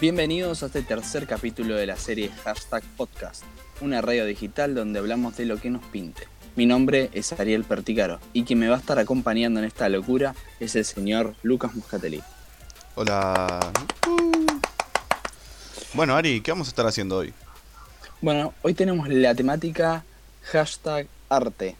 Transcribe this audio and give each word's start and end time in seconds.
Bienvenidos 0.00 0.62
a 0.62 0.66
este 0.66 0.82
tercer 0.82 1.26
capítulo 1.26 1.74
de 1.74 1.84
la 1.84 1.96
serie 1.96 2.30
Hashtag 2.44 2.84
Podcast, 2.96 3.42
una 3.80 4.00
radio 4.00 4.26
digital 4.26 4.72
donde 4.72 5.00
hablamos 5.00 5.36
de 5.36 5.44
lo 5.44 5.56
que 5.56 5.70
nos 5.70 5.84
pinte. 5.86 6.28
Mi 6.54 6.66
nombre 6.66 7.10
es 7.14 7.32
Ariel 7.32 7.64
Perticaro 7.64 8.20
y 8.32 8.44
quien 8.44 8.60
me 8.60 8.68
va 8.68 8.76
a 8.76 8.78
estar 8.78 9.00
acompañando 9.00 9.58
en 9.58 9.66
esta 9.66 9.88
locura 9.88 10.36
es 10.60 10.76
el 10.76 10.84
señor 10.84 11.34
Lucas 11.42 11.74
Muscatelli. 11.74 12.22
Hola. 12.94 13.58
Bueno, 15.94 16.14
Ari, 16.14 16.42
¿qué 16.42 16.52
vamos 16.52 16.68
a 16.68 16.70
estar 16.70 16.86
haciendo 16.86 17.16
hoy? 17.16 17.34
Bueno, 18.20 18.54
hoy 18.62 18.74
tenemos 18.74 19.08
la 19.08 19.34
temática 19.34 20.04
hashtag 20.44 21.08
arte. 21.28 21.74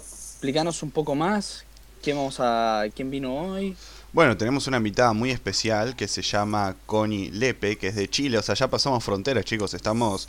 Explícanos 0.00 0.82
un 0.82 0.90
poco 0.90 1.14
más, 1.14 1.64
¿quién, 2.02 2.16
vamos 2.16 2.38
a, 2.40 2.82
quién 2.92 3.12
vino 3.12 3.32
hoy? 3.36 3.76
Bueno, 4.12 4.36
tenemos 4.36 4.66
una 4.66 4.76
invitada 4.76 5.14
muy 5.14 5.30
especial 5.30 5.96
que 5.96 6.06
se 6.06 6.20
llama 6.20 6.76
Connie 6.84 7.30
Lepe, 7.30 7.78
que 7.78 7.88
es 7.88 7.94
de 7.94 8.10
Chile. 8.10 8.36
O 8.36 8.42
sea, 8.42 8.54
ya 8.54 8.68
pasamos 8.68 9.02
fronteras, 9.02 9.46
chicos. 9.46 9.72
Estamos 9.72 10.28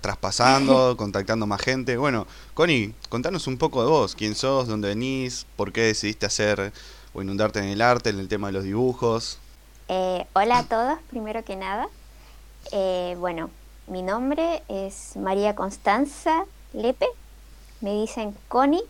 traspasando, 0.00 0.96
contactando 0.96 1.46
más 1.46 1.60
gente. 1.60 1.98
Bueno, 1.98 2.26
Connie, 2.54 2.94
contanos 3.10 3.46
un 3.46 3.58
poco 3.58 3.82
de 3.82 3.90
vos. 3.90 4.14
¿Quién 4.14 4.34
sos? 4.34 4.66
¿Dónde 4.66 4.88
venís? 4.88 5.44
¿Por 5.56 5.74
qué 5.74 5.82
decidiste 5.82 6.24
hacer 6.24 6.72
o 7.12 7.20
inundarte 7.20 7.58
en 7.58 7.66
el 7.66 7.82
arte, 7.82 8.08
en 8.08 8.18
el 8.18 8.28
tema 8.28 8.46
de 8.46 8.54
los 8.54 8.64
dibujos? 8.64 9.38
Eh, 9.88 10.24
hola 10.32 10.60
a 10.60 10.64
todos, 10.64 10.98
primero 11.10 11.44
que 11.44 11.56
nada. 11.56 11.88
Eh, 12.72 13.14
bueno, 13.18 13.50
mi 13.88 14.00
nombre 14.00 14.62
es 14.68 15.16
María 15.16 15.54
Constanza 15.54 16.46
Lepe. 16.72 17.08
Me 17.82 17.92
dicen 17.92 18.34
Connie. 18.48 18.84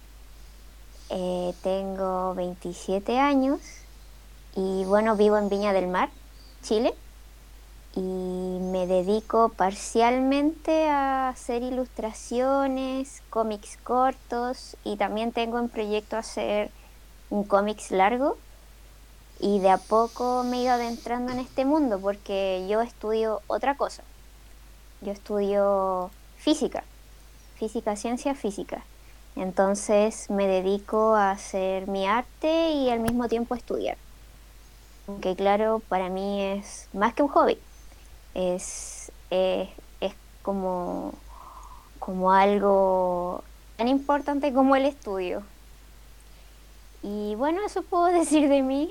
Eh, 1.10 1.52
tengo 1.64 2.36
27 2.36 3.18
años 3.18 3.58
y 4.54 4.84
bueno, 4.84 5.16
vivo 5.16 5.38
en 5.38 5.48
Viña 5.48 5.72
del 5.72 5.86
Mar, 5.86 6.10
Chile, 6.62 6.94
y 7.94 8.00
me 8.00 8.86
dedico 8.86 9.50
parcialmente 9.50 10.88
a 10.88 11.28
hacer 11.28 11.62
ilustraciones, 11.62 13.22
cómics 13.30 13.78
cortos 13.82 14.76
y 14.84 14.96
también 14.96 15.32
tengo 15.32 15.58
en 15.58 15.68
proyecto 15.68 16.16
hacer 16.16 16.70
un 17.28 17.44
cómics 17.44 17.90
largo 17.90 18.38
y 19.40 19.58
de 19.58 19.70
a 19.70 19.78
poco 19.78 20.42
me 20.44 20.58
he 20.58 20.62
ido 20.62 20.72
adentrando 20.72 21.32
en 21.32 21.38
este 21.38 21.64
mundo 21.64 21.98
porque 22.00 22.66
yo 22.68 22.80
estudio 22.80 23.42
otra 23.46 23.76
cosa. 23.76 24.02
Yo 25.02 25.12
estudio 25.12 26.10
física, 26.36 26.84
física, 27.56 27.96
ciencia 27.96 28.34
física. 28.34 28.84
Entonces 29.36 30.30
me 30.30 30.46
dedico 30.46 31.14
a 31.14 31.32
hacer 31.32 31.88
mi 31.88 32.06
arte 32.06 32.72
y 32.72 32.88
al 32.88 33.00
mismo 33.00 33.28
tiempo 33.28 33.54
estudiar 33.54 33.96
aunque 35.12 35.36
claro, 35.36 35.82
para 35.88 36.08
mí 36.08 36.42
es 36.42 36.88
más 36.94 37.12
que 37.12 37.22
un 37.22 37.28
hobby, 37.28 37.58
es, 38.34 39.12
es, 39.30 39.68
como, 40.40 41.14
como 41.98 42.32
algo 42.32 43.44
tan 43.76 43.88
importante 43.88 44.52
como 44.52 44.74
el 44.74 44.86
estudio. 44.86 45.42
Y 47.02 47.34
bueno, 47.34 47.60
eso 47.64 47.82
puedo 47.82 48.06
decir 48.18 48.48
de 48.48 48.62
mí. 48.62 48.90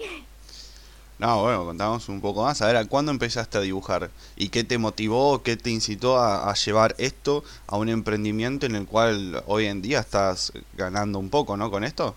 No, 1.18 1.42
bueno, 1.42 1.66
contamos 1.66 2.08
un 2.08 2.22
poco 2.22 2.44
más. 2.44 2.62
A 2.62 2.72
ver, 2.72 2.88
¿cuándo 2.88 3.12
empezaste 3.12 3.58
a 3.58 3.62
dibujar? 3.62 4.10
¿Y 4.36 4.50
qué 4.50 4.64
te 4.64 4.78
motivó, 4.78 5.42
qué 5.44 5.58
te 5.58 5.70
incitó 5.72 6.18
a, 6.20 6.50
a, 6.50 6.54
llevar 6.54 6.96
esto 7.00 7.44
a 7.68 7.78
un 7.78 7.90
emprendimiento 7.90 8.66
en 8.66 8.76
el 8.76 8.86
cual 8.88 9.44
hoy 9.48 9.66
en 9.66 9.82
día 9.82 10.00
estás 10.00 10.54
ganando 10.76 11.20
un 11.20 11.30
poco, 11.30 11.58
¿no? 11.58 11.70
Con 11.70 11.84
esto. 11.84 12.16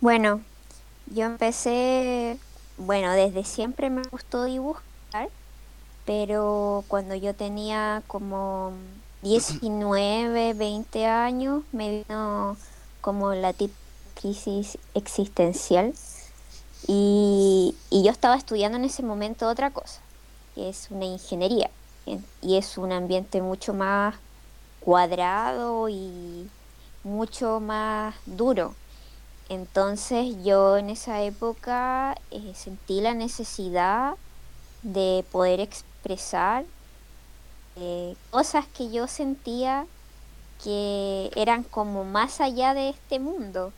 Bueno, 0.00 0.40
yo 1.10 1.26
empecé, 1.26 2.38
bueno, 2.78 3.12
desde 3.12 3.44
siempre 3.44 3.90
me 3.90 4.02
gustó 4.10 4.44
dibujar, 4.44 5.28
pero 6.06 6.84
cuando 6.88 7.14
yo 7.14 7.34
tenía 7.34 8.02
como 8.06 8.72
19, 9.22 10.54
20 10.54 11.06
años, 11.06 11.64
me 11.72 12.04
vino 12.08 12.56
como 13.00 13.34
la 13.34 13.54
crisis 14.14 14.78
existencial. 14.94 15.94
Y, 16.86 17.74
y 17.90 18.02
yo 18.02 18.10
estaba 18.10 18.36
estudiando 18.36 18.78
en 18.78 18.84
ese 18.84 19.02
momento 19.02 19.48
otra 19.48 19.70
cosa, 19.70 20.00
que 20.54 20.70
es 20.70 20.88
una 20.90 21.04
ingeniería, 21.04 21.70
y 22.40 22.56
es 22.56 22.78
un 22.78 22.92
ambiente 22.92 23.42
mucho 23.42 23.74
más 23.74 24.14
cuadrado 24.80 25.88
y 25.88 26.48
mucho 27.04 27.60
más 27.60 28.14
duro 28.26 28.74
entonces 29.50 30.36
yo 30.44 30.76
en 30.76 30.90
esa 30.90 31.22
época 31.22 32.16
eh, 32.30 32.52
sentí 32.54 33.00
la 33.00 33.14
necesidad 33.14 34.14
de 34.82 35.24
poder 35.32 35.58
expresar 35.58 36.64
eh, 37.74 38.14
cosas 38.30 38.66
que 38.68 38.92
yo 38.92 39.08
sentía 39.08 39.86
que 40.62 41.32
eran 41.34 41.64
como 41.64 42.04
más 42.04 42.40
allá 42.40 42.74
de 42.74 42.90
este 42.90 43.18
mundo, 43.18 43.72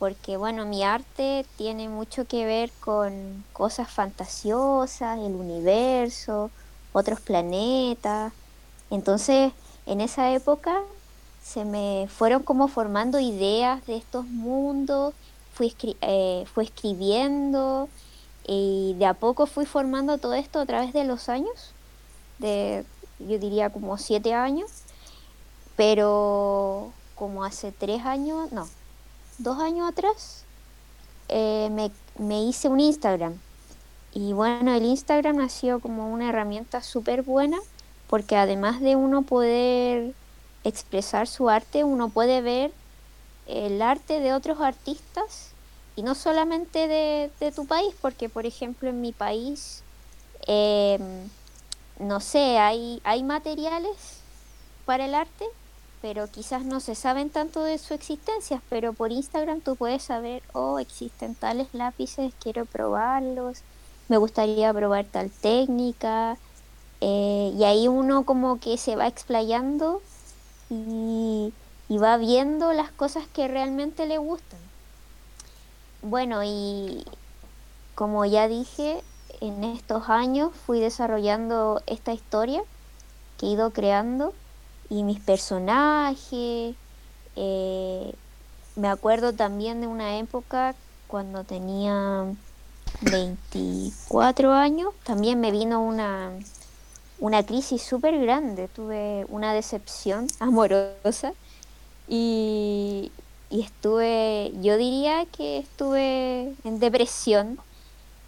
porque 0.00 0.36
bueno, 0.36 0.66
mi 0.66 0.82
arte 0.82 1.46
tiene 1.56 1.88
mucho 1.88 2.26
que 2.26 2.44
ver 2.44 2.72
con 2.80 3.44
cosas 3.52 3.88
fantasiosas, 3.88 5.18
el 5.20 5.36
universo, 5.36 6.50
otros 6.92 7.20
planetas. 7.20 8.32
Entonces, 8.90 9.52
en 9.86 10.00
esa 10.00 10.32
época 10.32 10.82
se 11.44 11.66
me 11.66 12.08
fueron 12.08 12.42
como 12.42 12.68
formando 12.68 13.20
ideas 13.20 13.84
de 13.86 13.96
estos 13.96 14.24
mundos, 14.24 15.12
fui, 15.52 15.76
eh, 16.00 16.46
fui 16.52 16.64
escribiendo 16.64 17.88
y 18.46 18.94
de 18.98 19.04
a 19.04 19.14
poco 19.14 19.46
fui 19.46 19.66
formando 19.66 20.16
todo 20.16 20.32
esto 20.32 20.58
a 20.58 20.66
través 20.66 20.94
de 20.94 21.04
los 21.04 21.28
años, 21.28 21.74
de 22.38 22.84
yo 23.18 23.38
diría 23.38 23.68
como 23.70 23.98
siete 23.98 24.32
años, 24.32 24.70
pero 25.76 26.92
como 27.14 27.44
hace 27.44 27.72
tres 27.72 28.04
años, 28.06 28.50
no, 28.50 28.66
dos 29.36 29.58
años 29.58 29.86
atrás, 29.86 30.44
eh, 31.28 31.68
me, 31.70 31.90
me 32.18 32.42
hice 32.42 32.68
un 32.68 32.80
Instagram. 32.80 33.38
Y 34.14 34.32
bueno, 34.32 34.72
el 34.72 34.84
Instagram 34.84 35.40
ha 35.40 35.48
sido 35.50 35.80
como 35.80 36.10
una 36.10 36.30
herramienta 36.30 36.82
súper 36.82 37.22
buena 37.22 37.58
porque 38.08 38.36
además 38.36 38.80
de 38.80 38.96
uno 38.96 39.22
poder 39.22 40.14
expresar 40.64 41.28
su 41.28 41.48
arte, 41.48 41.84
uno 41.84 42.08
puede 42.08 42.40
ver 42.40 42.72
el 43.46 43.82
arte 43.82 44.20
de 44.20 44.32
otros 44.32 44.60
artistas 44.60 45.50
y 45.96 46.02
no 46.02 46.14
solamente 46.14 46.88
de, 46.88 47.52
tu 47.52 47.66
país, 47.66 47.94
porque 48.00 48.28
por 48.28 48.46
ejemplo 48.46 48.88
en 48.88 49.00
mi 49.00 49.12
país, 49.12 49.82
em, 50.46 51.28
no 51.98 52.20
sé, 52.20 52.58
hay, 52.58 53.00
hay 53.04 53.22
materiales 53.22 54.18
para 54.86 55.04
el 55.04 55.14
arte, 55.14 55.44
pero 56.02 56.26
quizás 56.28 56.64
no 56.64 56.80
se 56.80 56.94
saben 56.94 57.30
tanto 57.30 57.62
de 57.62 57.78
su 57.78 57.94
existencia, 57.94 58.60
pero 58.68 58.92
por 58.92 59.12
Instagram 59.12 59.60
tú 59.60 59.76
puedes 59.76 60.02
saber, 60.02 60.42
oh, 60.52 60.78
existen 60.78 61.34
tales 61.34 61.68
lápices, 61.72 62.32
quiero 62.42 62.64
probarlos, 62.66 63.60
me 64.08 64.16
gustaría 64.16 64.72
probar 64.72 65.04
tal 65.06 65.30
técnica, 65.30 66.36
eh, 67.00 67.52
y 67.56 67.64
ahí 67.64 67.88
uno 67.88 68.24
como 68.24 68.58
que 68.60 68.76
se 68.76 68.96
va 68.96 69.06
explayando 69.06 70.02
y, 70.70 71.52
va 71.90 72.16
viendo 72.16 72.72
las 72.72 72.90
cosas 72.90 73.24
que 73.32 73.46
realmente 73.46 74.06
le 74.06 74.18
gustan. 74.18 74.58
Bueno, 76.02 76.42
y 76.42 77.04
como 77.94 78.24
ya 78.24 78.48
dije, 78.48 79.02
en 79.40 79.62
estos 79.62 80.08
años 80.08 80.50
fui 80.66 80.80
desarrollando 80.80 81.82
esta 81.86 82.12
historia 82.12 82.62
que 83.38 83.46
he 83.46 83.50
ido 83.50 83.70
creando 83.70 84.34
y 84.90 85.04
mis 85.04 85.20
personajes. 85.20 86.74
Eh, 87.36 88.14
me 88.76 88.88
acuerdo 88.88 89.32
también 89.32 89.80
de 89.80 89.86
una 89.86 90.18
época 90.18 90.74
cuando 91.06 91.44
tenía 91.44 92.26
24 93.02 94.52
años, 94.52 94.92
también 95.04 95.40
me 95.40 95.50
vino 95.50 95.82
una, 95.82 96.32
una 97.18 97.44
crisis 97.44 97.82
súper 97.82 98.18
grande, 98.20 98.68
tuve 98.68 99.26
una 99.28 99.54
decepción 99.54 100.26
amorosa 100.40 101.32
y, 102.08 103.10
estuve, 103.50 104.52
yo 104.62 104.76
diría 104.76 105.26
que 105.26 105.58
estuve 105.58 106.54
en 106.64 106.80
depresión, 106.80 107.58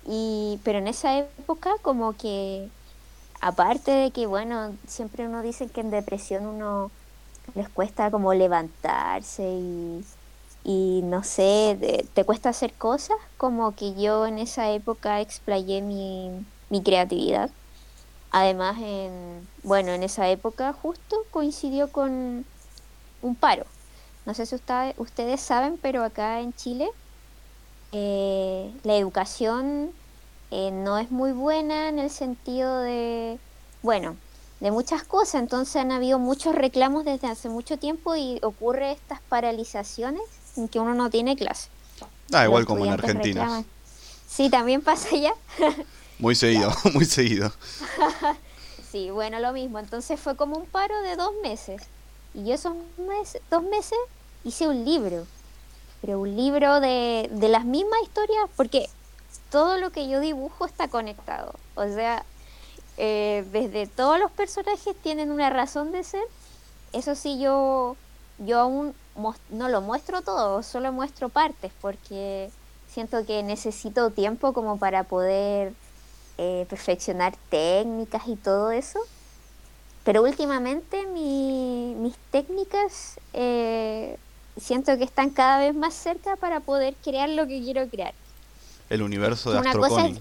y, 0.06 0.60
pero 0.62 0.78
en 0.78 0.86
esa 0.86 1.18
época 1.18 1.72
como 1.82 2.12
que, 2.12 2.68
aparte 3.40 3.90
de 3.90 4.10
que, 4.12 4.26
bueno, 4.26 4.76
siempre 4.86 5.26
uno 5.26 5.42
dice 5.42 5.66
que 5.66 5.80
en 5.80 5.90
depresión 5.90 6.46
uno 6.46 6.92
les 7.56 7.68
cuesta 7.68 8.10
como 8.12 8.34
levantarse 8.34 9.42
y, 9.42 10.04
y 10.64 11.00
no 11.02 11.24
sé, 11.24 12.06
te 12.14 12.24
cuesta 12.24 12.50
hacer 12.50 12.72
cosas, 12.74 13.16
como 13.36 13.74
que 13.74 13.94
yo 14.00 14.26
en 14.26 14.38
esa 14.38 14.70
época 14.70 15.20
explayé 15.20 15.82
mi, 15.82 16.30
mi 16.70 16.82
creatividad 16.82 17.50
Además, 18.30 18.76
en, 18.80 19.48
bueno, 19.62 19.92
en 19.92 20.02
esa 20.02 20.28
época 20.28 20.72
justo 20.72 21.16
coincidió 21.30 21.90
con 21.90 22.44
un 23.22 23.34
paro. 23.34 23.64
No 24.24 24.34
sé 24.34 24.44
si 24.46 24.56
ustedes 24.98 25.40
saben, 25.40 25.78
pero 25.80 26.02
acá 26.04 26.40
en 26.40 26.52
Chile 26.52 26.88
eh, 27.92 28.72
la 28.82 28.96
educación 28.96 29.90
eh, 30.50 30.70
no 30.70 30.98
es 30.98 31.10
muy 31.10 31.32
buena 31.32 31.88
en 31.88 31.98
el 31.98 32.10
sentido 32.10 32.80
de, 32.80 33.38
bueno, 33.82 34.16
de 34.60 34.70
muchas 34.70 35.04
cosas. 35.04 35.40
Entonces 35.42 35.76
han 35.76 35.92
habido 35.92 36.18
muchos 36.18 36.54
reclamos 36.54 37.04
desde 37.04 37.28
hace 37.28 37.48
mucho 37.48 37.78
tiempo 37.78 38.16
y 38.16 38.40
ocurre 38.42 38.92
estas 38.92 39.20
paralizaciones 39.20 40.22
en 40.56 40.68
que 40.68 40.80
uno 40.80 40.94
no 40.94 41.08
tiene 41.10 41.36
clase. 41.36 41.68
Ah, 42.32 42.44
igual 42.44 42.66
como 42.66 42.84
en 42.84 42.92
Argentina. 42.92 43.64
Sí, 44.26 44.50
también 44.50 44.82
pasa 44.82 45.14
allá. 45.14 45.32
muy 46.18 46.34
seguido, 46.34 46.72
muy 46.94 47.04
seguido. 47.04 47.52
sí, 48.90 49.10
bueno, 49.10 49.38
lo 49.40 49.52
mismo. 49.52 49.78
Entonces 49.78 50.18
fue 50.18 50.36
como 50.36 50.56
un 50.56 50.66
paro 50.66 51.00
de 51.02 51.16
dos 51.16 51.32
meses. 51.42 51.82
Y 52.34 52.44
yo 52.44 52.54
esos 52.54 52.74
meses, 52.98 53.40
dos 53.50 53.62
meses 53.62 53.98
hice 54.44 54.68
un 54.68 54.84
libro. 54.84 55.26
Pero 56.00 56.20
un 56.20 56.36
libro 56.36 56.80
de, 56.80 57.28
de 57.32 57.48
las 57.48 57.64
mismas 57.64 58.00
historias, 58.02 58.48
porque 58.56 58.88
todo 59.50 59.78
lo 59.78 59.90
que 59.90 60.08
yo 60.08 60.20
dibujo 60.20 60.66
está 60.66 60.88
conectado. 60.88 61.54
O 61.74 61.84
sea, 61.84 62.24
eh, 62.98 63.44
desde 63.52 63.86
todos 63.86 64.18
los 64.18 64.30
personajes 64.30 64.96
tienen 65.02 65.30
una 65.30 65.50
razón 65.50 65.92
de 65.92 66.04
ser. 66.04 66.22
Eso 66.92 67.14
sí, 67.14 67.38
yo, 67.38 67.96
yo 68.38 68.60
aún 68.60 68.94
no 69.50 69.68
lo 69.68 69.80
muestro 69.80 70.22
todo, 70.22 70.62
solo 70.62 70.92
muestro 70.92 71.28
partes, 71.28 71.72
porque 71.80 72.50
siento 72.88 73.24
que 73.26 73.42
necesito 73.42 74.10
tiempo 74.10 74.52
como 74.52 74.78
para 74.78 75.04
poder 75.04 75.74
eh, 76.38 76.66
perfeccionar 76.68 77.34
técnicas 77.48 78.22
y 78.26 78.36
todo 78.36 78.70
eso. 78.70 79.00
Pero 80.04 80.22
últimamente 80.22 81.06
mis 81.06 82.16
técnicas 82.30 83.18
eh, 83.32 84.18
siento 84.56 84.96
que 84.98 85.04
están 85.04 85.30
cada 85.30 85.58
vez 85.58 85.74
más 85.74 85.94
cerca 85.94 86.36
para 86.36 86.60
poder 86.60 86.94
crear 87.02 87.28
lo 87.28 87.46
que 87.46 87.60
quiero 87.60 87.88
crear. 87.88 88.14
El 88.88 89.02
universo 89.02 89.50
de 89.50 89.58
Astroconi. 89.58 90.20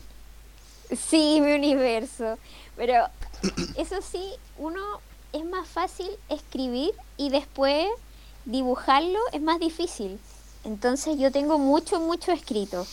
Sí, 0.90 1.40
mi 1.44 1.54
universo. 1.54 2.38
Pero 2.76 3.08
eso 3.78 4.02
sí, 4.02 4.32
uno 4.58 4.82
es 5.34 5.46
más 5.46 5.68
fácil 5.68 6.10
escribir 6.30 6.94
y 7.18 7.30
después 7.30 7.88
dibujarlo 8.46 9.20
es 9.34 9.42
más 9.42 9.60
difícil. 9.60 10.20
Entonces 10.64 11.18
yo 11.20 11.32
tengo 11.32 11.60
mucho, 11.60 12.00
mucho 12.00 12.32
escrito. 12.32 12.88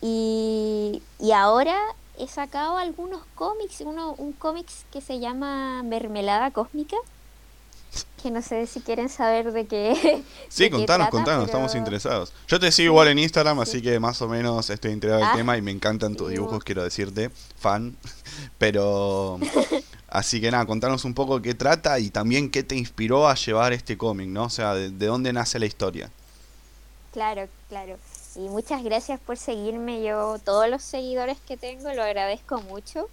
Y, 0.00 1.02
y 1.20 1.32
ahora 1.32 1.78
he 2.18 2.28
sacado 2.28 2.78
algunos 2.78 3.22
cómics, 3.34 3.80
uno, 3.80 4.14
un 4.18 4.32
cómics 4.32 4.84
que 4.92 5.00
se 5.00 5.18
llama 5.18 5.82
Mermelada 5.82 6.50
Cósmica, 6.50 6.96
que 8.22 8.30
no 8.30 8.40
sé 8.40 8.66
si 8.66 8.80
quieren 8.80 9.08
saber 9.08 9.52
de 9.52 9.66
qué. 9.66 10.22
Sí, 10.48 10.70
contanos, 10.70 11.08
contanos, 11.08 11.46
estamos 11.46 11.74
interesados. 11.74 12.32
Yo 12.46 12.60
te 12.60 12.70
sigo 12.70 12.92
igual 12.92 13.08
en 13.08 13.18
Instagram, 13.18 13.60
así 13.60 13.80
que 13.82 13.98
más 13.98 14.20
o 14.22 14.28
menos 14.28 14.68
estoy 14.70 14.92
enterado 14.92 15.20
del 15.20 15.28
ah, 15.28 15.34
tema 15.34 15.56
y 15.56 15.62
me 15.62 15.70
encantan 15.70 16.14
tus 16.14 16.30
dibujos, 16.30 16.62
quiero 16.62 16.82
decirte, 16.82 17.30
fan. 17.58 17.96
Pero. 18.58 19.38
Así 20.12 20.42
que 20.42 20.50
nada, 20.50 20.66
contanos 20.66 21.06
un 21.06 21.14
poco 21.14 21.40
qué 21.40 21.54
trata 21.54 21.98
y 21.98 22.10
también 22.10 22.50
qué 22.50 22.62
te 22.62 22.76
inspiró 22.76 23.28
a 23.28 23.34
llevar 23.34 23.72
este 23.72 23.96
cómic, 23.96 24.28
¿no? 24.28 24.44
O 24.44 24.50
sea, 24.50 24.74
de, 24.74 24.90
dónde 24.90 25.32
nace 25.32 25.58
la 25.58 25.64
historia. 25.64 26.10
Claro, 27.14 27.48
claro. 27.70 27.96
Y 28.34 28.48
muchas 28.48 28.82
gracias 28.82 29.20
por 29.20 29.36
seguirme. 29.36 30.02
Yo, 30.02 30.38
todos 30.38 30.68
los 30.68 30.82
seguidores 30.82 31.38
que 31.40 31.56
tengo, 31.56 31.92
lo 31.92 32.02
agradezco 32.02 32.60
mucho. 32.62 33.08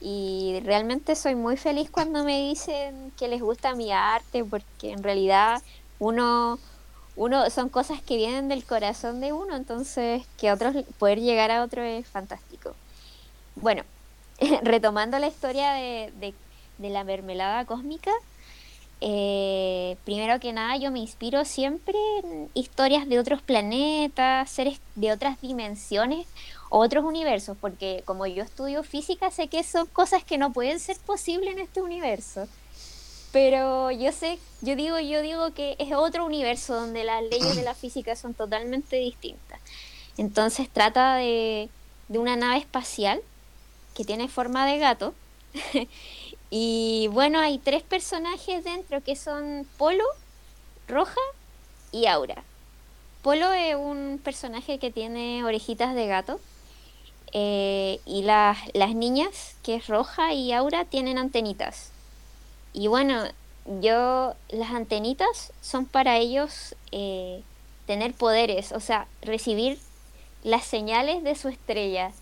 Y 0.00 0.60
realmente 0.64 1.16
soy 1.16 1.34
muy 1.34 1.56
feliz 1.56 1.90
cuando 1.90 2.24
me 2.24 2.40
dicen 2.48 3.12
que 3.16 3.28
les 3.28 3.40
gusta 3.40 3.74
mi 3.74 3.92
arte, 3.92 4.44
porque 4.44 4.92
en 4.92 5.02
realidad 5.02 5.62
uno, 5.98 6.58
uno 7.16 7.48
son 7.50 7.68
cosas 7.68 8.02
que 8.02 8.16
vienen 8.16 8.48
del 8.48 8.64
corazón 8.64 9.20
de 9.20 9.32
uno, 9.32 9.56
entonces 9.56 10.22
que 10.36 10.52
otros 10.52 10.74
poder 10.98 11.20
llegar 11.20 11.50
a 11.50 11.62
otro 11.62 11.82
es 11.82 12.06
fantástico. 12.06 12.74
Bueno, 13.56 13.82
retomando 14.62 15.18
la 15.18 15.28
historia 15.28 15.72
de, 15.72 16.12
de, 16.78 16.90
la 16.90 17.04
mermelada 17.04 17.64
cósmica, 17.64 18.10
eh, 19.00 19.96
primero 20.04 20.40
que 20.40 20.52
nada 20.52 20.76
yo 20.76 20.90
me 20.90 21.00
inspiro 21.00 21.44
siempre 21.44 21.94
en 22.22 22.48
historias 22.54 23.08
de 23.08 23.18
otros 23.18 23.42
planetas, 23.42 24.50
seres 24.50 24.80
de 24.94 25.12
otras 25.12 25.40
dimensiones 25.40 26.26
otros 26.76 27.04
universos, 27.04 27.56
porque 27.60 28.02
como 28.04 28.26
yo 28.26 28.42
estudio 28.42 28.82
física, 28.82 29.30
sé 29.30 29.46
que 29.46 29.62
son 29.62 29.86
cosas 29.86 30.24
que 30.24 30.38
no 30.38 30.52
pueden 30.52 30.80
ser 30.80 30.96
posibles 30.98 31.52
en 31.52 31.60
este 31.60 31.80
universo. 31.80 32.48
Pero 33.32 33.92
yo 33.92 34.10
sé, 34.10 34.38
yo 34.60 34.74
digo, 34.74 34.98
yo 34.98 35.22
digo 35.22 35.52
que 35.54 35.76
es 35.78 35.92
otro 35.92 36.24
universo 36.24 36.74
donde 36.74 37.04
las 37.04 37.22
leyes 37.22 37.54
de 37.54 37.62
la 37.62 37.74
física 37.74 38.16
son 38.16 38.34
totalmente 38.34 38.96
distintas. 38.96 39.60
Entonces 40.16 40.68
trata 40.68 41.16
de, 41.16 41.68
de 42.08 42.18
una 42.18 42.34
nave 42.34 42.58
espacial 42.58 43.20
que 43.94 44.04
tiene 44.04 44.28
forma 44.28 44.66
de 44.66 44.78
gato. 44.78 45.14
y 46.56 47.08
bueno, 47.08 47.40
hay 47.40 47.58
tres 47.58 47.82
personajes 47.82 48.62
dentro 48.62 49.02
que 49.02 49.16
son 49.16 49.66
Polo, 49.76 50.04
Roja 50.86 51.20
y 51.90 52.06
Aura. 52.06 52.44
Polo 53.22 53.52
es 53.52 53.74
un 53.74 54.20
personaje 54.22 54.78
que 54.78 54.92
tiene 54.92 55.42
orejitas 55.42 55.96
de 55.96 56.06
gato 56.06 56.38
eh, 57.32 57.98
y 58.06 58.22
las, 58.22 58.56
las 58.72 58.94
niñas, 58.94 59.56
que 59.64 59.74
es 59.74 59.88
Roja 59.88 60.32
y 60.32 60.52
Aura, 60.52 60.84
tienen 60.84 61.18
antenitas. 61.18 61.90
Y 62.72 62.86
bueno, 62.86 63.24
yo, 63.80 64.34
las 64.48 64.70
antenitas 64.70 65.52
son 65.60 65.86
para 65.86 66.18
ellos 66.18 66.76
eh, 66.92 67.42
tener 67.88 68.14
poderes, 68.14 68.70
o 68.70 68.78
sea, 68.78 69.08
recibir 69.22 69.80
las 70.44 70.62
señales 70.62 71.24
de 71.24 71.34
su 71.34 71.48
estrella. 71.48 72.12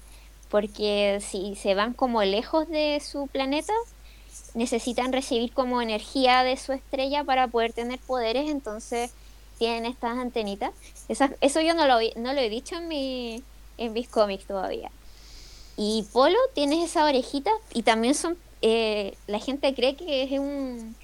Porque 0.49 1.19
si 1.21 1.55
se 1.55 1.75
van 1.75 1.93
como 1.93 2.23
lejos 2.23 2.67
de 2.71 2.99
su 3.07 3.27
planeta, 3.27 3.75
necesitan 4.55 5.13
recibir 5.13 5.53
como 5.53 5.81
energía 5.81 6.43
de 6.43 6.57
su 6.57 6.73
estrella 6.73 7.25
para 7.25 7.49
poder 7.49 7.73
tener 7.73 7.99
poderes, 8.01 8.51
entonces 8.51 9.13
tienen 9.59 9.87
estas 9.87 10.19
antenitas. 10.19 10.73
eso 11.09 11.61
yo 11.61 11.75
no 11.75 11.87
lo, 11.87 11.99
no 12.17 12.33
lo 12.33 12.41
he 12.41 12.49
dicho 12.49 12.77
en, 12.77 12.89
mi, 12.89 13.43
en 13.79 13.93
mis 13.93 14.09
cómics 14.09 14.47
todavía. 14.47 14.91
Y 15.77 16.05
Polo 16.13 16.39
tiene 16.55 16.85
esa 16.85 17.05
orejita 17.05 17.51
y 17.73 17.83
también 17.83 18.15
son, 18.15 18.37
eh, 18.61 19.17
la 19.27 19.39
gente 19.39 19.75
cree 19.75 19.97
que 19.97 20.25
es 20.25 20.39
un, 20.39 20.95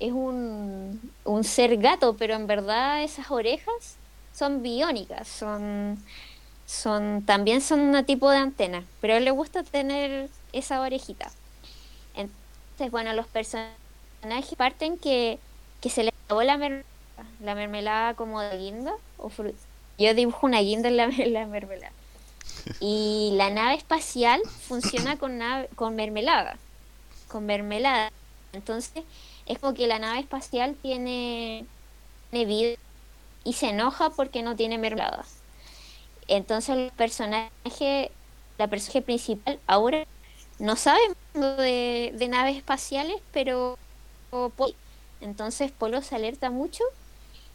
es 0.00 0.12
un, 0.12 1.12
un 1.24 1.44
ser 1.44 1.76
gato, 1.78 2.16
pero 2.16 2.34
en 2.34 2.46
verdad 2.46 3.02
esas 3.02 3.30
orejas 3.30 3.96
son 4.34 4.62
biónicas, 4.62 5.26
son, 5.26 5.98
son, 6.66 7.22
también 7.24 7.60
son 7.60 7.80
un 7.80 8.04
tipo 8.04 8.30
de 8.30 8.38
antena, 8.38 8.84
pero 9.00 9.18
le 9.18 9.30
gusta 9.30 9.62
tener 9.62 10.28
esa 10.52 10.80
orejita. 10.80 11.30
Entonces, 12.78 12.92
bueno, 12.92 13.12
los 13.12 13.26
personajes 13.26 14.54
parten 14.56 14.98
que, 14.98 15.40
que 15.80 15.90
se 15.90 16.04
le 16.04 16.12
acabó 16.26 16.44
la 16.44 16.56
mermelada, 16.56 16.86
la 17.40 17.56
mermelada 17.56 18.14
como 18.14 18.40
de 18.40 18.56
guinda. 18.56 18.94
Yo 19.98 20.14
dibujo 20.14 20.46
una 20.46 20.60
guinda 20.60 20.88
en 20.88 20.96
la, 20.96 21.08
mermelada. 21.08 21.90
Y 22.78 23.32
la 23.34 23.50
nave 23.50 23.74
espacial 23.74 24.40
funciona 24.60 25.18
con, 25.18 25.40
con 25.74 25.96
mermelada. 25.96 26.56
Con 27.26 27.46
mermelada. 27.46 28.12
Entonces, 28.52 29.02
es 29.46 29.58
como 29.58 29.74
que 29.74 29.88
la 29.88 29.98
nave 29.98 30.20
espacial 30.20 30.76
tiene, 30.80 31.66
vida 32.30 32.76
y 33.42 33.54
se 33.54 33.70
enoja 33.70 34.10
porque 34.10 34.42
no 34.42 34.54
tiene 34.54 34.78
mermelada. 34.78 35.24
Entonces, 36.28 36.76
el 36.76 36.92
personaje, 36.92 38.12
la 38.56 38.68
personaje 38.68 39.02
principal, 39.02 39.58
ahora 39.66 40.06
no 40.58 40.76
sabe 40.76 41.00
de, 41.34 42.12
de 42.14 42.28
naves 42.28 42.56
espaciales, 42.56 43.16
pero 43.32 43.78
entonces 45.20 45.72
Polo 45.72 46.02
se 46.02 46.14
alerta 46.14 46.50
mucho 46.50 46.84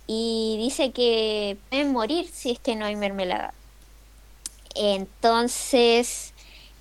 y 0.07 0.57
dice 0.59 0.91
que 0.91 1.57
pueden 1.69 1.91
morir 1.91 2.29
si 2.31 2.51
es 2.51 2.59
que 2.59 2.75
no 2.75 2.85
hay 2.85 2.95
mermelada. 2.95 3.53
Entonces, 4.75 6.33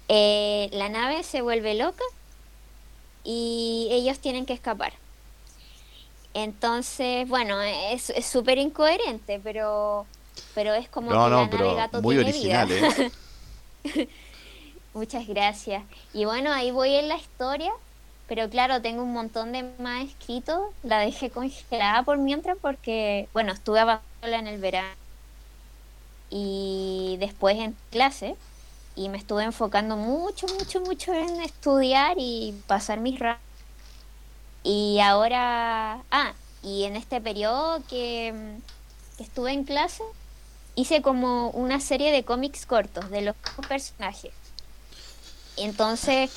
eh, 0.09 0.69
la 0.73 0.88
nave 0.88 1.23
se 1.23 1.43
vuelve 1.43 1.75
loca 1.75 2.05
y 3.23 3.88
ellos 3.91 4.19
tienen 4.19 4.47
que 4.47 4.55
escapar. 4.55 4.95
Entonces, 6.35 7.29
bueno, 7.29 7.61
es 7.61 8.11
súper 8.25 8.59
incoherente, 8.59 9.41
pero, 9.45 10.07
pero 10.55 10.73
es 10.73 10.88
como 10.88 11.11
que 11.11 11.14
la 11.14 11.29
nave 11.29 11.75
gato 11.75 12.00
muy 12.02 12.17
tiene 12.17 12.31
original, 12.31 12.69
vida. 12.69 13.11
¿eh? 13.85 14.09
Muchas 14.94 15.26
gracias. 15.26 15.82
Y 16.12 16.25
bueno, 16.26 16.52
ahí 16.52 16.70
voy 16.70 16.94
en 16.94 17.08
la 17.08 17.16
historia, 17.16 17.72
pero 18.28 18.49
claro, 18.50 18.82
tengo 18.82 19.02
un 19.02 19.12
montón 19.12 19.52
de 19.52 19.62
más 19.78 20.04
escritos. 20.04 20.61
La 20.82 20.99
dejé 20.99 21.30
congelada 21.30 22.02
por 22.02 22.18
mientras 22.18 22.58
porque, 22.61 23.28
bueno, 23.32 23.52
estuve 23.52 23.80
avanzándola 23.80 24.38
en 24.38 24.46
el 24.46 24.61
verano 24.61 25.02
y 26.30 27.16
después 27.20 27.58
en 27.58 27.76
clase 27.90 28.37
y 28.96 29.08
me 29.08 29.18
estuve 29.18 29.44
enfocando 29.44 29.96
mucho, 29.96 30.46
mucho, 30.58 30.80
mucho 30.80 31.12
en 31.12 31.42
estudiar 31.42 32.16
y 32.18 32.54
pasar 32.66 33.00
mis 33.00 33.18
ratos. 33.18 33.42
Y 34.62 35.00
ahora, 35.00 36.02
ah, 36.11 36.32
y 36.62 36.84
en 36.84 36.96
este 36.96 37.20
periodo 37.20 37.82
que, 37.88 38.34
que, 39.16 39.25
estuve 39.25 39.52
en 39.52 39.64
clase, 39.64 40.04
hice 40.75 41.02
como 41.02 41.50
una 41.50 41.80
serie 41.80 42.12
de 42.12 42.25
cómics 42.25 42.66
cortos 42.66 43.11
de 43.11 43.22
los 43.22 43.37
personajes. 43.68 44.32
Entonces 45.56 46.30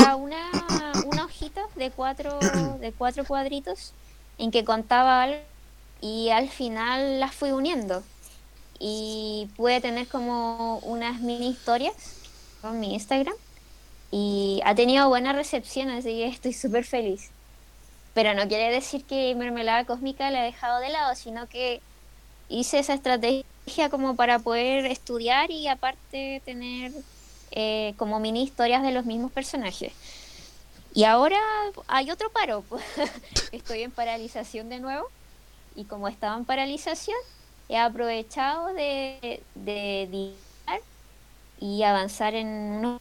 era 0.00 0.16
una, 0.16 0.50
una 1.06 1.24
hojita 1.24 1.62
de 1.74 1.90
cuatro, 1.90 2.38
de 2.80 2.92
cuatro 2.92 3.24
cuadritos 3.24 3.92
en 4.38 4.50
que 4.50 4.64
contaba 4.64 5.22
algo 5.22 5.40
y 6.00 6.30
al 6.30 6.48
final 6.48 7.20
las 7.20 7.34
fui 7.34 7.50
uniendo. 7.50 8.02
Y 8.78 9.48
pude 9.56 9.80
tener 9.80 10.06
como 10.06 10.78
unas 10.80 11.20
mini 11.20 11.48
historias 11.48 11.94
con 12.60 12.78
mi 12.78 12.92
Instagram 12.94 13.34
y 14.10 14.60
ha 14.64 14.74
tenido 14.74 15.08
buena 15.08 15.32
recepción, 15.32 15.90
así 15.90 16.10
que 16.10 16.26
estoy 16.26 16.52
súper 16.52 16.84
feliz. 16.84 17.30
Pero 18.14 18.34
no 18.34 18.48
quiere 18.48 18.70
decir 18.70 19.04
que 19.04 19.34
Mermelada 19.34 19.84
Cósmica 19.84 20.30
la 20.30 20.42
he 20.42 20.52
dejado 20.52 20.80
de 20.80 20.90
lado, 20.90 21.14
sino 21.14 21.48
que 21.48 21.80
hice 22.48 22.78
esa 22.78 22.94
estrategia 22.94 23.90
como 23.90 24.14
para 24.14 24.38
poder 24.38 24.86
estudiar 24.86 25.50
y 25.50 25.68
aparte 25.68 26.40
tener 26.44 26.92
eh, 27.50 27.94
como 27.96 28.20
mini 28.20 28.42
historias 28.42 28.82
de 28.82 28.92
los 28.92 29.04
mismos 29.04 29.32
personajes. 29.32 29.92
Y 30.94 31.04
ahora 31.04 31.38
hay 31.88 32.10
otro 32.10 32.30
paro, 32.30 32.64
estoy 33.52 33.82
en 33.82 33.90
paralización 33.90 34.68
de 34.68 34.80
nuevo. 34.80 35.06
Y 35.74 35.84
como 35.84 36.08
estaba 36.08 36.36
en 36.36 36.46
paralización, 36.46 37.18
he 37.68 37.76
aprovechado 37.76 38.72
de, 38.72 39.42
de 39.54 40.32
y 41.58 41.82
avanzar 41.82 42.34
en 42.34 42.46
unos 42.48 43.00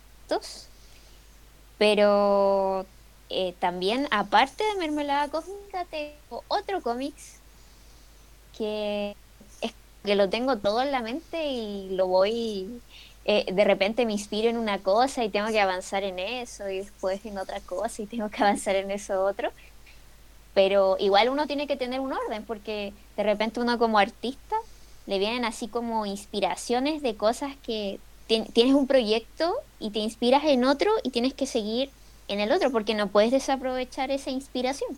pero 1.77 2.85
eh, 3.29 3.53
también, 3.59 4.07
aparte 4.11 4.63
de 4.63 4.75
Mermelada 4.75 5.29
Cósmica, 5.29 5.85
tengo 5.85 6.43
otro 6.47 6.81
cómics 6.81 7.39
que 8.57 9.15
es 9.61 9.73
que 10.05 10.15
lo 10.15 10.29
tengo 10.29 10.57
todo 10.57 10.81
en 10.81 10.91
la 10.91 11.01
mente 11.01 11.47
y 11.47 11.89
lo 11.89 12.07
voy, 12.07 12.81
eh, 13.25 13.51
de 13.51 13.63
repente 13.63 14.05
me 14.05 14.13
inspiro 14.13 14.49
en 14.49 14.57
una 14.57 14.79
cosa 14.79 15.23
y 15.23 15.29
tengo 15.29 15.47
que 15.47 15.59
avanzar 15.59 16.03
en 16.03 16.19
eso 16.19 16.69
y 16.69 16.77
después 16.77 17.25
en 17.25 17.39
otra 17.39 17.59
cosa 17.59 18.03
y 18.03 18.05
tengo 18.05 18.29
que 18.29 18.37
avanzar 18.43 18.75
en 18.75 18.91
eso 18.91 19.23
otro. 19.25 19.51
Pero 20.53 20.95
igual 20.99 21.29
uno 21.29 21.47
tiene 21.47 21.67
que 21.67 21.75
tener 21.75 21.99
un 21.99 22.13
orden 22.13 22.43
porque 22.45 22.93
de 23.17 23.23
repente 23.23 23.59
uno 23.59 23.77
como 23.77 23.99
artista 23.99 24.55
le 25.07 25.19
vienen 25.19 25.43
así 25.43 25.67
como 25.67 26.05
inspiraciones 26.05 27.01
de 27.01 27.15
cosas 27.15 27.55
que 27.63 27.99
tienes 28.27 28.73
un 28.73 28.87
proyecto 28.87 29.53
y 29.79 29.91
te 29.91 29.99
inspiras 29.99 30.43
en 30.45 30.63
otro 30.63 30.91
y 31.03 31.09
tienes 31.09 31.33
que 31.33 31.45
seguir 31.45 31.89
en 32.27 32.39
el 32.39 32.51
otro 32.51 32.71
porque 32.71 32.93
no 32.93 33.07
puedes 33.07 33.31
desaprovechar 33.31 34.11
esa 34.11 34.31
inspiración. 34.31 34.97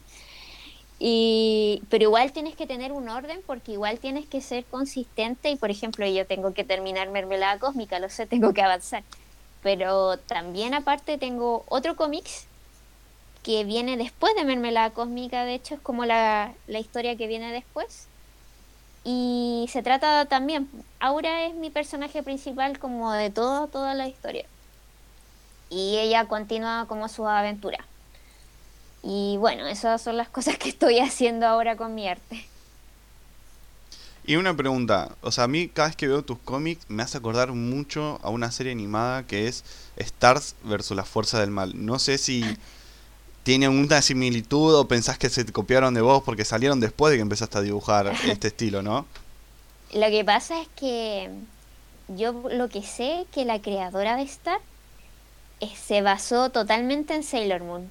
Y, 0.99 1.83
pero 1.89 2.05
igual 2.05 2.31
tienes 2.31 2.55
que 2.55 2.65
tener 2.65 2.91
un 2.91 3.07
orden 3.07 3.41
porque 3.45 3.73
igual 3.73 3.99
tienes 3.99 4.25
que 4.25 4.41
ser 4.41 4.65
consistente 4.65 5.51
y 5.51 5.55
por 5.55 5.69
ejemplo 5.69 6.07
yo 6.07 6.25
tengo 6.25 6.53
que 6.53 6.63
terminar 6.63 7.09
Mermelada 7.09 7.59
Cósmica, 7.59 7.99
lo 7.99 8.09
sé, 8.09 8.25
tengo 8.25 8.53
que 8.53 8.61
avanzar. 8.61 9.03
Pero 9.61 10.17
también 10.17 10.73
aparte 10.73 11.17
tengo 11.17 11.65
otro 11.67 11.95
cómics 11.95 12.47
que 13.43 13.63
viene 13.63 13.95
después 13.97 14.33
de 14.35 14.43
Mermelada 14.43 14.89
Cósmica, 14.89 15.45
de 15.45 15.53
hecho 15.53 15.75
es 15.75 15.81
como 15.81 16.05
la, 16.05 16.53
la 16.67 16.79
historia 16.79 17.15
que 17.15 17.27
viene 17.27 17.51
después 17.51 18.07
y 19.09 19.67
se 19.71 19.83
trata 19.83 20.25
también, 20.25 20.69
Aura 20.99 21.45
es 21.45 21.55
mi 21.55 21.69
personaje 21.69 22.23
principal 22.23 22.77
como 22.77 23.13
de 23.13 23.29
todo, 23.29 23.67
toda 23.67 23.93
la 23.93 24.09
historia. 24.09 24.45
Y 25.69 25.97
ella 25.97 26.25
continúa 26.25 26.87
como 26.89 27.07
su 27.07 27.25
aventura. 27.25 27.77
Y 29.03 29.37
bueno, 29.37 29.65
esas 29.67 30.01
son 30.01 30.17
las 30.17 30.29
cosas 30.29 30.57
que 30.57 30.69
estoy 30.69 30.99
haciendo 30.99 31.47
ahora 31.47 31.75
con 31.75 31.95
mi 31.95 32.07
arte. 32.07 32.45
Y 34.25 34.35
una 34.35 34.55
pregunta, 34.55 35.15
o 35.21 35.31
sea, 35.31 35.45
a 35.45 35.47
mí 35.47 35.69
cada 35.69 35.87
vez 35.87 35.95
que 35.95 36.07
veo 36.07 36.21
tus 36.21 36.37
cómics 36.39 36.85
me 36.89 37.03
hace 37.03 37.17
acordar 37.17 37.53
mucho 37.53 38.19
a 38.21 38.29
una 38.29 38.51
serie 38.51 38.73
animada 38.73 39.25
que 39.25 39.47
es 39.47 39.63
Stars 39.95 40.55
versus 40.63 40.97
las 40.97 41.07
fuerzas 41.07 41.39
del 41.39 41.51
mal. 41.51 41.85
No 41.85 41.97
sé 41.97 42.17
si 42.17 42.43
¿Tiene 43.47 43.69
una 43.69 44.01
similitud 44.01 44.75
o 44.75 44.89
pensás 44.89 45.17
que 45.17 45.29
se 45.29 45.45
copiaron 45.45 45.93
de 45.93 46.01
vos 46.01 46.21
porque 46.21 46.43
salieron 46.43 46.81
después 46.81 47.11
de 47.11 47.17
que 47.17 47.21
empezaste 47.21 47.57
a 47.57 47.61
dibujar 47.61 48.13
este 48.27 48.49
estilo, 48.49 48.81
no? 48.81 49.05
Lo 49.93 50.07
que 50.07 50.25
pasa 50.25 50.59
es 50.59 50.67
que 50.75 51.29
yo 52.09 52.33
lo 52.51 52.67
que 52.67 52.83
sé 52.83 53.25
que 53.31 53.45
la 53.45 53.61
creadora 53.61 54.17
de 54.17 54.23
Star 54.23 54.59
eh, 55.61 55.71
se 55.81 56.01
basó 56.01 56.49
totalmente 56.49 57.15
en 57.15 57.23
Sailor 57.23 57.63
Moon. 57.63 57.89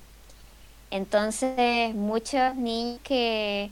Entonces, 0.90 1.94
muchos 1.94 2.54
niños 2.56 3.00
que, 3.02 3.70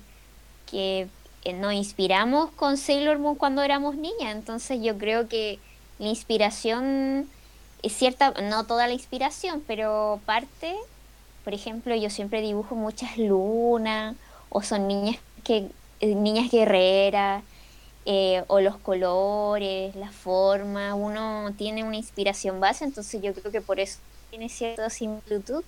que 0.71 1.09
eh, 1.45 1.53
nos 1.53 1.73
inspiramos 1.73 2.51
con 2.53 2.77
Sailor 2.77 3.19
Moon 3.19 3.37
cuando 3.37 3.63
éramos 3.63 3.97
niñas. 3.97 4.35
Entonces, 4.35 4.81
yo 4.83 4.99
creo 4.99 5.29
que 5.29 5.59
la 5.99 6.09
inspiración 6.09 7.29
es 7.83 7.93
cierta, 7.93 8.33
no 8.43 8.65
toda 8.65 8.87
la 8.87 8.95
inspiración, 8.95 9.63
pero 9.67 10.21
parte 10.27 10.75
por 11.45 11.53
ejemplo, 11.53 11.95
yo 11.95 12.09
siempre 12.09 12.41
dibujo 12.41 12.75
muchas 12.75 13.19
lunas 13.19 14.17
o 14.49 14.63
son 14.63 14.89
niñas 14.89 15.19
que 15.45 15.69
eh, 16.01 16.15
niñas 16.15 16.51
guerreras 16.51 17.45
eh, 18.07 18.43
o 18.49 18.61
los 18.61 18.77
colores, 18.79 19.95
la 19.95 20.11
forma, 20.11 20.95
uno 20.95 21.53
tiene 21.57 21.85
una 21.85 21.97
inspiración 21.97 22.61
base, 22.61 22.85
entonces 22.85 23.21
yo 23.23 23.35
creo 23.35 23.53
que 23.53 23.61
por 23.61 23.79
eso 23.79 23.99
tiene 24.31 24.49
cierta 24.49 24.89
similitud, 24.89 25.63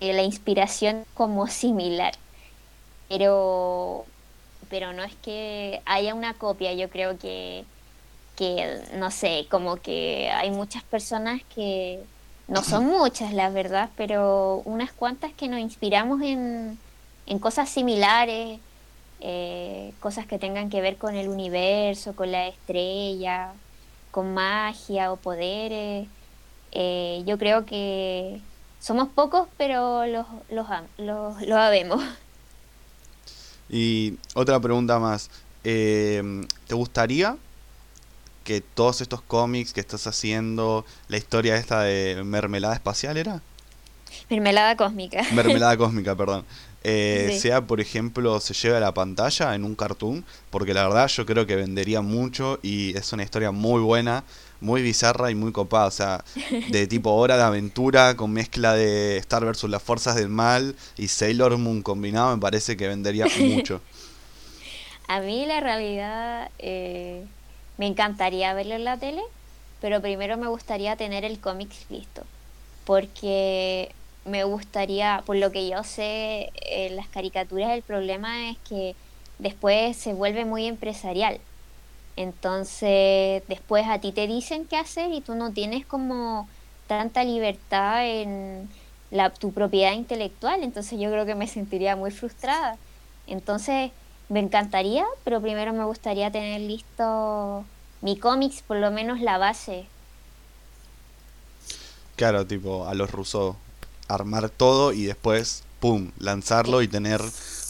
eh, 0.00 0.12
la 0.12 0.22
inspiración 0.22 1.04
como 1.14 1.46
similar, 1.46 2.14
pero, 3.08 4.06
pero 4.68 4.92
no 4.92 5.02
es 5.02 5.14
que 5.16 5.82
haya 5.84 6.14
una 6.14 6.34
copia, 6.34 6.72
yo 6.72 6.88
creo 6.88 7.18
que, 7.18 7.64
que, 8.36 8.80
no 8.94 9.10
sé, 9.10 9.46
como 9.50 9.76
que 9.76 10.30
hay 10.30 10.50
muchas 10.50 10.82
personas 10.82 11.42
que 11.54 12.02
no 12.50 12.64
son 12.64 12.86
muchas, 12.86 13.32
la 13.32 13.48
verdad, 13.48 13.90
pero 13.96 14.62
unas 14.64 14.90
cuantas 14.92 15.32
que 15.32 15.46
nos 15.46 15.60
inspiramos 15.60 16.20
en, 16.22 16.78
cosas 17.40 17.68
similares, 17.68 18.58
eh, 19.20 19.92
cosas 20.00 20.26
que 20.26 20.38
tengan 20.38 20.68
que 20.68 20.80
ver 20.80 20.96
con 20.96 21.14
el 21.14 21.28
universo, 21.28 22.16
con 22.16 22.32
la 22.32 22.48
estrella, 22.48 23.52
con 24.10 24.34
magia 24.34 25.12
o 25.12 25.16
poderes. 25.16 26.08
Eh, 26.72 27.22
yo 27.24 27.38
creo 27.38 27.66
que 27.66 28.40
somos 28.80 29.08
pocos, 29.08 29.48
pero 29.56 30.06
los, 30.06 30.26
los, 30.50 30.66
los, 30.98 31.42
los 31.42 31.58
habemos. 31.58 32.02
Y 33.68 34.14
otra 34.34 34.58
pregunta 34.58 34.98
más. 34.98 35.30
Eh, 35.62 36.42
¿Te 36.66 36.74
gustaría 36.74 37.36
que 38.42 38.60
todos 38.60 39.00
estos 39.00 39.22
cómics 39.22 39.72
que 39.72 39.80
estás 39.80 40.06
haciendo, 40.06 40.84
la 41.08 41.18
historia 41.18 41.56
esta 41.56 41.82
de 41.82 42.22
Mermelada 42.24 42.74
Espacial 42.74 43.16
era? 43.16 43.42
Mermelada 44.28 44.76
Cósmica. 44.76 45.22
Mermelada 45.32 45.76
Cósmica, 45.76 46.16
perdón. 46.16 46.44
Eh, 46.82 47.38
sea, 47.40 47.60
por 47.60 47.80
ejemplo, 47.80 48.40
se 48.40 48.54
lleva 48.54 48.78
a 48.78 48.80
la 48.80 48.94
pantalla 48.94 49.54
en 49.54 49.64
un 49.64 49.74
cartoon, 49.74 50.24
porque 50.48 50.72
la 50.72 50.88
verdad 50.88 51.08
yo 51.08 51.26
creo 51.26 51.46
que 51.46 51.54
vendería 51.54 52.00
mucho 52.00 52.58
y 52.62 52.96
es 52.96 53.12
una 53.12 53.22
historia 53.22 53.50
muy 53.50 53.82
buena, 53.82 54.24
muy 54.60 54.82
bizarra 54.82 55.30
y 55.30 55.34
muy 55.34 55.52
copada, 55.52 55.86
o 55.86 55.90
sea, 55.90 56.24
de 56.70 56.86
tipo 56.86 57.12
hora 57.12 57.36
de 57.36 57.42
aventura 57.42 58.16
con 58.16 58.32
mezcla 58.32 58.74
de 58.74 59.16
Star 59.18 59.44
versus 59.44 59.70
las 59.70 59.82
fuerzas 59.82 60.16
del 60.16 60.28
mal 60.28 60.76
y 60.96 61.08
Sailor 61.08 61.56
Moon 61.58 61.82
combinado, 61.82 62.34
me 62.34 62.40
parece 62.40 62.76
que 62.76 62.88
vendería 62.88 63.26
mucho. 63.40 63.80
a 65.08 65.20
mí 65.20 65.46
la 65.46 65.60
realidad... 65.60 66.50
Eh 66.58 67.24
me 67.80 67.86
encantaría 67.86 68.52
verlo 68.52 68.74
en 68.74 68.84
la 68.84 68.98
tele, 68.98 69.22
pero 69.80 70.02
primero 70.02 70.36
me 70.36 70.48
gustaría 70.48 70.96
tener 70.96 71.24
el 71.24 71.40
cómic 71.40 71.70
listo, 71.88 72.24
porque 72.84 73.90
me 74.26 74.44
gustaría, 74.44 75.22
por 75.24 75.36
lo 75.36 75.50
que 75.50 75.66
yo 75.66 75.82
sé, 75.82 76.50
en 76.60 76.94
las 76.96 77.08
caricaturas 77.08 77.70
el 77.70 77.80
problema 77.80 78.50
es 78.50 78.58
que 78.68 78.94
después 79.38 79.96
se 79.96 80.12
vuelve 80.12 80.44
muy 80.44 80.66
empresarial. 80.66 81.40
Entonces, 82.16 83.42
después 83.48 83.86
a 83.88 84.00
ti 84.00 84.12
te 84.12 84.26
dicen 84.26 84.66
qué 84.66 84.76
hacer 84.76 85.12
y 85.12 85.20
tú 85.20 85.34
no 85.34 85.52
tienes 85.52 85.86
como 85.86 86.48
tanta 86.86 87.24
libertad 87.24 88.06
en 88.06 88.68
la, 89.10 89.30
tu 89.30 89.52
propiedad 89.52 89.92
intelectual. 89.92 90.62
Entonces, 90.62 90.98
yo 90.98 91.10
creo 91.10 91.26
que 91.26 91.34
me 91.34 91.46
sentiría 91.46 91.96
muy 91.96 92.10
frustrada. 92.10 92.76
Entonces, 93.26 93.90
me 94.28 94.40
encantaría, 94.40 95.04
pero 95.24 95.40
primero 95.40 95.72
me 95.72 95.84
gustaría 95.84 96.30
tener 96.30 96.60
listo 96.60 97.64
mi 98.00 98.16
cómics, 98.16 98.62
por 98.62 98.76
lo 98.76 98.90
menos 98.90 99.20
la 99.20 99.38
base. 99.38 99.86
Claro, 102.16 102.46
tipo 102.46 102.86
a 102.86 102.94
los 102.94 103.10
rusos, 103.10 103.56
armar 104.08 104.50
todo 104.50 104.92
y 104.92 105.04
después, 105.04 105.64
¡pum!, 105.80 106.10
lanzarlo 106.18 106.82
y 106.82 106.88
tener 106.88 107.20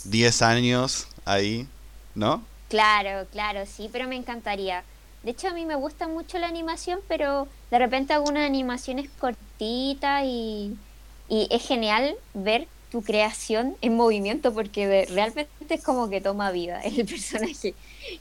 10 0.04 0.42
años 0.42 1.06
ahí, 1.24 1.68
¿no? 2.14 2.42
Claro, 2.70 3.28
claro, 3.30 3.66
sí, 3.66 3.90
pero 3.92 4.08
me 4.08 4.16
encantaría. 4.16 4.88
De 5.22 5.32
hecho, 5.32 5.48
a 5.48 5.54
mí 5.54 5.66
me 5.66 5.74
gusta 5.76 6.08
mucho 6.08 6.38
la 6.38 6.48
animación, 6.48 7.00
pero 7.08 7.52
de 7.70 7.78
repente 7.80 8.14
hago 8.14 8.28
unas 8.28 8.46
animaciones 8.46 9.10
cortitas 9.18 10.22
y, 10.24 10.80
y 11.28 11.48
es 11.50 11.66
genial 11.66 12.16
ver 12.32 12.70
tu 12.88 13.04
creación 13.04 13.78
en 13.82 13.96
movimiento 13.96 14.54
porque 14.54 15.06
realmente 15.10 15.52
es 15.68 15.82
como 15.84 16.08
que 16.10 16.20
toma 16.22 16.52
vida 16.52 16.80
el 16.84 17.06
personaje 17.06 17.76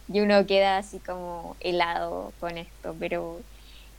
y 0.08 0.22
uno 0.22 0.46
queda 0.48 0.78
así 0.80 1.02
como 1.02 1.58
helado 1.62 2.36
con 2.40 2.58
esto, 2.58 2.98
pero 3.00 3.46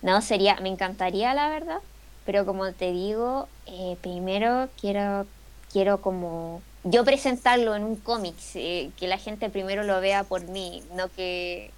no, 0.03 0.23
sería, 0.23 0.61
me 0.61 0.71
encantaría 0.71 1.35
la 1.35 1.51
verdad, 1.51 1.83
pero 2.25 2.47
como 2.47 2.75
te 2.75 2.93
digo, 2.93 3.51
eh, 3.67 3.99
primero 4.03 4.71
quiero, 4.81 5.29
quiero 5.73 6.03
como 6.03 6.67
yo 6.85 7.05
presentarlo 7.05 7.75
en 7.75 7.85
un 7.85 7.97
cómic, 7.97 8.35
eh, 8.55 8.91
que 8.99 9.07
la 9.07 9.19
gente 9.19 9.51
primero 9.51 9.83
lo 9.83 10.01
vea 10.01 10.25
por 10.25 10.45
mí, 10.45 10.83
no 10.95 11.09
que, 11.13 11.71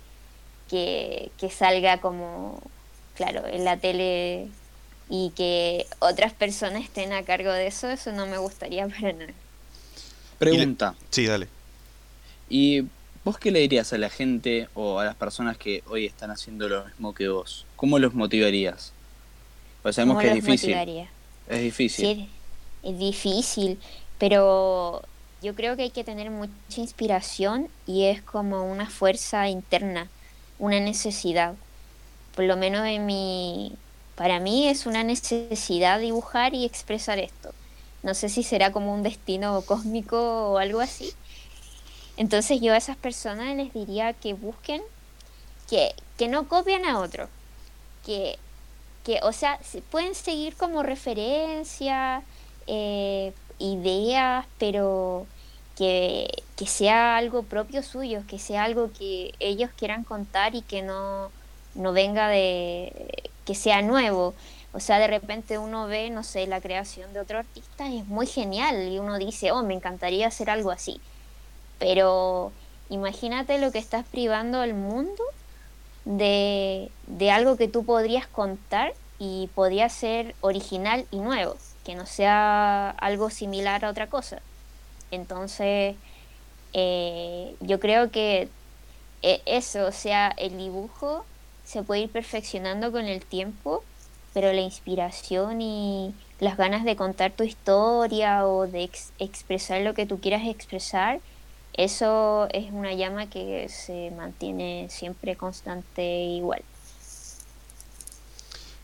que, 0.69 1.31
que 1.39 1.51
salga 1.51 1.99
como, 2.01 2.61
claro, 3.15 3.47
en 3.47 3.65
la 3.65 3.77
tele 3.77 4.49
y 5.09 5.31
que 5.37 5.87
otras 5.99 6.33
personas 6.33 6.85
estén 6.85 7.13
a 7.13 7.23
cargo 7.25 7.53
de 7.53 7.67
eso, 7.67 7.91
eso 7.91 8.13
no 8.13 8.27
me 8.27 8.39
gustaría 8.39 8.87
para 9.01 9.13
nada. 9.13 9.33
Pregunta. 10.39 10.95
Sí, 11.11 11.27
dale. 11.27 11.49
¿Y 12.49 12.85
vos 13.25 13.39
qué 13.39 13.51
le 13.51 13.61
dirías 13.61 13.93
a 13.93 13.99
la 13.99 14.11
gente 14.11 14.69
o 14.75 14.99
a 14.99 15.05
las 15.05 15.15
personas 15.15 15.57
que 15.57 15.83
hoy 15.89 16.07
están 16.07 16.31
haciendo 16.31 16.69
lo 16.69 16.85
mismo 16.85 17.15
que 17.15 17.29
vos? 17.29 17.67
¿Cómo 17.77 17.99
los 17.99 18.15
motivarías? 18.15 18.93
Pues 19.83 19.97
sabemos 19.97 20.15
¿Cómo 20.15 20.23
que 20.23 20.29
es 20.39 20.45
difícil. 20.45 20.71
motivaría? 20.71 21.09
Es 21.49 21.61
difícil. 21.61 22.07
Sí, 22.07 22.29
es 22.83 22.99
difícil, 22.99 23.79
pero 24.29 25.03
yo 25.41 25.55
creo 25.57 25.77
que 25.77 25.83
hay 25.85 25.93
que 25.93 26.05
tener 26.05 26.31
mucha 26.31 26.55
inspiración 26.81 27.75
y 27.87 28.05
es 28.07 28.23
como 28.23 28.71
una 28.71 28.89
fuerza 28.91 29.49
interna, 29.49 30.13
una 30.59 30.81
necesidad. 30.81 31.59
Por 32.33 32.45
lo 32.47 32.57
menos 32.57 32.87
en 32.87 33.07
mi, 33.07 33.83
para 34.15 34.41
mí 34.41 34.69
es 34.69 34.87
una 34.87 35.05
necesidad 35.05 36.01
dibujar 36.01 36.55
y 36.55 36.65
expresar 36.67 37.19
esto. 37.21 37.55
No 38.03 38.15
sé 38.15 38.29
si 38.31 38.43
será 38.45 38.73
como 38.73 38.95
un 38.95 39.03
destino 39.05 39.65
cósmico 39.67 40.53
o 40.53 40.59
algo 40.59 40.81
así. 40.81 41.19
Entonces 42.17 42.61
yo 42.61 42.73
a 42.75 42.77
esas 42.77 42.97
personas 42.99 43.57
les 43.57 43.73
diría 43.73 44.15
que 44.15 44.35
busquen, 44.35 44.83
que, 45.67 45.95
que 46.17 46.29
no 46.29 46.49
copien 46.49 46.87
a 46.87 47.01
otro, 47.01 47.31
que, 48.03 48.41
que, 49.05 49.21
o 49.25 49.33
sea, 49.33 49.63
se- 49.65 49.83
pueden 49.83 50.15
seguir 50.15 50.57
como 50.57 50.83
referencia, 50.85 52.27
eh, 52.67 53.35
ideas, 53.63 54.47
pero 54.59 55.27
que, 55.77 56.31
que 56.57 56.67
sea 56.67 57.17
algo 57.17 57.43
propio 57.45 57.83
suyo, 57.83 58.23
que 58.29 58.39
sea 58.39 58.65
algo 58.65 58.91
que 58.93 59.35
ellos 59.41 59.71
quieran 59.77 60.05
contar 60.05 60.55
y 60.55 60.63
que 60.63 60.83
no, 60.83 61.31
no 61.75 61.93
venga 61.93 62.29
de, 62.29 63.31
que 63.45 63.55
sea 63.55 63.83
nuevo. 63.83 64.35
O 64.75 64.81
sea, 64.81 64.99
de 64.99 65.07
repente 65.07 65.59
uno 65.59 65.87
ve, 65.87 66.11
no 66.11 66.23
sé, 66.23 66.47
la 66.47 66.61
creación 66.61 67.13
de 67.13 67.21
otro 67.21 67.39
artista 67.39 67.89
es 67.89 68.07
muy 68.07 68.27
genial 68.27 68.89
y 68.89 68.99
uno 68.99 69.19
dice, 69.19 69.53
oh, 69.53 69.63
me 69.63 69.75
encantaría 69.75 70.27
hacer 70.29 70.51
algo 70.51 70.71
así. 70.71 71.01
Pero 71.79 72.53
imagínate 72.89 73.59
lo 73.59 73.73
que 73.73 73.79
estás 73.79 74.07
privando 74.07 74.61
al 74.61 74.75
mundo 74.75 75.23
de, 76.05 76.91
de 77.07 77.31
algo 77.31 77.57
que 77.57 77.69
tú 77.69 77.85
podrías 77.85 78.27
contar 78.27 78.95
y 79.19 79.49
podría 79.55 79.89
ser 79.89 80.35
original 80.41 81.07
y 81.11 81.19
nuevo, 81.19 81.57
que 81.85 81.95
no 81.97 82.07
sea 82.07 82.91
algo 82.91 83.31
similar 83.31 83.85
a 83.85 83.91
otra 83.91 84.09
cosa. 84.09 84.47
Entonces, 85.11 86.01
eh, 86.73 87.57
yo 87.61 87.81
creo 87.81 88.11
que 88.11 88.57
eh, 89.23 89.43
eso, 89.47 89.87
o 89.87 89.93
sea, 89.93 90.29
el 90.39 90.57
dibujo 90.59 91.31
se 91.63 91.85
puede 91.85 92.03
ir 92.03 92.13
perfeccionando 92.13 92.93
con 92.93 93.07
el 93.07 93.27
tiempo, 93.27 93.89
pero 94.33 94.53
la 94.53 94.63
inspiración 94.63 95.61
y 95.61 96.21
las 96.39 96.57
ganas 96.57 96.85
de 96.85 96.97
contar 96.97 97.37
tu 97.37 97.45
historia 97.45 98.47
o 98.47 98.67
de 98.69 98.85
ex- 98.85 99.15
expresar 99.19 99.83
lo 99.83 99.95
que 99.95 100.07
tú 100.07 100.21
quieras 100.21 100.43
expresar, 100.47 101.23
eso 101.73 102.49
es 102.51 102.73
una 102.73 102.95
llama 102.95 103.29
que 103.31 103.69
se 103.69 104.11
mantiene 104.13 104.89
siempre 104.91 105.37
constante 105.37 106.03
e 106.03 106.37
igual. 106.37 106.65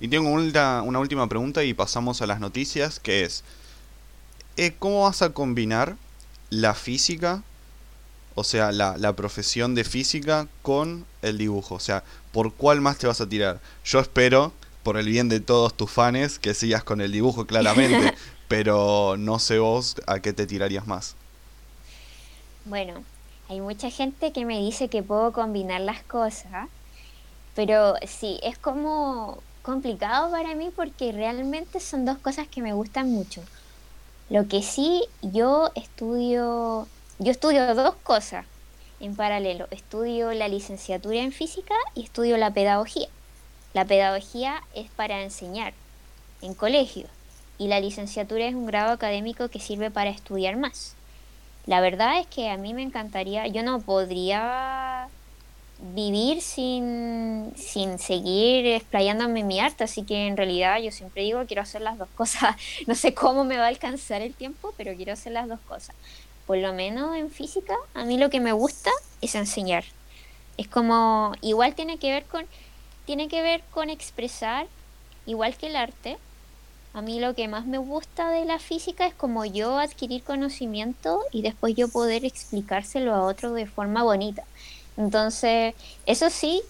Y 0.01 0.09
tengo 0.09 0.31
una, 0.31 0.83
una 0.83 0.99
última 1.01 1.29
pregunta 1.29 1.65
y 1.65 1.75
pasamos 1.75 2.23
a 2.23 2.27
las 2.27 2.41
noticias, 2.41 3.01
que 3.01 3.25
es, 3.25 3.43
eh, 4.57 4.75
¿cómo 4.79 5.05
vas 5.05 5.23
a 5.23 5.31
combinar 5.31 5.97
la 6.51 6.75
física, 6.75 7.43
o 8.35 8.45
sea, 8.45 8.71
la, 8.71 8.97
la 8.97 9.15
profesión 9.15 9.75
de 9.75 9.85
física 9.85 10.47
con 10.63 11.05
el 11.23 11.39
dibujo? 11.39 11.75
O 11.75 11.81
sea, 11.81 12.05
¿por 12.33 12.53
cuál 12.53 12.81
más 12.81 12.99
te 12.99 13.09
vas 13.09 13.21
a 13.21 13.29
tirar? 13.29 13.61
Yo 13.85 13.99
espero, 13.99 14.53
por 14.85 14.97
el 14.97 15.07
bien 15.07 15.29
de 15.29 15.41
todos 15.41 15.75
tus 15.75 15.91
fans, 15.91 16.39
que 16.39 16.55
sigas 16.55 16.85
con 16.85 17.01
el 17.01 17.13
dibujo 17.13 17.47
claramente, 17.47 18.15
pero 18.49 19.17
no 19.19 19.39
sé 19.39 19.59
vos 19.59 19.97
a 20.07 20.21
qué 20.21 20.33
te 20.33 20.47
tirarías 20.47 20.87
más. 20.87 21.17
Bueno, 22.65 23.03
hay 23.49 23.61
mucha 23.61 23.91
gente 23.91 24.33
que 24.33 24.45
me 24.45 24.59
dice 24.59 24.89
que 24.89 25.03
puedo 25.03 25.33
combinar 25.33 25.81
las 25.81 26.03
cosas, 26.05 26.69
pero 27.55 27.95
sí, 28.07 28.39
es 28.43 28.59
como 28.59 29.43
complicado 29.69 30.31
para 30.31 30.55
mí 30.55 30.71
porque 30.75 31.13
realmente 31.13 31.79
son 31.79 32.07
dos 32.07 32.17
cosas 32.17 32.49
que 32.49 32.63
me 32.63 32.73
gustan 32.73 33.13
mucho. 33.13 33.43
Lo 34.31 34.49
que 34.49 34.63
sí, 34.63 35.05
yo 35.21 35.71
estudio, 35.75 36.89
yo 37.19 37.31
estudio 37.31 37.75
dos 37.75 37.95
cosas 37.97 38.47
en 38.99 39.15
paralelo. 39.15 39.69
Estudio 39.71 40.33
la 40.33 40.49
licenciatura 40.49 41.19
en 41.19 41.33
física 41.33 41.75
y 41.95 42.05
estudio 42.05 42.39
la 42.39 42.51
pedagogía. 42.51 43.09
La 43.75 43.85
pedagogía 43.85 44.63
es 44.75 44.91
para 44.91 45.23
enseñar 45.23 45.75
en 46.41 46.55
colegios 46.55 47.11
y 47.59 47.69
la 47.69 47.79
licenciatura 47.79 48.47
es 48.47 48.55
un 48.55 48.65
grado 48.65 48.93
académico 48.93 49.49
que 49.49 49.61
sirve 49.61 49.91
para 49.91 50.09
estudiar 50.09 50.57
más. 50.57 50.95
La 51.67 51.83
verdad 51.83 52.19
es 52.19 52.27
que 52.27 52.49
a 52.49 52.57
mí 52.57 52.73
me 52.73 52.85
encantaría, 52.85 53.47
yo 53.49 53.63
no 53.63 53.83
podría 53.83 55.11
vivir 55.81 56.43
sin, 56.43 57.53
sin 57.57 57.99
seguir 57.99 58.67
explayándome 58.67 59.45
mi 59.45 59.61
arte, 59.61 59.85
así 59.85 60.03
que 60.03 60.27
en 60.27 60.37
realidad 60.37 60.81
yo 60.81 60.91
siempre 60.91 61.23
digo 61.23 61.45
quiero 61.47 61.63
hacer 61.63 61.83
las 61.83 61.99
dos 61.99 62.09
cosas. 62.17 62.57
No 62.87 62.95
sé 62.95 63.15
cómo 63.15 63.45
me 63.45 63.59
va 63.59 63.65
a 63.65 63.69
alcanzar 63.69 64.23
el 64.23 64.35
tiempo, 64.35 64.75
pero 64.77 64.95
quiero 64.95 65.13
hacer 65.13 65.33
las 65.33 65.49
dos 65.49 65.61
cosas. 65.61 65.95
Por 66.47 66.59
lo 66.59 66.73
menos 66.73 67.17
en 67.17 67.31
física, 67.31 67.77
a 67.95 68.05
mí 68.05 68.19
lo 68.19 68.31
que 68.31 68.41
me 68.41 68.53
gusta 68.53 68.91
es 69.21 69.35
enseñar. 69.35 69.85
Es 70.57 70.67
como, 70.67 71.33
igual 71.43 71.75
tiene 71.75 71.99
que 71.99 72.11
ver 72.11 72.25
con, 72.25 72.47
tiene 73.05 73.29
que 73.29 73.43
ver 73.43 73.63
con 73.71 73.91
expresar, 73.91 74.67
igual 75.27 75.57
que 75.57 75.69
el 75.69 75.77
arte. 75.77 76.19
A 76.95 77.03
mí 77.03 77.21
lo 77.21 77.35
que 77.35 77.47
más 77.47 77.67
me 77.67 77.79
gusta 77.79 78.31
de 78.31 78.45
la 78.45 78.59
física 78.59 79.07
es 79.07 79.15
como 79.15 79.45
yo 79.45 79.79
adquirir 79.79 80.25
conocimiento 80.25 81.21
y 81.31 81.43
después 81.43 81.77
yo 81.77 81.89
poder 81.89 82.25
explicárselo 82.25 83.15
a 83.15 83.25
otro 83.25 83.53
de 83.53 83.67
forma 83.67 84.03
bonita. 84.03 84.43
Entonces, 84.99 85.75
eso 86.07 86.29
sí, 86.29 86.61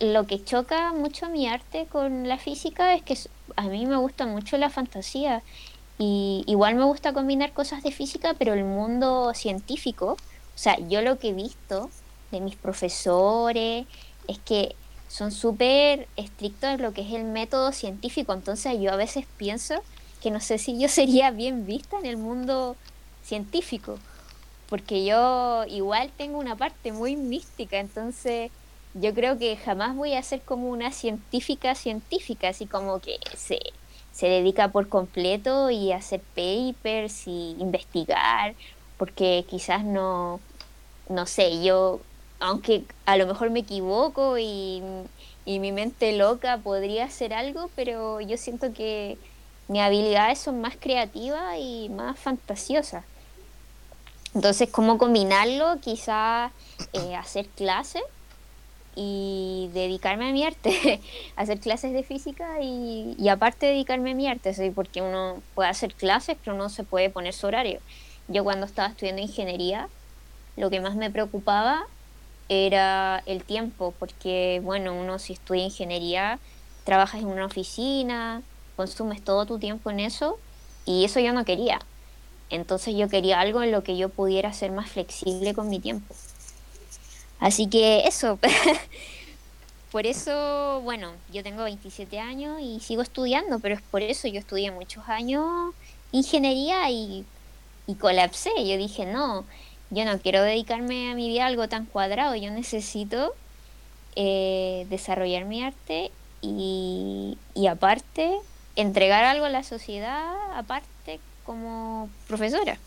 lo 0.00 0.26
que 0.26 0.42
choca 0.42 0.92
mucho 0.92 1.28
mi 1.28 1.48
arte 1.48 1.86
con 1.86 2.28
la 2.28 2.36
física 2.36 2.94
es 2.94 3.02
que 3.02 3.16
a 3.54 3.62
mí 3.62 3.86
me 3.86 3.96
gusta 3.96 4.26
mucho 4.26 4.58
la 4.58 4.70
fantasía 4.70 5.42
y 5.96 6.42
igual 6.48 6.74
me 6.74 6.84
gusta 6.84 7.12
combinar 7.12 7.52
cosas 7.52 7.84
de 7.84 7.92
física, 7.92 8.34
pero 8.36 8.54
el 8.54 8.64
mundo 8.64 9.32
científico, 9.34 10.16
o 10.16 10.58
sea, 10.58 10.76
yo 10.88 11.00
lo 11.00 11.20
que 11.20 11.28
he 11.28 11.32
visto 11.32 11.90
de 12.32 12.40
mis 12.40 12.56
profesores 12.56 13.86
es 14.26 14.38
que 14.40 14.74
son 15.06 15.30
súper 15.30 16.08
estrictos 16.16 16.70
en 16.70 16.82
lo 16.82 16.92
que 16.92 17.02
es 17.02 17.12
el 17.12 17.22
método 17.22 17.70
científico, 17.70 18.32
entonces 18.32 18.80
yo 18.80 18.92
a 18.92 18.96
veces 18.96 19.26
pienso 19.36 19.76
que 20.20 20.32
no 20.32 20.40
sé 20.40 20.58
si 20.58 20.76
yo 20.76 20.88
sería 20.88 21.30
bien 21.30 21.66
vista 21.66 22.00
en 22.00 22.06
el 22.06 22.16
mundo 22.16 22.74
científico, 23.22 24.00
porque 24.74 25.04
yo 25.04 25.64
igual 25.68 26.10
tengo 26.16 26.36
una 26.36 26.56
parte 26.56 26.90
muy 26.90 27.14
mística, 27.14 27.78
entonces 27.78 28.50
yo 28.94 29.14
creo 29.14 29.38
que 29.38 29.56
jamás 29.56 29.94
voy 29.94 30.14
a 30.14 30.22
ser 30.24 30.42
como 30.42 30.68
una 30.68 30.90
científica 30.90 31.76
científica, 31.76 32.48
así 32.48 32.66
como 32.66 32.98
que 32.98 33.20
se, 33.36 33.60
se 34.10 34.26
dedica 34.26 34.72
por 34.72 34.88
completo 34.88 35.70
y 35.70 35.92
hacer 35.92 36.22
papers 36.34 37.28
y 37.28 37.54
investigar, 37.60 38.56
porque 38.98 39.44
quizás 39.48 39.84
no, 39.84 40.40
no 41.08 41.26
sé, 41.26 41.62
yo, 41.62 42.00
aunque 42.40 42.82
a 43.06 43.16
lo 43.16 43.28
mejor 43.28 43.50
me 43.50 43.60
equivoco 43.60 44.38
y, 44.38 44.82
y 45.44 45.60
mi 45.60 45.70
mente 45.70 46.16
loca 46.16 46.58
podría 46.58 47.04
hacer 47.04 47.32
algo, 47.32 47.70
pero 47.76 48.20
yo 48.20 48.36
siento 48.36 48.72
que 48.72 49.18
mis 49.68 49.82
habilidades 49.82 50.40
son 50.40 50.60
más 50.60 50.74
creativas 50.76 51.58
y 51.60 51.90
más 51.90 52.18
fantasiosas. 52.18 53.04
Entonces, 54.34 54.68
¿cómo 54.70 54.98
combinarlo? 54.98 55.78
Quizás 55.80 56.52
eh, 56.92 57.14
hacer 57.14 57.46
clases 57.48 58.02
y 58.96 59.70
dedicarme 59.72 60.28
a 60.28 60.32
mi 60.32 60.44
arte, 60.44 61.00
hacer 61.36 61.60
clases 61.60 61.92
de 61.92 62.02
física 62.02 62.60
y, 62.60 63.14
y 63.18 63.28
aparte 63.28 63.66
dedicarme 63.66 64.12
a 64.12 64.14
mi 64.14 64.28
arte, 64.28 64.54
¿sí? 64.54 64.70
porque 64.70 65.02
uno 65.02 65.42
puede 65.54 65.68
hacer 65.68 65.94
clases, 65.94 66.36
pero 66.44 66.56
no 66.56 66.68
se 66.68 66.84
puede 66.84 67.10
poner 67.10 67.32
su 67.32 67.46
horario. 67.46 67.80
Yo 68.28 68.44
cuando 68.44 68.66
estaba 68.66 68.88
estudiando 68.88 69.22
ingeniería, 69.22 69.88
lo 70.56 70.70
que 70.70 70.80
más 70.80 70.96
me 70.96 71.10
preocupaba 71.10 71.84
era 72.48 73.22
el 73.26 73.44
tiempo, 73.44 73.94
porque 73.98 74.60
bueno, 74.64 74.94
uno 74.94 75.18
si 75.18 75.34
estudia 75.34 75.64
ingeniería, 75.64 76.38
trabajas 76.84 77.20
en 77.20 77.28
una 77.28 77.46
oficina, 77.46 78.42
consumes 78.76 79.22
todo 79.22 79.46
tu 79.46 79.58
tiempo 79.58 79.90
en 79.90 80.00
eso 80.00 80.38
y 80.84 81.04
eso 81.04 81.20
yo 81.20 81.32
no 81.32 81.44
quería. 81.44 81.80
Entonces 82.50 82.94
yo 82.96 83.08
quería 83.08 83.40
algo 83.40 83.62
en 83.62 83.72
lo 83.72 83.82
que 83.82 83.96
yo 83.96 84.08
pudiera 84.08 84.52
ser 84.52 84.70
más 84.70 84.90
flexible 84.90 85.54
con 85.54 85.68
mi 85.68 85.80
tiempo. 85.80 86.14
Así 87.40 87.68
que 87.68 88.06
eso. 88.06 88.38
por 89.92 90.06
eso, 90.06 90.80
bueno, 90.82 91.12
yo 91.32 91.42
tengo 91.42 91.64
27 91.64 92.18
años 92.18 92.60
y 92.60 92.80
sigo 92.80 93.02
estudiando, 93.02 93.58
pero 93.58 93.74
es 93.74 93.82
por 93.82 94.02
eso 94.02 94.28
yo 94.28 94.38
estudié 94.38 94.70
muchos 94.70 95.08
años 95.08 95.74
ingeniería 96.12 96.90
y, 96.90 97.24
y 97.86 97.94
colapsé. 97.96 98.50
Yo 98.58 98.76
dije, 98.76 99.06
no, 99.06 99.44
yo 99.90 100.04
no 100.04 100.18
quiero 100.18 100.42
dedicarme 100.42 101.10
a 101.10 101.14
mi 101.14 101.28
vida 101.28 101.44
a 101.44 101.46
algo 101.48 101.68
tan 101.68 101.86
cuadrado, 101.86 102.34
yo 102.36 102.50
necesito 102.50 103.34
eh, 104.16 104.86
desarrollar 104.90 105.44
mi 105.44 105.62
arte 105.62 106.10
y, 106.40 107.36
y 107.54 107.66
aparte 107.66 108.38
entregar 108.76 109.24
algo 109.24 109.44
a 109.44 109.50
la 109.50 109.62
sociedad, 109.62 110.34
aparte 110.54 110.93
como 111.44 112.08
profesora. 112.26 112.78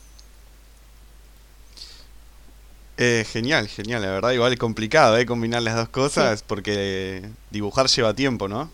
Eh, 2.99 3.25
genial, 3.31 3.67
genial, 3.67 4.01
la 4.01 4.09
verdad, 4.09 4.31
igual 4.31 4.53
es 4.53 4.59
complicado, 4.59 5.17
¿eh? 5.17 5.25
Combinar 5.27 5.61
las 5.61 5.75
dos 5.75 5.89
cosas 5.89 6.41
porque 6.41 7.29
dibujar 7.51 7.87
lleva 7.87 8.15
tiempo, 8.15 8.47
¿no? 8.47 8.71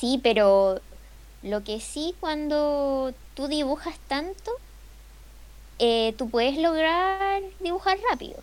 Sí, 0.00 0.18
pero 0.22 0.80
lo 1.42 1.62
que 1.62 1.80
sí, 1.80 2.16
cuando 2.18 3.14
tú 3.34 3.46
dibujas 3.46 3.94
tanto, 4.08 4.50
eh, 5.78 6.14
tú 6.18 6.28
puedes 6.30 6.58
lograr 6.58 7.42
dibujar 7.60 7.96
rápido. 8.10 8.42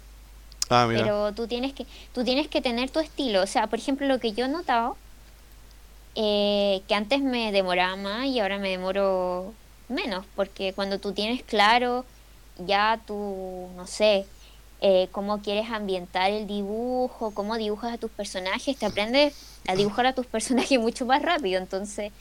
Ah, 0.70 0.86
mira. 0.88 1.02
Pero 1.02 1.34
tú 1.34 1.48
tienes 1.48 1.74
que, 1.74 1.86
tú 2.14 2.24
tienes 2.24 2.48
que 2.48 2.62
tener 2.62 2.90
tu 2.90 3.02
estilo. 3.02 3.42
O 3.42 3.48
sea, 3.48 3.68
por 3.68 3.80
ejemplo, 3.80 4.08
lo 4.08 4.20
que 4.20 4.32
yo 4.32 4.46
he 4.46 4.48
notado, 4.48 4.96
eh, 6.16 6.82
que 6.88 6.96
antes 6.96 7.22
me 7.22 7.52
demoraba 7.52 7.98
más 7.98 8.28
y 8.28 8.40
ahora 8.40 8.60
me 8.60 8.70
demoro 8.70 9.54
menos, 9.92 10.26
porque 10.36 10.74
cuando 10.74 11.00
tú 11.00 11.14
tienes 11.14 11.44
claro 11.44 12.06
ya 12.66 13.00
tú, 13.06 13.70
no 13.76 13.88
sé, 13.88 14.26
eh, 14.82 15.08
cómo 15.12 15.42
quieres 15.42 15.70
ambientar 15.70 16.32
el 16.32 16.48
dibujo, 16.48 17.32
cómo 17.32 17.58
dibujas 17.58 17.94
a 17.94 17.98
tus 17.98 18.12
personajes, 18.12 18.78
te 18.78 18.86
aprendes 18.86 19.36
a 19.68 19.76
dibujar 19.76 20.08
a 20.08 20.14
tus 20.14 20.26
personajes 20.26 20.80
mucho 20.80 21.06
más 21.06 21.22
rápido. 21.22 21.60
Entonces, 21.60 22.12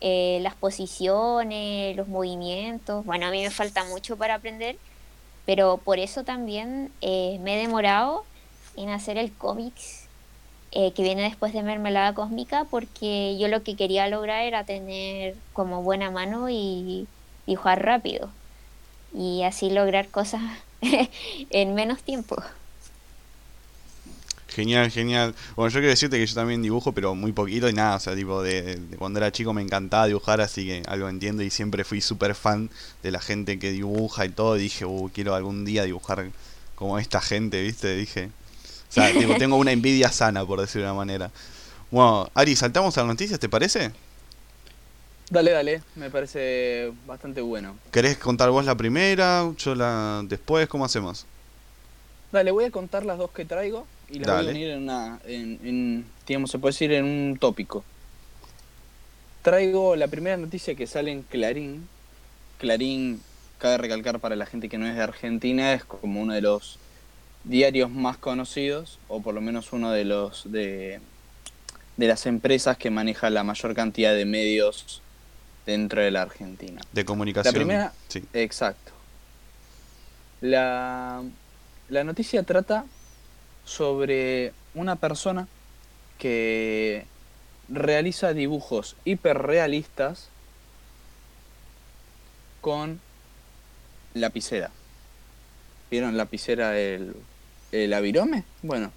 eh, 0.00 0.38
las 0.42 0.54
posiciones, 0.54 1.96
los 1.96 2.08
movimientos, 2.08 3.04
bueno, 3.04 3.26
a 3.26 3.30
mí 3.30 3.42
me 3.42 3.50
falta 3.50 3.84
mucho 3.84 4.16
para 4.16 4.36
aprender, 4.36 4.76
pero 5.44 5.78
por 5.78 5.98
eso 5.98 6.24
también 6.24 6.92
eh, 7.00 7.38
me 7.42 7.56
he 7.56 7.60
demorado 7.60 8.24
en 8.76 8.90
hacer 8.90 9.18
el 9.18 9.32
cómics 9.32 10.07
que 10.72 11.02
viene 11.02 11.22
después 11.22 11.52
de 11.52 11.62
Mermelada 11.62 12.14
Cósmica, 12.14 12.66
porque 12.70 13.36
yo 13.38 13.48
lo 13.48 13.62
que 13.62 13.74
quería 13.74 14.08
lograr 14.08 14.44
era 14.44 14.64
tener 14.64 15.34
como 15.52 15.82
buena 15.82 16.10
mano 16.10 16.48
y 16.50 17.06
dibujar 17.46 17.84
rápido 17.84 18.30
y 19.14 19.42
así 19.42 19.70
lograr 19.70 20.08
cosas 20.08 20.42
en 21.50 21.74
menos 21.74 22.02
tiempo. 22.02 22.36
Genial, 24.48 24.90
genial. 24.90 25.34
Bueno, 25.54 25.68
yo 25.68 25.74
quiero 25.74 25.90
decirte 25.90 26.18
que 26.18 26.26
yo 26.26 26.34
también 26.34 26.62
dibujo, 26.62 26.92
pero 26.92 27.14
muy 27.14 27.32
poquito 27.32 27.68
y 27.68 27.72
nada, 27.72 27.96
o 27.96 28.00
sea, 28.00 28.16
tipo, 28.16 28.42
de, 28.42 28.80
cuando 28.98 29.20
era 29.20 29.30
chico 29.30 29.52
me 29.52 29.62
encantaba 29.62 30.06
dibujar, 30.06 30.40
así 30.40 30.66
que 30.66 30.82
algo 30.88 31.08
entiendo 31.08 31.42
y 31.42 31.50
siempre 31.50 31.84
fui 31.84 32.00
súper 32.00 32.34
fan 32.34 32.70
de 33.02 33.12
la 33.12 33.20
gente 33.20 33.58
que 33.58 33.70
dibuja 33.70 34.24
y 34.24 34.30
todo. 34.30 34.56
Y 34.56 34.62
dije, 34.62 34.84
uh, 34.84 35.10
quiero 35.14 35.34
algún 35.34 35.64
día 35.64 35.84
dibujar 35.84 36.30
como 36.74 36.98
esta 36.98 37.20
gente, 37.20 37.62
¿viste? 37.62 37.94
Dije, 37.94 38.30
sea, 38.88 39.12
tipo, 39.12 39.34
tengo 39.38 39.56
una 39.56 39.72
envidia 39.72 40.10
sana, 40.10 40.44
por 40.44 40.60
decirlo 40.60 40.86
de 40.86 40.92
una 40.92 40.98
manera. 40.98 41.30
Bueno, 41.90 42.28
Ari, 42.34 42.54
saltamos 42.56 42.96
a 42.98 43.00
las 43.02 43.08
noticias, 43.08 43.38
¿te 43.38 43.48
parece? 43.48 43.92
Dale, 45.30 45.50
dale, 45.50 45.82
me 45.94 46.10
parece 46.10 46.92
bastante 47.06 47.40
bueno. 47.40 47.76
¿Querés 47.90 48.16
contar 48.16 48.50
vos 48.50 48.64
la 48.64 48.76
primera? 48.76 49.50
Yo 49.58 49.74
la 49.74 50.22
después, 50.24 50.68
¿cómo 50.68 50.84
hacemos? 50.86 51.26
Dale, 52.32 52.50
voy 52.50 52.64
a 52.64 52.70
contar 52.70 53.04
las 53.04 53.18
dos 53.18 53.30
que 53.30 53.44
traigo 53.44 53.86
y 54.08 54.18
las 54.18 54.26
Dale. 54.26 54.52
voy 54.52 54.54
a 54.54 54.56
unir 54.56 54.70
en 54.70 54.82
una, 54.82 55.20
en, 55.26 55.60
en, 55.64 56.04
digamos, 56.26 56.50
se 56.50 56.58
puede 56.58 56.72
decir 56.72 56.92
en 56.92 57.04
un 57.04 57.36
tópico. 57.38 57.84
Traigo 59.42 59.96
la 59.96 60.08
primera 60.08 60.36
noticia 60.36 60.74
que 60.74 60.86
sale 60.86 61.12
en 61.12 61.22
Clarín. 61.22 61.88
Clarín, 62.58 63.22
cabe 63.58 63.78
recalcar 63.78 64.20
para 64.20 64.36
la 64.36 64.46
gente 64.46 64.68
que 64.68 64.78
no 64.78 64.86
es 64.86 64.96
de 64.96 65.02
Argentina, 65.02 65.74
es 65.74 65.84
como 65.84 66.20
uno 66.22 66.34
de 66.34 66.40
los 66.40 66.78
diarios 67.44 67.90
más 67.90 68.16
conocidos, 68.18 68.98
o 69.08 69.20
por 69.22 69.34
lo 69.34 69.40
menos 69.40 69.72
uno 69.72 69.90
de 69.90 70.04
los 70.04 70.50
de, 70.50 71.00
de 71.96 72.06
las 72.08 72.26
empresas 72.26 72.76
que 72.76 72.90
maneja 72.90 73.30
la 73.30 73.44
mayor 73.44 73.74
cantidad 73.74 74.14
de 74.14 74.24
medios 74.24 75.02
dentro 75.66 76.00
de 76.02 76.10
la 76.10 76.22
Argentina. 76.22 76.80
De 76.92 77.04
comunicación. 77.04 77.54
La 77.54 77.58
primera, 77.58 77.92
Sí. 78.08 78.24
exacto. 78.32 78.92
La, 80.40 81.22
la 81.88 82.04
noticia 82.04 82.42
trata 82.42 82.84
sobre 83.64 84.52
una 84.74 84.96
persona 84.96 85.46
que 86.18 87.04
realiza 87.68 88.32
dibujos 88.32 88.96
hiperrealistas 89.04 90.28
con 92.60 93.00
lapicera. 94.14 94.70
¿Vieron 95.90 96.16
lapicera 96.16 96.78
el, 96.78 97.14
el 97.72 97.92
avirome? 97.94 98.44
Bueno, 98.62 98.92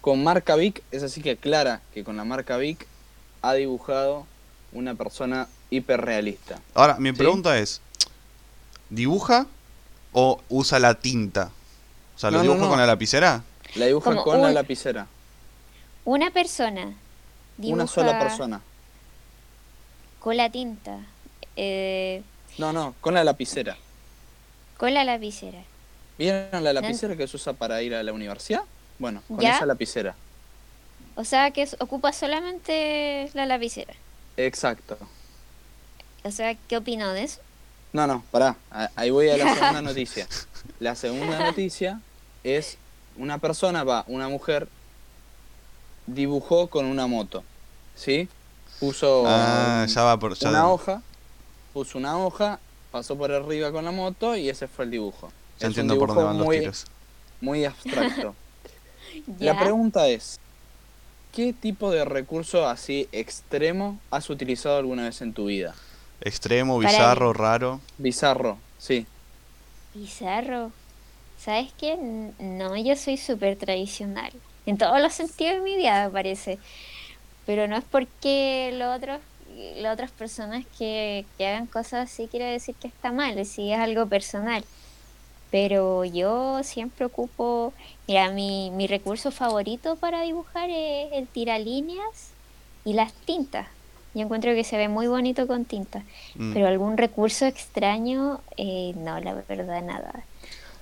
con 0.00 0.22
marca 0.24 0.56
Vic, 0.56 0.82
es 0.90 1.02
así 1.02 1.22
que 1.22 1.32
aclara 1.32 1.80
que 1.94 2.04
con 2.04 2.16
la 2.16 2.24
marca 2.24 2.56
Vic 2.56 2.86
ha 3.42 3.54
dibujado 3.54 4.26
una 4.72 4.94
persona 4.94 5.48
hiperrealista. 5.70 6.60
Ahora, 6.74 6.96
mi 6.98 7.10
¿Sí? 7.10 7.16
pregunta 7.16 7.56
es, 7.58 7.80
¿dibuja 8.90 9.46
o 10.12 10.40
usa 10.48 10.78
la 10.78 10.94
tinta? 10.94 11.50
O 12.16 12.18
sea, 12.18 12.30
¿lo 12.30 12.38
No, 12.38 12.42
dibuja 12.42 12.60
no. 12.62 12.68
con 12.70 12.78
la 12.78 12.86
lapicera? 12.86 13.44
La 13.76 13.86
dibuja 13.86 14.10
Como 14.10 14.24
con 14.24 14.42
la 14.42 14.50
lapicera. 14.50 15.06
Una 16.04 16.30
persona 16.30 16.94
Una 17.58 17.86
sola 17.86 18.18
persona. 18.18 18.60
con 20.20 20.36
la 20.36 20.50
tinta, 20.50 20.98
eh, 21.54 22.22
No, 22.56 22.72
no, 22.72 22.94
con 23.00 23.14
la 23.14 23.22
lapicera. 23.24 23.76
con 24.76 24.94
la 24.94 25.04
lapicera. 25.04 25.60
¿Vieron 26.18 26.64
la 26.64 26.72
lapicera 26.72 27.16
que 27.16 27.26
se 27.28 27.36
usa 27.36 27.52
para 27.52 27.80
ir 27.82 27.94
a 27.94 28.02
la 28.02 28.12
universidad? 28.12 28.62
Bueno, 28.98 29.22
con 29.28 29.38
¿Ya? 29.38 29.56
esa 29.56 29.66
lapicera. 29.66 30.14
O 31.14 31.24
sea 31.24 31.50
que 31.50 31.68
ocupa 31.80 32.12
solamente 32.12 33.30
la 33.34 33.46
lapicera. 33.46 33.94
Exacto. 34.36 34.96
O 36.24 36.30
sea, 36.30 36.54
¿qué 36.68 36.76
opino 36.76 37.12
de 37.12 37.24
eso? 37.24 37.40
No, 37.92 38.06
no, 38.06 38.22
pará. 38.30 38.56
Ahí 38.96 39.10
voy 39.10 39.28
a 39.30 39.36
la 39.36 39.54
segunda 39.54 39.82
noticia. 39.90 40.26
La 40.80 40.94
segunda 40.94 41.38
noticia 41.38 42.00
es 42.44 42.78
una 43.16 43.38
persona, 43.38 43.84
va, 43.84 44.04
una 44.08 44.28
mujer, 44.28 44.68
dibujó 46.06 46.68
con 46.68 46.86
una 46.86 47.06
moto. 47.06 47.44
¿Sí? 47.94 48.28
Puso 48.80 49.24
Ah, 49.26 49.86
ya 49.88 50.02
va 50.02 50.18
por... 50.18 50.34
ya- 50.34 50.48
una 50.50 50.68
hoja, 50.70 51.02
puso 51.72 51.98
una 51.98 52.18
hoja, 52.18 52.60
pasó 52.92 53.16
por 53.16 53.32
arriba 53.32 53.72
con 53.72 53.84
la 53.84 53.90
moto 53.90 54.36
y 54.36 54.48
ese 54.48 54.68
fue 54.68 54.84
el 54.84 54.90
dibujo. 54.92 55.32
Ya 55.58 55.68
Es 55.68 55.74
un 55.76 55.80
entiendo 55.80 55.98
por 55.98 56.08
dónde 56.10 56.24
van 56.24 56.38
los 56.38 56.46
muy, 56.46 56.58
tiros. 56.60 56.86
muy 57.40 57.64
abstracto. 57.64 58.34
La 59.40 59.58
pregunta 59.58 60.08
es, 60.08 60.38
¿qué 61.32 61.52
tipo 61.52 61.90
de 61.90 62.04
recurso 62.04 62.66
así 62.66 63.08
extremo 63.12 63.98
has 64.10 64.30
utilizado 64.30 64.76
alguna 64.78 65.04
vez 65.04 65.20
en 65.22 65.32
tu 65.32 65.46
vida? 65.46 65.74
Extremo, 66.20 66.76
Para- 66.78 66.90
bizarro, 66.90 67.32
raro. 67.32 67.80
Bizarro, 67.98 68.58
sí. 68.78 69.06
Bizarro. 69.94 70.72
¿Sabes 71.38 71.72
qué? 71.78 71.96
No, 72.38 72.76
yo 72.76 72.96
soy 72.96 73.16
súper 73.16 73.56
tradicional. 73.56 74.32
En 74.66 74.76
todos 74.76 75.00
los 75.00 75.12
sentidos 75.14 75.54
de 75.54 75.60
mi 75.60 75.76
vida, 75.76 76.04
me 76.06 76.10
parece. 76.12 76.58
Pero 77.46 77.66
no 77.68 77.76
es 77.76 77.84
porque 77.84 78.70
los 78.74 78.96
otros, 78.96 79.20
las 79.76 79.94
otras 79.94 80.10
personas 80.10 80.64
que, 80.78 81.24
que 81.38 81.46
hagan 81.46 81.66
cosas 81.66 82.10
así 82.10 82.28
quiere 82.28 82.46
decir 82.46 82.74
que 82.74 82.88
está 82.88 83.12
mal, 83.12 83.44
si 83.46 83.72
es 83.72 83.78
algo 83.78 84.06
personal. 84.06 84.64
Pero 85.50 86.04
yo 86.04 86.62
siempre 86.62 87.06
ocupo, 87.06 87.72
mira, 88.06 88.30
mi, 88.30 88.70
mi 88.70 88.86
recurso 88.86 89.30
favorito 89.30 89.96
para 89.96 90.22
dibujar 90.22 90.68
es 90.70 91.12
el 91.12 91.26
tiralíneas 91.26 92.30
y 92.84 92.92
las 92.92 93.12
tintas. 93.12 93.66
Yo 94.14 94.22
encuentro 94.22 94.52
que 94.54 94.64
se 94.64 94.76
ve 94.76 94.88
muy 94.88 95.06
bonito 95.06 95.46
con 95.46 95.64
tinta. 95.64 96.02
Mm. 96.34 96.52
Pero 96.52 96.66
algún 96.68 96.96
recurso 96.96 97.46
extraño, 97.46 98.40
eh, 98.56 98.92
no, 98.96 99.20
la 99.20 99.34
verdad, 99.48 99.82
nada. 99.82 100.22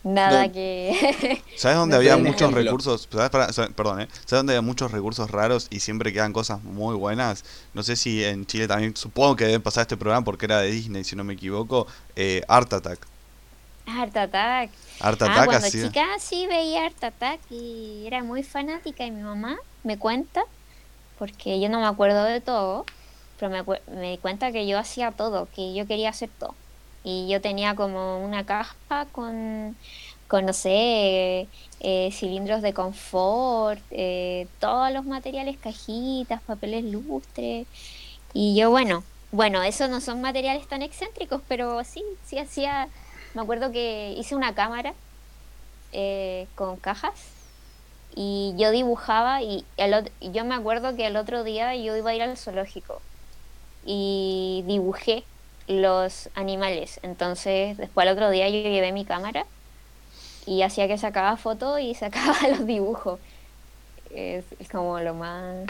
Nada 0.05 0.47
No. 0.47 0.53
que... 0.53 1.43
¿Sabes 1.57 1.77
dónde 1.79 1.97
había 1.97 2.17
muchos 2.17 2.43
ejemplo. 2.43 2.63
recursos? 2.63 3.09
¿sabes? 3.11 3.31
Para- 3.31 3.49
perdón, 3.75 4.03
¿eh? 4.03 4.09
¿Sabes 4.25 4.31
dónde 4.41 4.53
había 4.53 4.63
muchos 4.63 4.93
recursos 4.93 5.31
raros 5.31 5.67
y 5.71 5.81
siempre 5.81 6.13
quedan 6.13 6.33
cosas 6.33 6.63
muy 6.63 6.95
buenas? 6.95 7.45
No 7.75 7.83
sé 7.83 7.97
si 7.97 8.23
en 8.25 8.47
Chile 8.47 8.69
también, 8.69 8.97
supongo 8.97 9.35
que 9.35 9.45
deben 9.47 9.63
pasar 9.63 9.83
este 9.83 9.97
programa 9.97 10.25
porque 10.25 10.47
era 10.47 10.61
de 10.61 10.71
Disney, 10.71 11.03
si 11.03 11.17
no 11.17 11.25
me 11.25 11.35
equivoco. 11.35 11.89
Eh, 12.15 12.43
Art 12.47 12.73
Attack. 12.73 13.07
Art 13.87 14.17
Attack. 14.17 14.71
Art 15.01 15.23
Ah, 15.23 15.27
Attack 15.27 15.45
cuando 15.45 15.69
así. 15.69 15.83
chica 15.83 16.05
sí 16.19 16.47
veía 16.47 16.87
Art 16.87 17.03
Attack 17.05 17.41
y 17.51 18.05
era 18.07 18.23
muy 18.25 18.43
fanática 18.43 19.05
y 19.07 19.11
mi 19.11 19.23
mamá 19.23 19.57
me 19.85 19.99
cuenta, 19.99 20.43
porque 21.19 21.61
yo 21.61 21.69
no 21.69 21.81
me 21.81 21.87
acuerdo 21.87 22.25
de 22.25 22.41
todo, 22.41 22.85
pero 23.39 23.51
me, 23.51 23.63
me 23.97 24.11
di 24.13 24.19
cuenta 24.19 24.53
que 24.53 24.67
yo 24.67 24.79
hacía 24.79 25.13
todo, 25.13 25.49
que 25.55 25.75
yo 25.75 25.87
quería 25.87 26.11
hacer 26.11 26.31
todo. 26.39 26.55
Y 27.05 27.29
yo 27.29 27.41
tenía 27.41 27.77
como 27.77 28.25
una 28.25 28.45
caja 28.45 29.07
con, 29.13 29.77
con, 30.29 30.45
no 30.47 30.53
sé, 30.53 31.49
eh, 31.81 32.11
cilindros 32.13 32.63
de 32.63 32.75
confort, 32.75 33.81
eh, 33.93 34.49
todos 34.59 34.91
los 34.93 35.05
materiales, 35.05 35.57
cajitas, 35.59 36.43
papeles 36.43 36.85
lustres. 36.85 37.67
Y 38.35 38.57
yo, 38.57 38.71
bueno, 38.71 39.05
bueno, 39.33 39.63
esos 39.63 39.89
no 39.91 40.01
son 40.01 40.21
materiales 40.21 40.67
tan 40.69 40.83
excéntricos, 40.83 41.43
pero 41.49 41.85
sí, 41.85 42.03
sí 42.25 42.39
hacía, 42.39 42.89
me 43.37 43.43
acuerdo 43.43 43.71
que 43.71 44.15
hice 44.17 44.35
una 44.35 44.55
cámara 44.55 44.95
eh, 45.93 46.47
con 46.55 46.79
cajas 46.79 47.13
y 48.15 48.55
yo 48.57 48.71
dibujaba 48.71 49.43
y 49.43 49.67
el, 49.77 50.11
yo 50.23 50.47
me 50.47 50.55
acuerdo 50.55 50.97
que 50.97 51.07
el 51.07 51.17
otro 51.19 51.45
día 51.45 51.77
yo 51.77 51.95
iba 51.95 52.11
a 52.13 52.15
ir 52.15 52.23
al 52.23 52.39
zoológico 52.39 53.03
y 53.85 54.65
dibujé 54.67 55.23
los 55.69 56.31
animales. 56.35 56.99
Entonces, 57.03 57.77
después 57.77 58.07
el 58.07 58.15
otro 58.15 58.31
día 58.31 58.49
yo 58.49 58.57
llevé 58.57 58.91
mi 58.93 59.05
cámara 59.05 59.45
y 60.47 60.63
hacía 60.63 60.89
que 60.89 60.97
sacaba 60.97 61.37
fotos 61.37 61.79
y 61.81 61.95
sacaba 61.95 62.39
los 62.49 62.67
dibujos. 62.67 63.21
Es, 64.15 64.47
como 64.73 64.99
lo 65.01 65.13
más... 65.13 65.67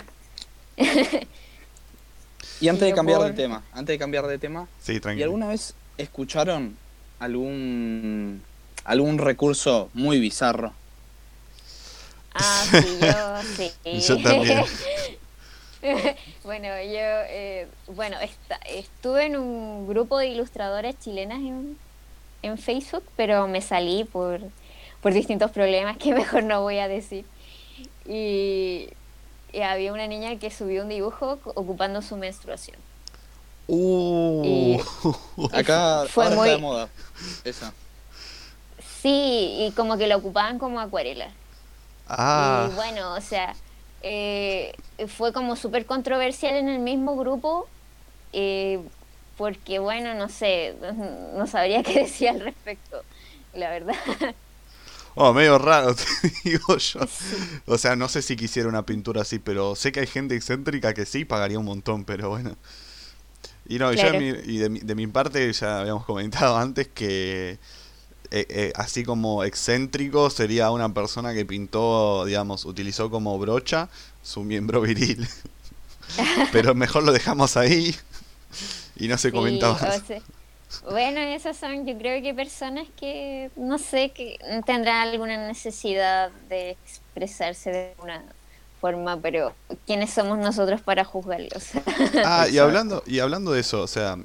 y 2.61 2.69
antes 2.69 2.87
de 2.87 2.95
cambiar 2.95 3.23
de 3.23 3.33
tema, 3.33 3.65
antes 3.73 3.93
de 3.93 3.99
cambiar 3.99 4.29
de 4.29 4.39
tema, 4.39 4.69
sí, 4.81 5.01
¿y 5.17 5.23
alguna 5.25 5.49
vez 5.49 5.75
escucharon 5.99 6.77
algún 7.19 8.43
algún 8.85 9.19
recurso 9.19 9.91
muy 9.95 10.21
bizarro? 10.21 10.73
Ah, 12.35 12.65
sí, 12.71 12.99
yo 13.01 13.43
sí. 13.57 14.01
yo 14.07 14.23
también. 14.23 14.65
bueno, 16.45 16.69
yo 16.69 17.01
eh, 17.29 17.69
bueno, 17.89 18.17
estuve 18.69 19.27
en 19.27 19.37
un 19.37 19.87
grupo 19.87 20.19
de 20.19 20.29
ilustradoras 20.29 20.99
chilenas 20.99 21.39
en, 21.39 21.77
en 22.43 22.59
Facebook, 22.59 23.05
pero 23.17 23.47
me 23.49 23.61
salí 23.61 24.05
por, 24.05 24.41
por 25.01 25.13
distintos 25.13 25.51
problemas 25.51 25.97
que 25.97 26.15
mejor 26.15 26.43
no 26.43 26.63
voy 26.63 26.79
a 26.79 26.89
decir. 26.89 27.25
Y, 28.07 28.89
había 29.63 29.93
una 29.93 30.07
niña 30.07 30.37
que 30.37 30.51
subió 30.51 30.83
un 30.83 30.91
dibujo 30.91 31.39
ocupando 31.55 32.03
su 32.03 32.17
menstruación. 32.17 32.77
Uh. 33.69 34.81
Acá 35.53 36.05
fue 36.09 36.31
muy... 36.31 36.49
de 36.49 36.59
moda. 36.59 36.89
Esa. 37.45 37.73
Sí, 39.03 39.57
y 39.61 39.73
como 39.77 39.97
que 39.99 40.07
lo 40.07 40.17
ocupaban 40.17 40.59
como 40.59 40.81
acuarela. 40.81 41.29
Ah. 42.09 42.69
Y 42.71 42.75
bueno, 42.75 43.15
o 43.15 43.21
sea, 43.21 43.55
eh, 44.03 44.75
fue 45.09 45.33
como 45.33 45.57
súper 45.57 45.87
controversial 45.87 46.55
en 46.55 46.69
el 46.69 46.79
mismo 46.79 47.17
grupo, 47.17 47.69
eh, 48.33 48.81
porque 49.37 49.79
bueno, 49.79 50.15
no 50.15 50.29
sé, 50.29 50.77
no 51.35 51.47
sabría 51.47 51.83
qué 51.85 52.01
decir 52.01 52.29
al 52.29 52.41
respecto, 52.41 53.03
la 53.55 53.71
verdad. 53.71 53.97
Oh, 55.19 55.33
medio 55.33 55.59
raro, 55.59 55.95
te 55.95 56.05
digo 56.45 56.77
yo. 56.77 57.01
O 57.67 57.79
sea, 57.79 57.97
no 57.97 58.09
sé 58.09 58.23
si 58.23 58.37
quisiera 58.37 58.69
una 58.69 58.85
pintura 58.85 59.23
así, 59.23 59.39
pero 59.39 59.75
sé 59.75 59.91
que 59.91 60.01
hay 60.01 60.07
gente 60.07 60.37
excéntrica 60.37 60.93
que 60.95 61.07
sí 61.07 61.25
pagaría 61.25 61.59
un 61.59 61.65
montón, 61.65 62.05
pero 62.05 62.29
bueno. 62.29 62.57
Y 63.69 63.79
no, 63.79 63.93
yo 63.93 64.15
y 64.15 64.59
de, 64.59 64.69
mi, 64.69 64.81
de 64.81 64.95
mi 64.95 65.07
parte 65.07 65.53
ya 65.53 65.81
habíamos 65.81 66.05
comentado 66.05 66.57
antes 66.57 66.89
que 66.89 67.59
eh, 68.31 68.47
eh, 68.49 68.73
así 68.75 69.05
como 69.05 69.45
excéntrico 69.45 70.31
sería 70.31 70.71
una 70.71 70.93
persona 70.93 71.35
que 71.35 71.45
pintó, 71.45 72.25
digamos, 72.25 72.65
utilizó 72.65 73.11
como 73.11 73.39
brocha 73.39 73.89
su 74.23 74.43
miembro 74.43 74.81
viril. 74.81 75.27
Pero 76.53 76.75
mejor 76.75 77.03
lo 77.03 77.13
dejamos 77.13 77.57
ahí 77.57 77.95
y 78.97 79.09
no 79.09 79.19
se 79.19 79.33
comentaba 79.33 79.79
bueno, 80.91 81.21
esas 81.21 81.57
son, 81.57 81.87
yo 81.87 81.97
creo 81.97 82.23
que 82.23 82.35
personas 82.35 82.87
que, 82.99 83.51
no 83.57 83.79
sé, 83.79 84.11
que 84.11 84.39
tendrán 84.67 85.09
alguna 85.09 85.47
necesidad 85.47 86.31
de 86.49 86.71
expresarse 86.71 87.71
de 87.71 87.95
una 88.03 88.23
forma, 88.87 89.21
pero 89.21 89.53
¿quiénes 89.85 90.11
somos 90.11 90.39
nosotros 90.39 90.81
para 90.81 91.05
juzgarlos? 91.05 91.65
ah, 92.25 92.47
y 92.49 92.59
hablando, 92.59 93.03
y 93.05 93.19
hablando 93.19 93.51
de 93.51 93.61
eso, 93.61 93.83
o 93.83 93.89
sea, 93.89 94.17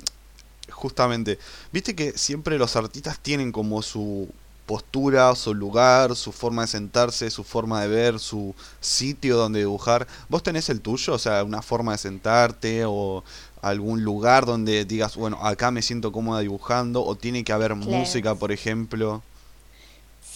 justamente, 0.70 1.40
viste 1.72 1.96
que 1.96 2.16
siempre 2.16 2.60
los 2.60 2.76
artistas 2.76 3.18
tienen 3.20 3.52
como 3.52 3.82
su 3.82 4.30
postura, 4.68 5.34
su 5.36 5.56
lugar, 5.56 6.16
su 6.16 6.32
forma 6.32 6.62
de 6.62 6.68
sentarse, 6.68 7.32
su 7.32 7.44
forma 7.44 7.82
de 7.82 7.88
ver, 7.88 8.20
su 8.20 8.54
sitio 8.80 9.36
donde 9.36 9.62
dibujar. 9.62 10.08
¿Vos 10.30 10.44
tenés 10.44 10.70
el 10.70 10.80
tuyo? 10.80 11.14
O 11.14 11.20
sea, 11.20 11.44
una 11.44 11.64
forma 11.64 11.94
de 11.94 11.98
sentarte 11.98 12.84
o 12.86 13.24
algún 13.64 14.04
lugar 14.04 14.46
donde 14.46 14.86
digas, 14.86 15.16
bueno, 15.16 15.40
acá 15.44 15.72
me 15.72 15.82
siento 15.82 16.12
cómoda 16.12 16.42
dibujando 16.42 17.04
o 17.04 17.16
tiene 17.16 17.44
que 17.44 17.52
haber 17.52 17.74
música, 17.74 18.36
por 18.36 18.52
ejemplo. 18.52 19.24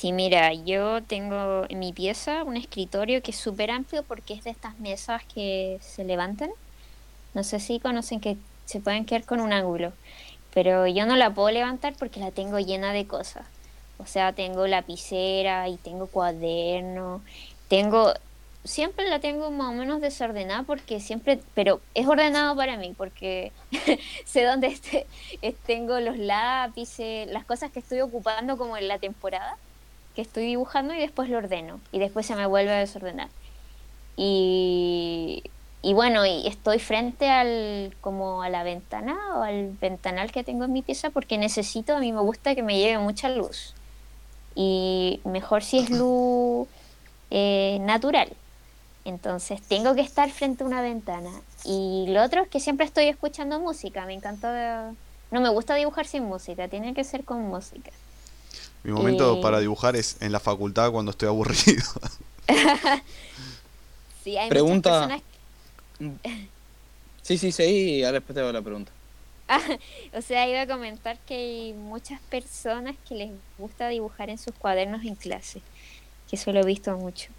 Sí, 0.06 0.12
mira, 0.12 0.54
yo 0.54 1.02
tengo 1.02 1.66
en 1.68 1.80
mi 1.80 1.92
pieza 1.92 2.44
un 2.44 2.58
escritorio 2.58 3.24
que 3.24 3.32
es 3.32 3.38
súper 3.38 3.72
amplio 3.72 4.04
porque 4.04 4.36
es 4.36 4.44
de 4.44 4.52
estas 4.52 4.78
mesas 4.78 5.24
que 5.34 5.80
se 5.82 6.04
levantan. 6.04 6.52
No 7.34 7.44
sé 7.44 7.60
si 7.60 7.80
conocen 7.80 8.20
que 8.20 8.38
se 8.66 8.80
pueden 8.80 9.06
quedar 9.06 9.26
con 9.26 9.42
un 9.42 9.52
ángulo 9.52 9.94
pero 10.54 10.86
yo 10.86 11.08
no 11.08 11.16
la 11.16 11.34
puedo 11.34 11.50
levantar 11.50 11.96
porque 11.98 12.20
la 12.20 12.30
tengo 12.30 12.60
llena 12.60 12.94
de 12.94 13.08
cosas. 13.08 13.48
O 13.98 14.06
sea, 14.06 14.32
tengo 14.34 14.68
lapicera 14.68 15.70
y 15.70 15.78
tengo 15.78 16.06
cuaderno, 16.06 17.24
tengo 17.68 18.14
siempre 18.64 19.10
la 19.10 19.20
tengo 19.20 19.50
más 19.50 19.70
o 19.70 19.74
menos 19.74 20.02
desordenada 20.02 20.62
porque 20.64 21.00
siempre, 21.00 21.40
pero 21.56 21.82
es 21.96 22.06
ordenado 22.08 22.56
para 22.56 22.78
mí 22.78 22.94
porque 22.96 23.54
sé 24.26 24.44
dónde 24.44 24.68
este, 24.68 25.08
tengo 25.66 26.00
los 26.00 26.20
lápices, 26.20 27.28
las 27.32 27.44
cosas 27.46 27.72
que 27.72 27.80
estoy 27.80 28.02
ocupando 28.02 28.56
como 28.56 28.78
en 28.78 28.88
la 28.88 29.00
temporada 29.00 29.58
que 30.16 30.22
estoy 30.22 30.46
dibujando 30.46 30.94
y 30.94 31.00
después 31.00 31.30
lo 31.30 31.38
ordeno 31.38 31.80
y 31.92 32.00
después 32.00 32.26
se 32.26 32.36
me 32.36 32.46
vuelve 32.46 32.72
a 32.72 32.80
desordenar. 32.80 33.30
Y 34.18 35.44
y 35.86 35.94
bueno, 35.94 36.26
y 36.26 36.48
estoy 36.48 36.80
frente 36.80 37.30
al 37.30 37.96
como 38.02 38.42
a 38.42 38.50
la 38.50 38.64
ventana 38.64 39.16
o 39.36 39.44
al 39.44 39.70
ventanal 39.80 40.32
que 40.32 40.44
tengo 40.44 40.66
en 40.66 40.74
mi 40.74 40.82
pieza 40.82 41.12
porque 41.12 41.38
necesito, 41.38 41.96
a 41.96 42.00
mí 42.00 42.12
me 42.12 42.22
gusta 42.22 42.56
que 42.56 42.64
me 42.64 42.80
lleve 42.80 42.98
mucha 42.98 43.30
luz. 43.30 43.76
Y 44.56 45.20
mejor 45.26 45.64
si 45.64 45.78
es 45.78 45.92
luz 45.92 46.68
eh, 47.30 47.78
natural. 47.82 48.30
Entonces 49.06 49.62
tengo 49.62 49.94
que 49.94 50.02
estar 50.02 50.28
frente 50.32 50.64
a 50.64 50.66
una 50.66 50.82
ventana. 50.82 51.30
Y 51.64 52.06
lo 52.08 52.24
otro 52.24 52.42
es 52.42 52.50
que 52.50 52.60
siempre 52.60 52.88
estoy 52.88 53.06
escuchando 53.06 53.60
música. 53.60 54.08
Me 54.08 54.16
encanta... 54.16 54.92
No 55.30 55.40
me 55.40 55.50
gusta 55.50 55.76
dibujar 55.76 56.08
sin 56.08 56.24
música, 56.24 56.68
tiene 56.68 56.96
que 56.96 57.04
ser 57.04 57.24
con 57.26 57.48
música. 57.48 57.92
Mi 58.86 58.92
momento 58.92 59.42
para 59.42 59.60
dibujar 59.60 59.96
es 59.96 60.18
en 60.22 60.32
la 60.32 60.40
facultad 60.40 60.92
cuando 60.92 61.10
estoy 61.10 61.28
aburrido. 61.28 61.84
sí, 64.24 64.38
hay 64.38 64.48
Pregunta... 64.48 65.08
muchas 65.08 65.22
personas 65.98 66.56
Sí, 67.24 67.40
sí, 67.40 67.52
sí, 67.52 67.64
y 67.64 68.04
ahora 68.04 68.20
después 68.20 68.36
te 68.36 68.42
hago 68.42 68.52
la 68.52 68.62
pregunta. 68.62 68.92
o 70.14 70.22
sea, 70.22 70.48
iba 70.48 70.62
a 70.62 70.68
comentar 70.68 71.18
que 71.26 71.34
hay 71.34 71.74
muchas 71.74 72.22
personas 72.22 72.96
que 73.10 73.16
les 73.16 73.32
gusta 73.58 73.90
dibujar 73.90 74.30
en 74.30 74.38
sus 74.38 74.54
cuadernos 74.54 75.04
en 75.04 75.16
clase, 75.16 75.62
que 76.30 76.36
eso 76.36 76.52
lo 76.52 76.60
he 76.60 76.66
visto 76.66 76.96
mucho. 76.96 77.32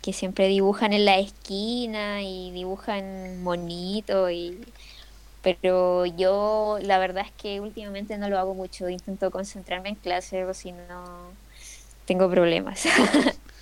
Que 0.00 0.12
siempre 0.12 0.48
dibujan 0.48 0.92
en 0.92 1.04
la 1.04 1.20
esquina 1.20 2.22
y 2.22 2.50
dibujan 2.50 3.40
monito 3.44 4.28
y 4.28 4.58
pero 5.42 6.06
yo 6.06 6.78
la 6.82 6.98
verdad 6.98 7.24
es 7.26 7.32
que 7.32 7.60
últimamente 7.60 8.18
no 8.18 8.28
lo 8.28 8.38
hago 8.38 8.54
mucho, 8.54 8.88
intento 8.88 9.30
concentrarme 9.30 9.90
en 9.90 9.96
clase 9.96 10.44
o 10.44 10.54
si 10.54 10.72
no 10.72 11.38
tengo 12.06 12.30
problemas. 12.30 12.84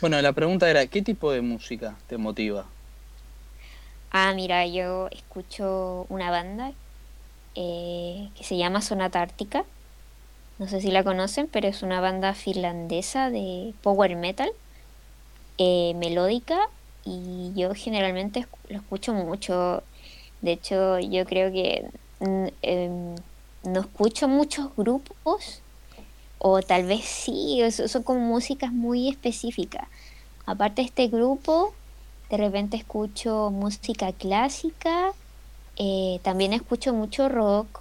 Bueno, 0.00 0.20
la 0.22 0.32
pregunta 0.32 0.68
era, 0.70 0.86
¿qué 0.88 1.02
tipo 1.02 1.30
de 1.32 1.40
música 1.40 1.96
te 2.08 2.18
motiva? 2.18 2.74
Ah, 4.10 4.32
mira, 4.34 4.66
yo 4.66 5.08
escucho 5.12 6.06
una 6.08 6.30
banda 6.30 6.72
eh, 7.54 8.32
que 8.36 8.44
se 8.44 8.56
llama 8.56 8.80
Sonata 8.82 9.22
Ártica. 9.22 9.66
No 10.58 10.68
sé 10.68 10.80
si 10.80 10.90
la 10.90 11.04
conocen, 11.04 11.48
pero 11.50 11.68
es 11.68 11.82
una 11.82 12.00
banda 12.00 12.34
finlandesa 12.34 13.30
de 13.30 13.74
power 13.82 14.16
metal, 14.16 14.50
eh, 15.58 15.94
melódica, 15.96 16.58
y 17.04 17.52
yo 17.56 17.74
generalmente 17.74 18.46
lo 18.68 18.76
escucho 18.78 19.14
mucho. 19.14 19.88
De 20.40 20.52
hecho, 20.52 20.98
yo 20.98 21.24
creo 21.24 21.52
que 21.52 21.88
mm, 22.20 22.46
em, 22.62 23.14
no 23.64 23.80
escucho 23.80 24.28
muchos 24.28 24.74
grupos 24.76 25.62
o 26.38 26.62
tal 26.62 26.84
vez 26.84 27.04
sí, 27.04 27.60
son 27.70 28.02
como 28.02 28.20
músicas 28.20 28.72
muy 28.72 29.08
específicas. 29.08 29.88
Aparte 30.46 30.82
de 30.82 30.86
este 30.86 31.08
grupo, 31.08 31.74
de 32.30 32.36
repente 32.36 32.76
escucho 32.76 33.50
música 33.50 34.12
clásica, 34.12 35.12
eh, 35.76 36.20
también 36.22 36.52
escucho 36.52 36.92
mucho 36.94 37.28
rock. 37.28 37.80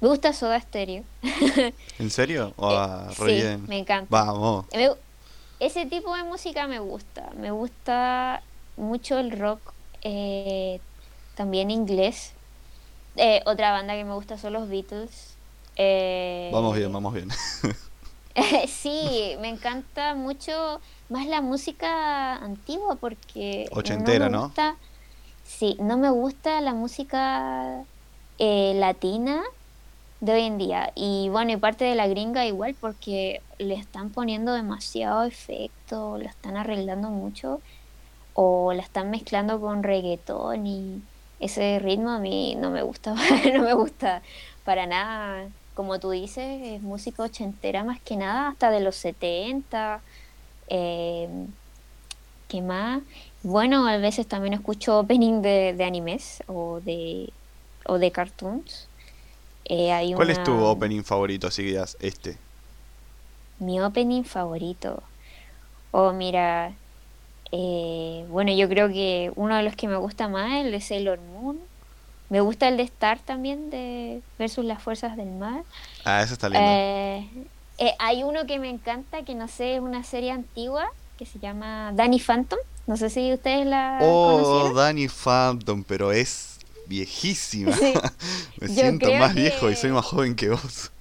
Me 0.00 0.08
gusta 0.08 0.32
Soda 0.32 0.58
Stereo. 0.58 1.04
¿En 1.98 2.10
serio? 2.10 2.54
Eh, 2.58 3.14
sí, 3.14 3.62
me 3.68 3.78
encanta. 3.78 4.06
Vamos. 4.08 4.66
ese 5.58 5.84
tipo 5.86 6.14
de 6.16 6.24
música 6.24 6.66
me 6.66 6.78
gusta. 6.78 7.30
Me 7.36 7.50
gusta 7.50 8.42
mucho 8.76 9.18
el 9.18 9.38
rock, 9.38 9.60
eh, 10.02 10.80
también 11.40 11.70
inglés. 11.70 12.34
otra 13.46 13.72
banda 13.72 13.94
que 13.94 14.04
me 14.04 14.12
gusta 14.12 14.36
son 14.36 14.52
los 14.52 14.68
Beatles. 14.68 15.36
vamos 16.52 16.76
bien, 16.76 16.92
vamos 16.92 17.14
bien. 17.14 17.28
sí, 18.68 19.36
me 19.40 19.48
encanta 19.48 20.14
mucho 20.14 20.80
más 21.08 21.26
la 21.26 21.40
música 21.40 22.36
antigua 22.36 22.96
porque 22.96 23.68
Ochentera, 23.72 24.26
no 24.26 24.30
me 24.30 24.36
¿no? 24.36 24.44
gusta, 24.44 24.76
sí, 25.44 25.78
no 25.80 25.96
me 25.96 26.10
gusta 26.10 26.60
la 26.60 26.74
música 26.74 27.84
eh, 28.38 28.74
latina 28.76 29.42
de 30.20 30.32
hoy 30.34 30.42
en 30.42 30.58
día. 30.58 30.92
Y 30.94 31.30
bueno, 31.30 31.52
y 31.52 31.56
parte 31.56 31.86
de 31.86 31.94
la 31.94 32.06
gringa 32.06 32.44
igual 32.44 32.76
porque 32.78 33.40
le 33.56 33.76
están 33.76 34.10
poniendo 34.10 34.52
demasiado 34.52 35.24
efecto, 35.24 36.18
lo 36.18 36.28
están 36.28 36.58
arreglando 36.58 37.08
mucho 37.08 37.62
o 38.34 38.74
la 38.74 38.82
están 38.82 39.10
mezclando 39.10 39.58
con 39.58 39.82
reggaetón 39.82 40.66
y 40.66 41.02
ese 41.40 41.78
ritmo 41.78 42.10
a 42.10 42.18
mí 42.18 42.54
no 42.56 42.70
me 42.70 42.82
gusta, 42.82 43.14
no 43.54 43.62
me 43.62 43.74
gusta 43.74 44.22
para 44.64 44.86
nada. 44.86 45.48
Como 45.74 45.98
tú 45.98 46.10
dices, 46.10 46.60
es 46.62 46.82
música 46.82 47.22
ochentera 47.22 47.84
más 47.84 48.00
que 48.00 48.16
nada, 48.16 48.48
hasta 48.48 48.70
de 48.70 48.80
los 48.80 48.96
70. 48.96 50.00
Eh, 50.68 51.28
¿qué 52.48 52.60
más? 52.60 53.00
Bueno, 53.42 53.86
a 53.86 53.96
veces 53.96 54.26
también 54.26 54.52
escucho 54.52 54.98
opening 54.98 55.40
de, 55.40 55.72
de 55.72 55.84
animes 55.84 56.42
o 56.46 56.80
de, 56.80 57.32
o 57.86 57.98
de 57.98 58.10
cartoons. 58.10 58.88
Eh, 59.64 59.92
hay 59.92 60.12
¿Cuál 60.12 60.30
es 60.30 60.42
tu 60.42 60.52
opening 60.52 61.02
favorito? 61.02 61.46
Así 61.46 61.62
que 61.62 61.82
este. 62.00 62.36
Mi 63.60 63.80
opening 63.80 64.24
favorito. 64.24 65.02
Oh, 65.92 66.12
mira. 66.12 66.72
Eh, 67.52 68.24
bueno, 68.28 68.52
yo 68.52 68.68
creo 68.68 68.88
que 68.88 69.32
uno 69.36 69.56
de 69.56 69.62
los 69.62 69.76
que 69.76 69.88
me 69.88 69.96
gusta 69.96 70.28
más 70.28 70.52
es 70.52 70.64
el 70.66 70.72
de 70.72 70.80
Sailor 70.80 71.20
Moon. 71.20 71.58
Me 72.28 72.40
gusta 72.40 72.68
el 72.68 72.76
de 72.76 72.84
Star 72.84 73.18
también, 73.18 73.70
de 73.70 74.22
Versus 74.38 74.64
las 74.64 74.80
Fuerzas 74.82 75.16
del 75.16 75.30
Mar. 75.30 75.64
Ah, 76.04 76.22
ese 76.22 76.34
está 76.34 76.48
lindo. 76.48 76.64
Eh, 76.64 77.26
eh, 77.78 77.94
hay 77.98 78.22
uno 78.22 78.46
que 78.46 78.58
me 78.60 78.70
encanta, 78.70 79.24
que 79.24 79.34
no 79.34 79.48
sé, 79.48 79.76
es 79.76 79.80
una 79.80 80.04
serie 80.04 80.30
antigua, 80.30 80.86
que 81.18 81.26
se 81.26 81.40
llama 81.40 81.90
Danny 81.92 82.20
Phantom. 82.20 82.58
No 82.86 82.96
sé 82.96 83.10
si 83.10 83.32
ustedes 83.32 83.66
la 83.66 83.98
oh, 84.02 84.42
conocieron. 84.42 84.76
Danny 84.76 85.08
Phantom, 85.08 85.82
pero 85.82 86.12
es 86.12 86.58
viejísima. 86.86 87.72
Sí. 87.72 87.94
Me 88.60 88.68
Yo 88.68 88.74
siento 88.74 89.12
más 89.14 89.34
que- 89.34 89.40
viejo 89.40 89.70
y 89.70 89.74
soy 89.74 89.90
más 89.90 90.04
joven 90.06 90.36
que 90.36 90.50
vos. 90.50 90.92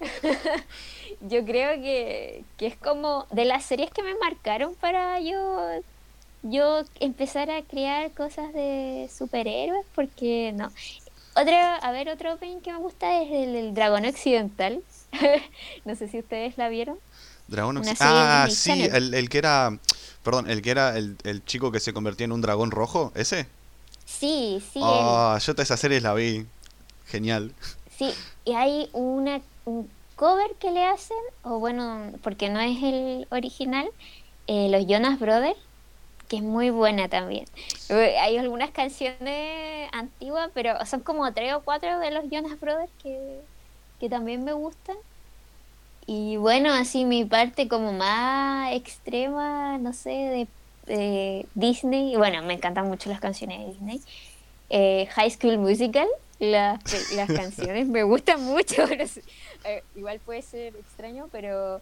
Yo 1.22 1.44
creo 1.44 1.80
que, 1.80 2.44
que 2.56 2.66
es 2.66 2.76
como 2.76 3.26
de 3.30 3.44
las 3.44 3.64
series 3.64 3.90
que 3.90 4.02
me 4.02 4.14
marcaron 4.16 4.74
para 4.74 5.20
yo, 5.20 5.80
yo 6.42 6.82
empezar 6.98 7.50
a 7.50 7.62
crear 7.62 8.10
cosas 8.12 8.52
de 8.52 9.08
superhéroes, 9.16 9.86
porque 9.94 10.52
no. 10.54 10.72
Otro, 11.34 11.54
a 11.54 11.92
ver, 11.92 12.08
otro 12.08 12.34
opening 12.34 12.60
que 12.60 12.72
me 12.72 12.78
gusta 12.78 13.22
es 13.22 13.30
el, 13.30 13.52
del 13.52 13.74
Dragón 13.74 14.04
Occidental. 14.04 14.82
no 15.84 15.94
sé 15.94 16.08
si 16.08 16.18
ustedes 16.18 16.58
la 16.58 16.68
vieron. 16.68 16.98
Dragón 17.46 17.82
serie 17.84 17.96
de 17.96 17.98
Ah, 18.00 18.48
sí, 18.50 18.88
el, 18.92 19.14
el 19.14 19.28
que 19.28 19.38
era. 19.38 19.78
Perdón, 20.22 20.50
el 20.50 20.62
que 20.62 20.70
era 20.70 20.96
el, 20.96 21.16
el 21.24 21.44
chico 21.44 21.72
que 21.72 21.80
se 21.80 21.92
convertía 21.92 22.24
en 22.24 22.32
un 22.32 22.40
dragón 22.40 22.70
rojo, 22.70 23.12
¿ese? 23.14 23.46
Sí, 24.04 24.62
sí. 24.72 24.80
Ah, 24.82 25.38
yo 25.40 25.54
todas 25.54 25.68
esas 25.68 25.80
series 25.80 26.02
la 26.02 26.14
vi. 26.14 26.46
Genial. 27.06 27.52
Sí, 27.96 28.12
y 28.44 28.52
hay 28.52 28.88
una, 28.92 29.40
un 29.64 29.90
cover 30.22 30.54
que 30.60 30.70
le 30.70 30.84
hacen, 30.84 31.16
o 31.42 31.58
bueno, 31.58 32.12
porque 32.22 32.48
no 32.48 32.60
es 32.60 32.80
el 32.80 33.26
original, 33.32 33.90
eh, 34.46 34.68
los 34.70 34.86
Jonas 34.86 35.18
Brothers, 35.18 35.58
que 36.28 36.36
es 36.36 36.42
muy 36.44 36.70
buena 36.70 37.08
también. 37.08 37.44
Eh, 37.88 38.16
Hay 38.20 38.38
algunas 38.38 38.70
canciones 38.70 39.90
antiguas, 39.92 40.48
pero 40.54 40.86
son 40.86 41.00
como 41.00 41.32
tres 41.32 41.54
o 41.54 41.62
cuatro 41.62 41.98
de 41.98 42.12
los 42.12 42.30
Jonas 42.30 42.60
Brothers 42.60 42.92
que, 43.02 43.40
que 43.98 44.08
también 44.08 44.44
me 44.44 44.52
gustan. 44.52 44.94
Y 46.06 46.36
bueno, 46.36 46.72
así 46.72 47.04
mi 47.04 47.24
parte 47.24 47.66
como 47.66 47.92
más 47.92 48.72
extrema, 48.74 49.76
no 49.78 49.92
sé, 49.92 50.46
de, 50.86 51.46
Disney. 51.56 52.14
Bueno, 52.14 52.42
me 52.44 52.54
encantan 52.54 52.86
mucho 52.86 53.10
las 53.10 53.18
canciones 53.18 53.58
de 53.58 53.66
Disney. 53.72 54.00
Eh, 54.70 55.08
High 55.14 55.30
School 55.32 55.58
Musical, 55.58 56.06
las, 56.38 57.12
las 57.12 57.26
canciones 57.34 57.88
me 57.88 58.04
gustan 58.04 58.40
mucho. 58.44 58.86
no 58.98 59.06
sé, 59.08 59.22
eh, 59.64 59.82
igual 59.96 60.20
puede 60.20 60.42
ser 60.42 60.74
extraño, 60.76 61.28
pero 61.32 61.80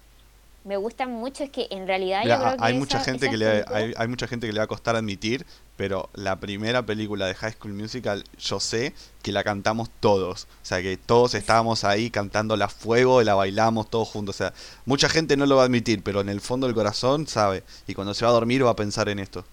me 0.64 0.76
gustan 0.76 1.10
mucho. 1.12 1.42
Es 1.44 1.50
que 1.50 1.66
en 1.70 1.86
realidad 1.86 2.22
Mira, 2.22 2.36
yo 2.36 2.42
creo 2.42 2.56
que 2.58 2.64
hay 2.64 2.74
mucha 2.74 2.96
esa- 2.98 3.04
gente 3.04 3.30
que 3.30 3.36
le 3.36 3.64
hay, 3.68 3.94
hay 3.96 4.08
mucha 4.08 4.26
gente 4.26 4.46
que 4.46 4.52
le 4.52 4.58
va 4.58 4.64
a 4.64 4.68
costar 4.68 4.94
admitir, 4.96 5.46
pero 5.76 6.10
la 6.12 6.36
primera 6.36 6.82
película 6.84 7.26
de 7.26 7.34
High 7.34 7.52
School 7.54 7.72
Musical, 7.72 8.24
yo 8.38 8.60
sé 8.60 8.92
que 9.22 9.32
la 9.32 9.42
cantamos 9.42 9.88
todos. 10.00 10.44
O 10.62 10.64
sea, 10.66 10.82
que 10.82 10.98
todos 10.98 11.34
estábamos 11.34 11.84
ahí 11.84 12.10
cantando 12.10 12.56
la 12.56 12.68
fuego, 12.68 13.22
la 13.22 13.34
bailamos 13.34 13.88
todos 13.88 14.08
juntos. 14.08 14.36
O 14.36 14.38
sea, 14.38 14.52
mucha 14.84 15.08
gente 15.08 15.36
no 15.38 15.46
lo 15.46 15.56
va 15.56 15.62
a 15.62 15.64
admitir, 15.64 16.02
pero 16.02 16.20
en 16.20 16.28
el 16.28 16.42
fondo 16.42 16.66
del 16.66 16.74
corazón 16.76 17.26
sabe. 17.26 17.62
Y 17.86 17.94
cuando 17.94 18.12
se 18.12 18.24
va 18.26 18.30
a 18.30 18.34
dormir 18.34 18.64
va 18.64 18.70
a 18.70 18.76
pensar 18.76 19.08
en 19.08 19.18
esto. 19.18 19.44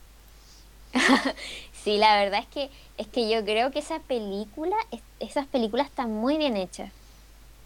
Sí, 1.84 1.98
la 1.98 2.18
verdad 2.22 2.42
es 2.42 2.48
que 2.48 2.70
es 2.98 3.08
que 3.08 3.30
yo 3.30 3.46
creo 3.46 3.72
que 3.72 3.80
esa 3.80 4.00
película, 4.00 4.76
es- 4.92 5.00
esas 5.22 5.48
películas 5.48 5.88
están 5.88 6.12
muy 6.12 6.36
bien 6.38 6.58
hechas. 6.58 6.92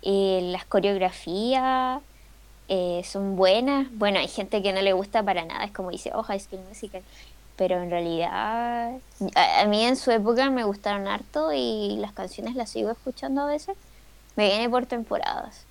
Eh, 0.02 0.40
las 0.52 0.66
coreografías 0.66 2.02
eh, 2.68 3.02
son 3.06 3.36
buenas. 3.36 3.88
Bueno, 3.98 4.20
hay 4.20 4.28
gente 4.28 4.62
que 4.62 4.74
no 4.74 4.82
le 4.82 4.94
gusta 4.94 5.24
para 5.24 5.46
nada, 5.46 5.64
es 5.66 5.72
como 5.72 5.92
dice, 5.92 6.12
oh, 6.14 6.24
High 6.24 6.40
School 6.40 6.62
Musical. 6.68 7.02
Pero 7.58 7.82
en 7.82 7.90
realidad, 7.90 8.98
a, 9.36 9.62
a 9.62 9.66
mí 9.66 9.84
en 9.86 9.96
su 9.96 10.12
época 10.12 10.50
me 10.50 10.64
gustaron 10.64 11.08
harto 11.08 11.52
y 11.54 11.98
las 11.98 12.14
canciones 12.14 12.56
las 12.56 12.70
sigo 12.70 12.90
escuchando 12.92 13.42
a 13.42 13.46
veces. 13.46 13.78
Me 14.36 14.48
viene 14.48 14.70
por 14.70 14.86
temporadas. 14.86 15.66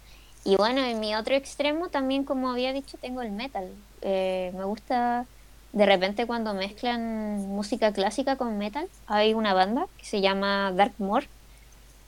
Y 0.44 0.56
bueno, 0.56 0.82
en 0.82 1.00
mi 1.00 1.14
otro 1.14 1.34
extremo 1.34 1.88
también, 1.88 2.24
como 2.24 2.50
había 2.50 2.72
dicho, 2.72 2.96
tengo 2.98 3.22
el 3.22 3.30
metal. 3.30 3.68
Eh, 4.02 4.52
me 4.56 4.64
gusta 4.64 5.26
de 5.72 5.86
repente 5.86 6.26
cuando 6.26 6.54
mezclan 6.54 7.48
música 7.48 7.92
clásica 7.92 8.36
con 8.36 8.58
metal. 8.58 8.88
Hay 9.06 9.34
una 9.34 9.54
banda 9.54 9.86
que 9.98 10.04
se 10.04 10.20
llama 10.20 10.72
Darkmoor 10.72 11.24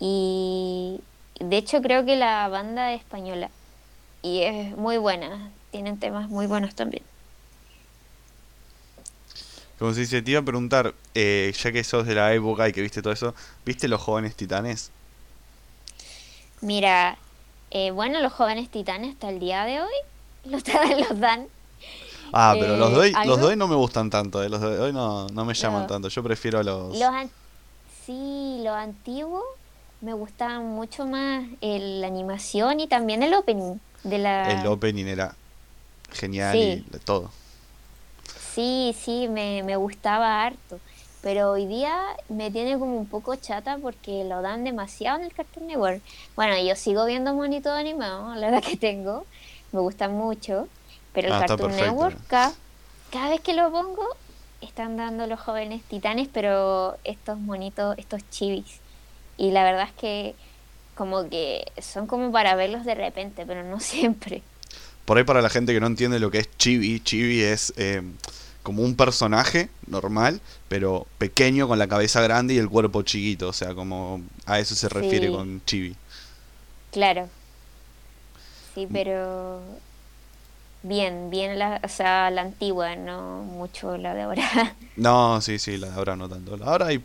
y 0.01 1.01
de 1.45 1.57
hecho 1.57 1.81
creo 1.83 2.05
que 2.05 2.17
la 2.17 2.49
banda 2.49 2.93
es 2.93 3.01
española 3.01 3.51
y 4.23 4.43
es 4.43 4.77
muy 4.77 4.99
buena. 4.99 5.51
Tienen 5.71 5.99
temas 5.99 6.29
muy 6.29 6.47
buenos 6.47 6.75
también. 6.75 7.03
Como 9.79 9.93
se 9.95 10.01
dice, 10.01 10.23
te 10.23 10.31
iba 10.31 10.41
a 10.41 10.45
preguntar, 10.45 10.95
eh, 11.15 11.53
ya 11.61 11.73
que 11.73 11.83
sos 11.83 12.07
de 12.07 12.15
la 12.15 12.33
época 12.35 12.69
y 12.69 12.73
que 12.73 12.83
viste 12.83 13.03
todo 13.03 13.13
eso, 13.13 13.35
¿viste 13.65 13.89
los 13.89 14.01
jóvenes 14.01 14.37
titanes? 14.37 14.91
Mira, 16.61 17.17
eh, 17.71 17.91
bueno, 17.91 18.21
los 18.21 18.33
jóvenes 18.33 18.71
titanes 18.71 19.15
hasta 19.15 19.29
el 19.31 19.41
día 19.41 19.65
de 19.65 19.81
hoy 19.81 19.93
los, 20.45 20.63
dan- 20.65 21.01
los 21.01 21.19
dan. 21.19 21.47
Ah, 22.33 22.55
pero 22.59 22.77
los 22.77 22.91
Eh, 23.05 23.13
¿algo? 23.17 23.33
los 23.33 23.41
de 23.41 23.47
hoy 23.49 23.57
no 23.57 23.67
me 23.67 23.75
gustan 23.75 24.09
tanto, 24.09 24.43
eh, 24.43 24.49
los 24.49 24.61
de 24.61 24.79
hoy 24.79 24.93
no, 24.93 25.27
no 25.29 25.45
me 25.45 25.55
llaman 25.55 25.83
No. 25.83 25.87
tanto. 25.89 26.09
Yo 26.09 26.23
prefiero 26.23 26.63
los. 26.63 26.93
Los 26.97 27.03
an- 27.09 27.31
sí, 28.07 28.61
los 28.63 28.75
antiguos 28.75 29.43
me 30.03 30.13
gustaban 30.15 30.67
mucho 30.67 31.07
más 31.07 31.45
el- 31.61 32.01
la 32.01 32.09
animación 32.09 32.81
y 32.81 32.89
también 32.89 33.23
el 33.23 33.33
opening 33.35 33.79
de 34.05 34.19
la... 34.19 34.61
El 34.61 34.67
opening 34.67 35.07
era 35.07 35.35
genial 36.13 36.53
Sí. 36.53 36.85
y 36.87 36.91
de 36.91 36.99
todo. 36.99 37.31
Sí, 38.55 38.95
sí, 38.99 39.29
me, 39.29 39.63
me 39.63 39.77
gustaba 39.77 40.43
harto. 40.45 40.79
Pero 41.23 41.53
hoy 41.53 41.67
día 41.67 41.97
me 42.29 42.51
tiene 42.51 42.77
como 42.79 42.97
un 42.99 43.07
poco 43.07 43.37
chata 43.37 43.79
porque 43.79 44.25
lo 44.25 44.43
dan 44.43 44.65
demasiado 44.65 45.19
en 45.19 45.25
el 45.25 45.33
Cartoon 45.33 45.69
Network. 45.69 46.03
Bueno, 46.35 46.61
yo 46.61 46.75
sigo 46.75 47.07
viendo 47.07 47.33
monito 47.33 47.71
animado, 47.71 48.35
la 48.35 48.51
verdad 48.51 48.63
que 48.69 48.77
tengo. 48.77 49.25
Me 49.71 49.81
gusta 49.81 50.09
mucho. 50.09 50.67
Pero 51.15 51.29
el 51.29 51.35
Ah, 51.35 51.45
Cartoon. 51.47 51.71
Network, 51.77 52.27
ca- 52.27 52.53
cada, 53.13 53.29
vez 53.29 53.41
que 53.41 53.55
lo 53.55 53.71
pongo, 53.71 54.05
están 54.61 54.97
dando 54.97 55.29
los 55.29 55.39
jóvenes 55.41 55.83
titanes, 55.85 56.29
pero 56.33 56.99
estos 57.05 57.39
monitos, 57.39 57.97
estos 57.99 58.29
chivis. 58.31 58.82
Y 59.39 59.51
la 59.51 59.65
verdad 59.65 59.89
es 59.89 59.95
que 59.95 60.35
como 60.95 61.29
que 61.29 61.65
son 61.81 62.07
como 62.07 62.31
para 62.33 62.55
verlos 62.55 62.85
de 62.85 62.95
repente, 62.95 63.45
pero 63.47 63.63
no 63.65 63.81
siempre. 63.81 64.43
Por 65.05 65.19
ahí 65.19 65.25
para 65.25 65.43
la 65.43 65.49
gente 65.51 65.73
que 65.73 65.81
no 65.81 65.87
entiende 65.87 66.21
lo 66.21 66.31
que 66.31 66.39
es 66.39 66.49
Chibi, 66.59 67.01
Chibi 67.01 67.41
es 67.43 67.73
eh, 67.77 68.03
como 68.63 68.83
un 68.83 68.95
personaje 68.95 69.69
normal, 69.89 70.41
pero 70.69 71.07
pequeño 71.19 71.67
con 71.67 71.79
la 71.79 71.89
cabeza 71.89 72.21
grande 72.21 72.55
y 72.55 72.59
el 72.59 72.69
cuerpo 72.69 73.03
chiquito, 73.03 73.49
o 73.49 73.53
sea, 73.53 73.75
como 73.75 74.21
a 74.47 74.61
eso 74.61 74.75
se 74.77 74.89
refiere 74.89 75.27
Sí. 75.27 75.33
con 75.33 75.61
Chibi. 75.67 75.97
Claro. 76.93 77.29
Sí, 78.75 78.87
Mm. 78.87 78.93
pero 78.93 79.61
bien, 80.83 81.31
bien 81.31 81.59
la, 81.59 81.81
o 81.83 81.89
sea, 81.89 82.31
la 82.31 82.43
antigua, 82.43 82.95
no 82.97 83.43
mucho 83.43 83.97
la 83.97 84.15
de 84.15 84.23
ahora. 84.23 84.77
No, 84.97 85.41
sí, 85.41 85.59
sí, 85.59 85.79
la 85.79 85.89
de 85.89 85.95
ahora 85.95 86.17
no 86.17 86.29
tanto. 86.29 86.57
Ahora 86.65 86.87
hay 86.87 87.03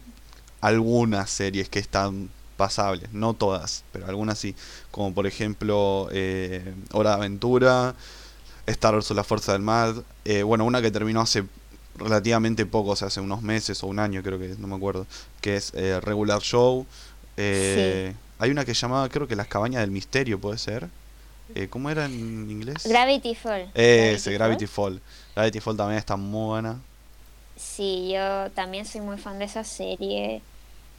algunas 0.62 1.30
series 1.30 1.70
que 1.70 1.80
están 1.80 2.30
pasables, 2.58 3.12
no 3.14 3.34
todas, 3.34 3.84
pero 3.91 4.08
algunas 4.08 4.39
sí, 4.39 4.55
como 4.89 5.14
por 5.14 5.28
ejemplo 5.28 6.10
eh, 6.12 6.74
Hora 6.91 7.12
de 7.12 7.16
Aventura, 7.18 7.93
Star 8.66 8.95
Wars 8.95 9.12
o 9.12 9.14
la 9.14 9.24
Fuerza 9.24 9.53
del 9.53 9.62
Mar, 9.62 9.93
eh, 10.26 10.43
bueno, 10.43 10.66
una 10.66 10.82
que 10.82 10.89
terminó 10.91 11.22
hace 11.22 11.43
relativamente 11.95 12.66
poco, 12.66 12.91
o 12.91 12.95
sea, 12.95 13.08
hace 13.10 13.22
unos 13.22 13.41
meses 13.41 13.84
o 13.84 13.88
un 13.88 13.99
año 13.99 14.22
creo 14.24 14.39
que, 14.39 14.55
no 14.58 14.68
me 14.68 14.76
acuerdo, 14.76 15.05
que 15.41 15.55
es 15.55 15.72
eh, 15.76 15.99
Regular 16.01 16.41
Show. 16.41 16.86
eh, 17.38 18.14
Hay 18.39 18.49
una 18.51 18.66
que 18.66 18.74
llamaba, 18.74 19.08
creo 19.10 19.28
que 19.28 19.36
Las 19.36 19.47
Cabañas 19.47 19.82
del 19.82 19.91
Misterio, 19.91 20.39
puede 20.39 20.58
ser. 20.58 20.89
Eh, 21.55 21.68
¿Cómo 21.70 21.89
era 21.89 22.05
en 22.05 22.51
inglés? 22.51 22.84
Gravity 22.86 23.34
Fall. 23.36 23.72
Ese, 23.74 24.34
Gravity 24.34 24.68
Fall. 24.68 25.01
Gravity 25.36 25.60
Fall 25.60 25.78
también 25.78 25.97
está 25.97 26.18
muy 26.18 26.47
buena. 26.47 26.80
Sí, 27.58 28.12
yo 28.14 28.51
también 28.53 28.86
soy 28.86 29.01
muy 29.01 29.18
fan 29.18 29.39
de 29.39 29.45
esa 29.45 29.64
serie. 29.64 30.43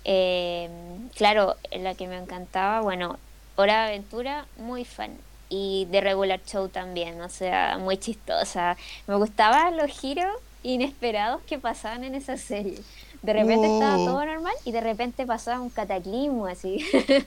Eh, 0.04 0.70
claro, 1.16 1.56
la 1.72 1.94
que 1.96 2.08
me 2.08 2.16
encantaba, 2.18 2.80
bueno, 2.82 3.20
Hora 3.56 3.82
de 3.84 3.88
Aventura, 3.90 4.50
muy 4.56 4.84
fan. 4.84 5.24
Y 5.50 5.86
de 5.90 6.00
Regular 6.02 6.42
Show 6.44 6.68
también, 6.70 7.20
o 7.22 7.28
sea, 7.30 7.78
muy 7.78 7.98
chistosa. 7.98 8.76
Me 9.06 9.16
gustaban 9.16 9.76
los 9.76 9.90
giros 9.90 10.32
inesperados 10.62 11.42
que 11.44 11.58
pasaban 11.58 12.04
en 12.04 12.14
esa 12.16 12.36
serie. 12.38 12.86
De 13.22 13.32
repente 13.32 13.68
estaba 13.68 14.00
todo 14.00 14.24
normal 14.24 14.54
y 14.64 14.72
de 14.72 14.80
repente 14.80 15.26
pasaba 15.26 15.60
un 15.60 15.70
cataclismo 15.70 16.46
así. 16.46 16.84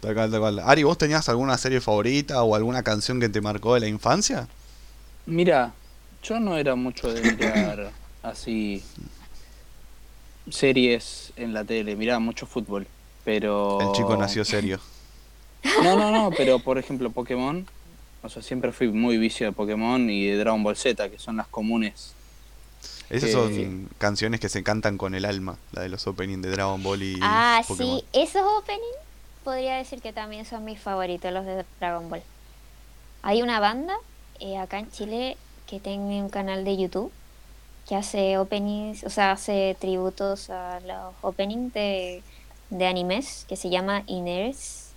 Tal 0.00 0.14
cual, 0.14 0.30
tal 0.30 0.40
cual. 0.40 0.58
Ari, 0.60 0.84
¿vos 0.84 0.98
tenías 0.98 1.28
alguna 1.28 1.58
serie 1.58 1.80
favorita 1.80 2.42
o 2.42 2.54
alguna 2.54 2.82
canción 2.84 3.20
que 3.20 3.28
te 3.28 3.40
marcó 3.40 3.74
de 3.74 3.80
la 3.80 3.88
infancia? 3.88 4.48
Mira, 5.26 5.77
yo 6.22 6.40
no 6.40 6.56
era 6.56 6.74
mucho 6.74 7.12
de 7.12 7.20
mirar 7.32 7.90
así 8.22 8.82
series 10.50 11.32
en 11.36 11.52
la 11.54 11.64
tele, 11.64 11.96
miraba 11.96 12.18
mucho 12.18 12.46
fútbol, 12.46 12.86
pero... 13.24 13.78
El 13.80 13.92
chico 13.92 14.16
nació 14.16 14.44
serio. 14.44 14.80
No, 15.82 15.96
no, 15.96 16.10
no, 16.10 16.30
pero 16.36 16.58
por 16.60 16.78
ejemplo 16.78 17.10
Pokémon, 17.10 17.66
o 18.22 18.28
sea, 18.28 18.42
siempre 18.42 18.72
fui 18.72 18.88
muy 18.88 19.18
vicio 19.18 19.46
de 19.46 19.52
Pokémon 19.52 20.08
y 20.08 20.26
de 20.26 20.36
Dragon 20.38 20.62
Ball 20.62 20.76
Z, 20.76 21.08
que 21.10 21.18
son 21.18 21.36
las 21.36 21.46
comunes. 21.48 22.14
Esas 23.10 23.30
Eh, 23.30 23.32
son 23.32 23.54
sí. 23.54 23.86
canciones 23.98 24.40
que 24.40 24.48
se 24.48 24.62
cantan 24.62 24.98
con 24.98 25.14
el 25.14 25.24
alma, 25.24 25.56
la 25.72 25.82
de 25.82 25.88
los 25.88 26.06
openings 26.06 26.42
de 26.42 26.50
Dragon 26.50 26.82
Ball 26.82 27.02
y 27.02 27.18
ah, 27.22 27.62
Pokémon. 27.66 27.98
sí, 28.00 28.04
esos 28.12 28.42
openings 28.42 28.82
podría 29.44 29.76
decir 29.76 30.00
que 30.00 30.12
también 30.12 30.44
son 30.44 30.64
mis 30.64 30.78
favoritos, 30.80 31.32
los 31.32 31.44
de 31.44 31.64
Dragon 31.80 32.08
Ball. 32.08 32.22
Hay 33.22 33.42
una 33.42 33.60
banda 33.60 33.96
eh, 34.40 34.56
acá 34.58 34.78
en 34.78 34.90
Chile 34.90 35.36
que 35.68 35.78
tiene 35.78 36.22
un 36.22 36.30
canal 36.30 36.64
de 36.64 36.76
YouTube 36.76 37.12
que 37.88 37.96
hace 37.96 38.38
openings, 38.38 39.04
o 39.04 39.10
sea, 39.10 39.32
hace 39.32 39.76
tributos 39.80 40.50
a 40.50 40.80
los 40.80 41.14
openings 41.22 41.72
de, 41.72 42.22
de 42.70 42.86
animes 42.86 43.46
que 43.48 43.56
se 43.56 43.70
llama 43.70 44.02
Iners. 44.06 44.88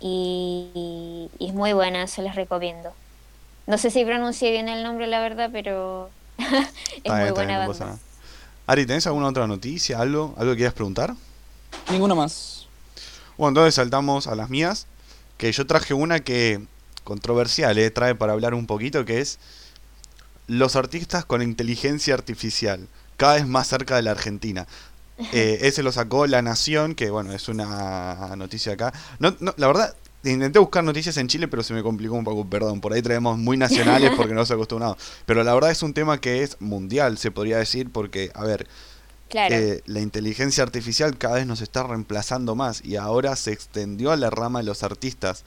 Y, 0.00 1.28
y 1.38 1.46
es 1.48 1.54
muy 1.54 1.72
buena, 1.72 2.06
se 2.06 2.22
les 2.22 2.34
recomiendo. 2.34 2.92
No 3.66 3.78
sé 3.78 3.90
si 3.90 4.04
pronuncié 4.04 4.50
bien 4.50 4.68
el 4.68 4.82
nombre, 4.82 5.06
la 5.06 5.20
verdad, 5.20 5.50
pero 5.52 6.10
es 6.38 6.46
Está 6.96 7.14
muy 7.14 7.22
bien, 7.24 7.34
buena 7.34 7.58
banda. 7.58 7.98
Ari, 8.66 8.86
¿tenés 8.86 9.06
alguna 9.06 9.28
otra 9.28 9.46
noticia? 9.46 10.00
¿Algo? 10.00 10.34
¿Algo 10.36 10.52
que 10.52 10.58
quieras 10.58 10.74
preguntar? 10.74 11.14
Ninguno 11.90 12.16
más. 12.16 12.66
Bueno, 13.36 13.50
entonces 13.50 13.74
saltamos 13.74 14.26
a 14.26 14.34
las 14.34 14.50
mías. 14.50 14.86
Que 15.36 15.52
yo 15.52 15.66
traje 15.66 15.94
una 15.94 16.20
que 16.20 16.66
controversial, 17.08 17.78
eh, 17.78 17.90
trae 17.90 18.14
para 18.14 18.34
hablar 18.34 18.52
un 18.52 18.66
poquito, 18.66 19.06
que 19.06 19.20
es 19.22 19.38
los 20.46 20.76
artistas 20.76 21.24
con 21.24 21.40
inteligencia 21.40 22.12
artificial, 22.12 22.86
cada 23.16 23.34
vez 23.34 23.46
más 23.46 23.66
cerca 23.66 23.96
de 23.96 24.02
la 24.02 24.12
Argentina. 24.12 24.66
Eh, 25.32 25.58
ese 25.62 25.82
lo 25.82 25.90
sacó 25.90 26.28
La 26.28 26.42
Nación, 26.42 26.94
que 26.94 27.10
bueno, 27.10 27.32
es 27.32 27.48
una 27.48 28.36
noticia 28.36 28.74
acá. 28.74 28.92
No, 29.18 29.34
no, 29.40 29.52
la 29.56 29.66
verdad, 29.66 29.96
intenté 30.22 30.60
buscar 30.60 30.84
noticias 30.84 31.16
en 31.16 31.26
Chile, 31.26 31.48
pero 31.48 31.64
se 31.64 31.74
me 31.74 31.82
complicó 31.82 32.14
un 32.14 32.22
poco, 32.22 32.48
perdón. 32.48 32.80
Por 32.80 32.92
ahí 32.92 33.02
traemos 33.02 33.36
muy 33.36 33.56
nacionales 33.66 34.12
porque 34.16 34.32
no 34.32 34.46
se 34.46 34.54
acostumbrado. 34.54 34.96
Pero 35.26 35.42
la 35.42 35.54
verdad 35.54 35.72
es 35.72 35.82
un 35.82 35.92
tema 35.92 36.20
que 36.20 36.44
es 36.44 36.56
mundial, 36.60 37.18
se 37.18 37.32
podría 37.32 37.58
decir, 37.58 37.90
porque, 37.90 38.30
a 38.32 38.44
ver, 38.44 38.68
Claro. 39.28 39.56
eh, 39.56 39.82
la 39.86 40.00
inteligencia 40.00 40.62
artificial 40.62 41.18
cada 41.18 41.34
vez 41.34 41.46
nos 41.46 41.62
está 41.62 41.82
reemplazando 41.82 42.54
más 42.54 42.82
y 42.84 42.94
ahora 42.94 43.34
se 43.34 43.52
extendió 43.52 44.12
a 44.12 44.16
la 44.16 44.30
rama 44.30 44.60
de 44.60 44.66
los 44.66 44.84
artistas. 44.84 45.44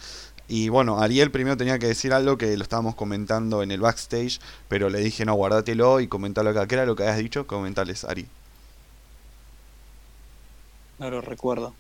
Y 0.54 0.68
bueno, 0.68 1.00
Ariel 1.00 1.32
primero 1.32 1.56
tenía 1.56 1.80
que 1.80 1.88
decir 1.88 2.12
algo 2.12 2.38
que 2.38 2.58
lo 2.58 2.64
estábamos 2.64 2.94
comentando 2.96 3.64
en 3.64 3.72
el 3.72 3.80
backstage, 3.80 4.42
pero 4.68 4.90
le 4.90 5.00
dije 5.00 5.24
no, 5.24 5.34
guardátelo 5.34 6.02
y 6.02 6.10
comentalo 6.10 6.50
acá. 6.50 6.68
¿Qué 6.68 6.76
era 6.76 6.86
lo 6.86 6.94
que 6.94 7.04
habías 7.04 7.20
dicho? 7.20 7.48
Comentales, 7.48 8.04
Ari. 8.04 8.28
No 11.00 11.10
lo 11.10 11.22
recuerdo. 11.22 11.74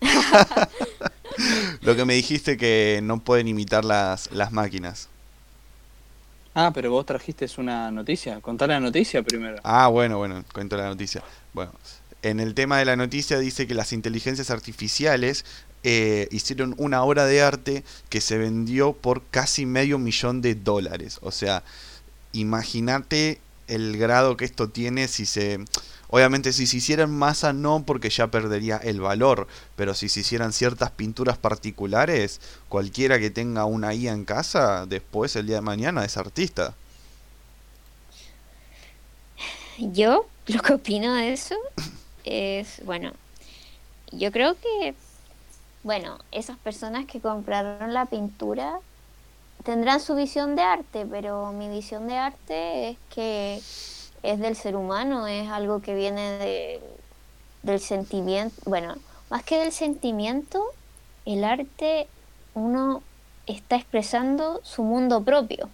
Lo 1.82 1.94
que 1.94 2.04
me 2.04 2.14
dijiste 2.14 2.56
que 2.56 3.00
no 3.02 3.20
pueden 3.20 3.46
imitar 3.46 3.84
las, 3.84 4.30
las 4.32 4.50
máquinas. 4.50 5.08
Ah, 6.54 6.72
pero 6.74 6.90
vos 6.90 7.06
trajiste 7.06 7.46
una 7.58 7.90
noticia. 7.92 8.40
Contá 8.40 8.66
la 8.66 8.80
noticia 8.80 9.22
primero. 9.22 9.58
Ah, 9.62 9.86
bueno, 9.86 10.18
bueno, 10.18 10.44
cuento 10.52 10.76
la 10.76 10.86
noticia. 10.86 11.22
Bueno, 11.54 11.72
en 12.22 12.40
el 12.40 12.54
tema 12.54 12.78
de 12.78 12.84
la 12.84 12.96
noticia 12.96 13.38
dice 13.38 13.66
que 13.66 13.74
las 13.74 13.92
inteligencias 13.92 14.50
artificiales 14.50 15.44
eh, 15.82 16.28
hicieron 16.30 16.74
una 16.78 17.02
obra 17.02 17.26
de 17.26 17.42
arte 17.42 17.84
que 18.08 18.20
se 18.20 18.38
vendió 18.38 18.92
por 18.92 19.22
casi 19.30 19.66
medio 19.66 19.98
millón 19.98 20.42
de 20.42 20.54
dólares. 20.54 21.18
O 21.22 21.30
sea, 21.30 21.62
imagínate 22.32 23.40
el 23.66 23.96
grado 23.96 24.36
que 24.36 24.44
esto 24.44 24.68
tiene 24.68 25.08
si 25.08 25.26
se... 25.26 25.64
Obviamente 26.12 26.52
si 26.52 26.66
se 26.66 26.78
hiciera 26.78 27.04
en 27.04 27.10
masa 27.10 27.52
no 27.52 27.84
porque 27.86 28.10
ya 28.10 28.26
perdería 28.26 28.78
el 28.78 29.00
valor, 29.00 29.46
pero 29.76 29.94
si 29.94 30.08
se 30.08 30.20
hicieran 30.20 30.52
ciertas 30.52 30.90
pinturas 30.90 31.38
particulares, 31.38 32.40
cualquiera 32.68 33.20
que 33.20 33.30
tenga 33.30 33.64
una 33.64 33.94
IA 33.94 34.12
en 34.12 34.24
casa, 34.24 34.86
después 34.86 35.36
el 35.36 35.46
día 35.46 35.56
de 35.56 35.62
mañana 35.62 36.04
es 36.04 36.16
artista. 36.16 36.74
Yo 39.78 40.26
lo 40.48 40.62
que 40.62 40.72
opino 40.74 41.14
de 41.14 41.32
eso 41.32 41.54
es, 42.24 42.84
bueno, 42.84 43.12
yo 44.12 44.32
creo 44.32 44.56
que, 44.60 44.94
bueno, 45.82 46.18
esas 46.32 46.58
personas 46.58 47.06
que 47.06 47.20
compraron 47.20 47.94
la 47.94 48.06
pintura 48.06 48.78
tendrán 49.64 50.00
su 50.00 50.14
visión 50.14 50.56
de 50.56 50.62
arte, 50.62 51.06
pero 51.10 51.52
mi 51.52 51.68
visión 51.68 52.06
de 52.08 52.16
arte 52.16 52.90
es 52.90 52.98
que 53.14 53.56
es 54.22 54.38
del 54.38 54.56
ser 54.56 54.76
humano, 54.76 55.26
es 55.26 55.48
algo 55.48 55.80
que 55.80 55.94
viene 55.94 56.20
de- 56.38 56.80
del 57.62 57.80
sentimiento, 57.80 58.54
bueno, 58.66 58.96
más 59.30 59.42
que 59.44 59.58
del 59.58 59.72
sentimiento, 59.72 60.64
el 61.26 61.44
arte 61.44 62.08
uno 62.54 63.02
está 63.46 63.76
expresando 63.76 64.60
su 64.64 64.82
mundo 64.82 65.22
propio 65.22 65.68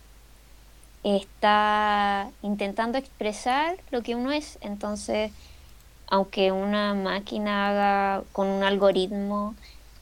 está 1.02 2.30
intentando 2.42 2.98
expresar 2.98 3.76
lo 3.90 4.02
que 4.02 4.14
uno 4.14 4.32
es. 4.32 4.58
Entonces, 4.60 5.32
aunque 6.08 6.52
una 6.52 6.94
máquina 6.94 7.68
haga 7.68 8.24
con 8.32 8.48
un 8.48 8.62
algoritmo, 8.64 9.54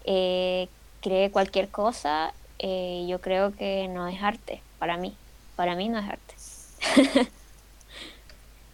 eh, 0.05 0.68
cree 1.00 1.30
cualquier 1.30 1.68
cosa, 1.68 2.32
eh, 2.59 3.05
yo 3.09 3.20
creo 3.20 3.55
que 3.55 3.88
no 3.88 4.09
es 4.09 4.22
arte, 4.22 4.62
para 4.78 4.96
mí. 4.96 5.14
Para 5.57 5.76
mí 5.76 5.88
no 5.88 5.98
es 5.98 6.09
arte. 6.09 6.34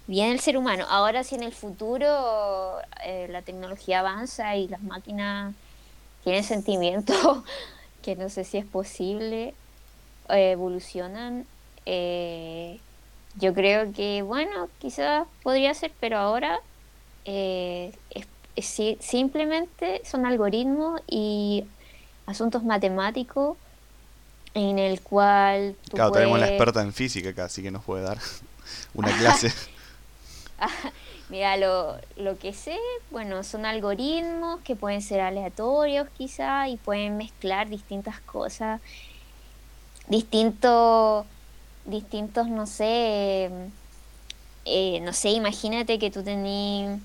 Bien 0.06 0.30
el 0.30 0.40
ser 0.40 0.56
humano. 0.56 0.86
Ahora 0.88 1.24
si 1.24 1.34
en 1.34 1.42
el 1.42 1.52
futuro 1.52 2.78
eh, 3.04 3.26
la 3.30 3.42
tecnología 3.42 4.00
avanza 4.00 4.56
y 4.56 4.68
las 4.68 4.82
máquinas 4.82 5.54
tienen 6.24 6.44
sentimientos, 6.44 7.42
que 8.02 8.16
no 8.16 8.28
sé 8.28 8.44
si 8.44 8.58
es 8.58 8.64
posible, 8.64 9.54
evolucionan, 10.28 11.46
eh, 11.86 12.78
yo 13.36 13.54
creo 13.54 13.92
que, 13.92 14.22
bueno, 14.22 14.68
quizás 14.78 15.26
podría 15.42 15.74
ser, 15.74 15.92
pero 15.98 16.18
ahora 16.18 16.60
es 17.24 17.94
si- 18.62 18.98
simplemente 19.00 20.02
son 20.04 20.26
algoritmos 20.26 21.00
y 21.06 21.72
asuntos 22.26 22.64
matemáticos 22.64 23.58
en 24.54 24.78
el 24.78 25.02
cual 25.02 25.78
tú 25.90 25.90
Claro, 25.94 26.12
tenemos 26.12 26.38
la 26.38 26.46
experta 26.46 26.82
en 26.82 26.92
física 26.92 27.30
acá, 27.30 27.44
así 27.44 27.62
que 27.62 27.70
nos 27.70 27.84
puede 27.84 28.02
dar 28.04 28.18
una 28.94 29.12
clase. 29.14 29.52
Mira, 31.28 31.56
lo, 31.56 31.98
lo 32.16 32.38
que 32.38 32.52
sé, 32.52 32.76
bueno, 33.08 33.42
son 33.44 33.64
algoritmos 33.66 34.62
que 34.62 34.76
pueden 34.76 35.02
ser 35.02 35.20
aleatorios 35.20 36.10
quizá 36.10 36.68
y 36.68 36.76
pueden 36.78 37.16
mezclar 37.16 37.68
distintas 37.68 38.20
cosas, 38.22 38.80
distintos, 40.06 41.26
distintos, 41.84 42.48
no 42.48 42.66
sé, 42.66 43.50
eh, 44.64 45.00
no 45.02 45.12
sé, 45.12 45.30
imagínate 45.30 45.98
que 45.98 46.10
tú 46.10 46.22
tenés 46.24 47.02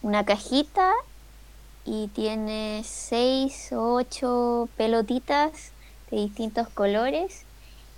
una 0.00 0.24
cajita 0.24 0.92
y 1.84 2.08
tienes 2.10 2.88
seis 2.88 3.72
o 3.72 3.94
ocho 3.96 4.72
pelotitas 4.76 5.74
de 6.10 6.18
distintos 6.18 6.70
colores 6.70 7.48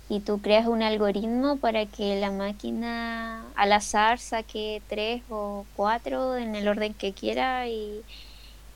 y 0.07 0.21
tú 0.23 0.41
creas 0.41 0.67
un 0.67 0.83
algoritmo 0.83 1.59
para 1.59 1.87
que 1.87 2.17
la 2.19 2.31
máquina 2.31 3.51
al 3.53 3.73
azar 3.73 4.19
saque 4.19 4.85
tres 4.87 5.25
o 5.29 5.69
cuatro 5.73 6.37
en 6.37 6.55
el 6.55 6.67
orden 6.67 6.95
que 6.95 7.13
quiera 7.15 7.67
y, 7.69 8.05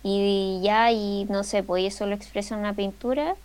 y 0.03 0.61
ya, 0.63 0.91
y 0.93 1.25
no 1.27 1.43
sé, 1.43 1.63
pues 1.63 1.85
eso 1.95 2.07
lo 2.07 2.15
expresa 2.15 2.55
en 2.55 2.61
una 2.61 2.75
pintura. 2.75 3.37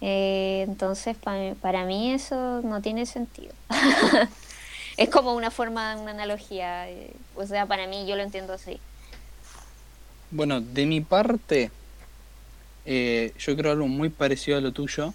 Eh, 0.00 0.62
entonces, 0.68 1.16
pa- 1.18 1.54
para 1.60 1.84
mí 1.86 2.12
eso 2.12 2.60
no 2.62 2.82
tiene 2.82 3.06
sentido. 3.06 3.56
es 4.96 5.08
como 5.10 5.34
una 5.34 5.50
forma, 5.50 5.96
una 5.96 6.12
analogía. 6.12 6.88
eh, 6.90 7.12
o 7.34 7.46
sea, 7.46 7.66
para 7.66 7.86
mí 7.86 8.06
yo 8.06 8.16
lo 8.16 8.22
entiendo 8.22 8.52
así. 8.52 8.78
Bueno, 10.30 10.60
de 10.60 10.86
mi 10.86 11.00
parte, 11.00 11.70
eh, 12.84 13.32
yo 13.38 13.56
creo 13.56 13.72
algo 13.72 13.88
muy 13.88 14.08
parecido 14.08 14.58
a 14.58 14.60
lo 14.60 14.72
tuyo, 14.72 15.14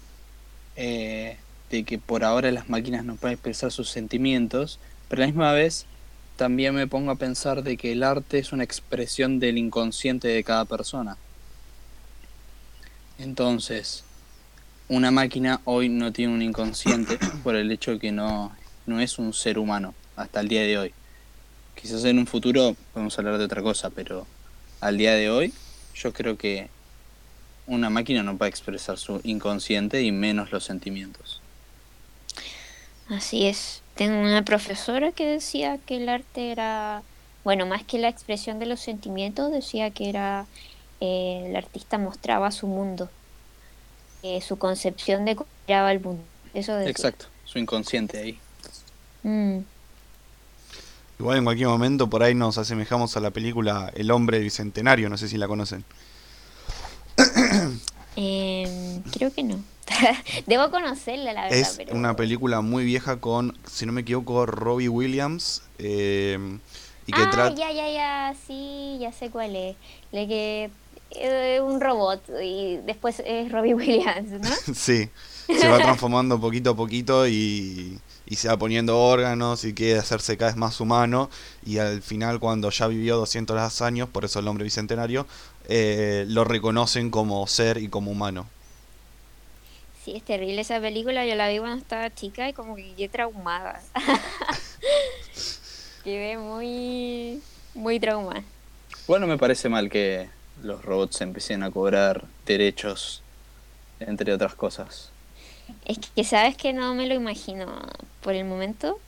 eh, 0.76 1.36
de 1.70 1.84
que 1.84 1.98
por 1.98 2.24
ahora 2.24 2.50
las 2.50 2.68
máquinas 2.68 3.04
no 3.04 3.16
pueden 3.16 3.34
expresar 3.34 3.72
sus 3.72 3.90
sentimientos, 3.90 4.78
pero 5.08 5.22
a 5.22 5.26
la 5.26 5.32
misma 5.32 5.52
vez 5.52 5.86
también 6.36 6.74
me 6.74 6.86
pongo 6.86 7.10
a 7.10 7.16
pensar 7.16 7.62
de 7.62 7.76
que 7.76 7.92
el 7.92 8.02
arte 8.02 8.38
es 8.38 8.52
una 8.52 8.64
expresión 8.64 9.38
del 9.38 9.58
inconsciente 9.58 10.28
de 10.28 10.44
cada 10.44 10.64
persona. 10.64 11.16
Entonces, 13.18 14.04
una 14.88 15.10
máquina 15.10 15.60
hoy 15.64 15.88
no 15.88 16.12
tiene 16.12 16.34
un 16.34 16.42
inconsciente 16.42 17.18
por 17.42 17.54
el 17.56 17.70
hecho 17.70 17.98
que 17.98 18.12
no, 18.12 18.52
no 18.86 19.00
es 19.00 19.18
un 19.18 19.32
ser 19.32 19.58
humano 19.58 19.94
hasta 20.16 20.40
el 20.40 20.48
día 20.48 20.62
de 20.62 20.78
hoy. 20.78 20.94
Quizás 21.74 22.04
en 22.04 22.18
un 22.18 22.26
futuro 22.26 22.76
podemos 22.92 23.18
hablar 23.18 23.38
de 23.38 23.44
otra 23.44 23.62
cosa, 23.62 23.90
pero 23.90 24.26
al 24.80 24.98
día 24.98 25.14
de 25.14 25.30
hoy 25.30 25.52
yo 25.94 26.12
creo 26.12 26.36
que 26.36 26.68
una 27.66 27.90
máquina 27.90 28.22
no 28.22 28.36
puede 28.36 28.50
expresar 28.50 28.98
su 28.98 29.20
inconsciente 29.24 30.02
y 30.02 30.12
menos 30.12 30.52
los 30.52 30.64
sentimientos. 30.64 31.40
Así 33.08 33.46
es. 33.46 33.82
Tengo 33.94 34.20
una 34.20 34.44
profesora 34.44 35.12
que 35.12 35.26
decía 35.26 35.78
que 35.78 35.96
el 35.96 36.08
arte 36.08 36.50
era, 36.50 37.02
bueno, 37.44 37.66
más 37.66 37.84
que 37.84 37.98
la 37.98 38.08
expresión 38.08 38.58
de 38.58 38.66
los 38.66 38.80
sentimientos, 38.80 39.52
decía 39.52 39.90
que 39.90 40.08
era 40.08 40.46
eh, 41.00 41.46
el 41.48 41.56
artista 41.56 41.98
mostraba 41.98 42.50
su 42.52 42.66
mundo, 42.66 43.10
eh, 44.22 44.40
su 44.40 44.56
concepción 44.56 45.24
de 45.24 45.36
cómo 45.36 45.48
miraba 45.66 45.92
el 45.92 46.00
mundo. 46.00 46.22
Eso 46.54 46.74
decía. 46.74 46.90
Exacto, 46.90 47.26
su 47.44 47.58
inconsciente 47.58 48.18
ahí. 48.18 48.38
Mm. 49.22 49.58
Igual 51.18 51.38
en 51.38 51.44
cualquier 51.44 51.68
momento 51.68 52.08
por 52.08 52.22
ahí 52.22 52.34
nos 52.34 52.58
asemejamos 52.58 53.16
a 53.16 53.20
la 53.20 53.30
película 53.30 53.92
El 53.94 54.10
hombre 54.10 54.40
bicentenario, 54.40 55.08
no 55.08 55.16
sé 55.16 55.28
si 55.28 55.38
la 55.38 55.48
conocen. 55.48 55.84
Em, 58.14 59.00
creo 59.04 59.32
que 59.32 59.42
no. 59.42 59.58
Debo 60.46 60.70
conocerla, 60.70 61.32
la 61.32 61.44
verdad. 61.44 61.58
Es 61.58 61.76
pero... 61.78 61.96
una 61.96 62.14
película 62.14 62.60
muy 62.60 62.84
vieja 62.84 63.20
con, 63.20 63.56
si 63.66 63.86
no 63.86 63.92
me 63.92 64.02
equivoco, 64.02 64.44
Robbie 64.44 64.90
Williams. 64.90 65.62
eh, 65.78 66.58
y 67.06 67.12
que 67.12 67.20
ah, 67.20 67.52
ya, 67.56 67.72
ya, 67.72 67.90
ya, 67.90 68.34
sí, 68.46 68.98
ya 69.00 69.12
sé 69.12 69.30
cuál 69.30 69.56
es. 69.56 69.76
La 70.12 70.26
que 70.26 70.70
eh, 71.10 71.60
un 71.60 71.80
robot 71.80 72.22
y 72.42 72.76
después 72.86 73.20
es 73.24 73.50
Robbie 73.50 73.74
Williams, 73.74 74.30
¿no? 74.30 74.48
Sí, 74.74 75.08
se 75.46 75.68
va 75.68 75.78
transformando 75.78 76.40
poquito 76.40 76.70
a 76.70 76.76
poquito 76.76 77.26
y, 77.26 77.98
y 78.32 78.36
se 78.36 78.48
va 78.48 78.56
poniendo 78.56 78.98
órganos 78.98 79.62
y 79.66 79.74
quiere 79.74 79.98
hacerse 79.98 80.38
cada 80.38 80.52
vez 80.52 80.56
más 80.56 80.80
humano. 80.80 81.28
Y 81.66 81.76
al 81.76 82.00
final, 82.00 82.40
cuando 82.40 82.70
ya 82.70 82.86
vivió 82.86 83.18
200 83.18 83.82
años, 83.82 84.08
por 84.08 84.24
eso 84.24 84.38
el 84.38 84.48
hombre 84.48 84.64
bicentenario, 84.64 85.26
eh, 85.68 86.24
lo 86.28 86.44
reconocen 86.44 87.10
como 87.10 87.46
ser 87.46 87.76
y 87.76 87.88
como 87.88 88.10
humano. 88.10 88.46
Sí, 90.02 90.14
es 90.16 90.22
terrible 90.22 90.62
esa 90.62 90.80
película. 90.80 91.26
Yo 91.26 91.34
la 91.34 91.50
vi 91.50 91.58
cuando 91.58 91.76
estaba 91.76 92.08
chica 92.08 92.48
y 92.48 92.54
como 92.54 92.74
que 92.74 92.94
quedé 92.94 93.10
traumada. 93.10 93.82
Quedé 96.02 96.38
muy, 96.38 97.42
muy 97.74 98.00
traumada. 98.00 98.42
Bueno, 99.06 99.26
me 99.26 99.36
parece 99.36 99.68
mal 99.68 99.90
que 99.90 100.30
los 100.62 100.82
robots 100.82 101.20
empiecen 101.20 101.62
a 101.62 101.70
cobrar 101.70 102.24
derechos, 102.46 103.20
entre 104.00 104.32
otras 104.32 104.54
cosas. 104.54 105.10
Es 105.84 105.98
que 105.98 106.24
sabes 106.24 106.56
que 106.56 106.72
no 106.72 106.94
me 106.94 107.06
lo 107.06 107.14
imagino 107.14 107.66
por 108.22 108.34
el 108.34 108.44
momento. 108.44 108.98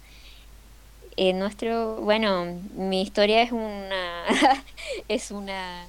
Eh, 1.16 1.32
nuestro, 1.32 1.96
bueno, 1.96 2.58
mi 2.74 3.02
historia 3.02 3.42
es 3.42 3.52
una 3.52 4.24
es 5.08 5.30
una 5.30 5.86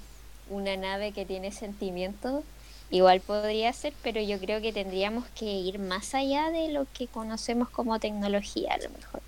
una 0.49 0.77
nave 0.77 1.11
que 1.11 1.25
tiene 1.25 1.51
sentimientos. 1.51 2.43
Igual 2.91 3.19
podría 3.19 3.73
ser, 3.73 3.93
pero 4.03 4.21
yo 4.21 4.39
creo 4.39 4.61
que 4.61 4.71
tendríamos 4.71 5.25
que 5.29 5.45
ir 5.45 5.79
más 5.79 6.13
allá 6.13 6.51
de 6.51 6.69
lo 6.69 6.85
que 6.93 7.07
conocemos 7.07 7.69
como 7.69 7.99
tecnología, 7.99 8.73
a 8.73 8.77
lo 8.77 8.89
mejor. 8.91 9.21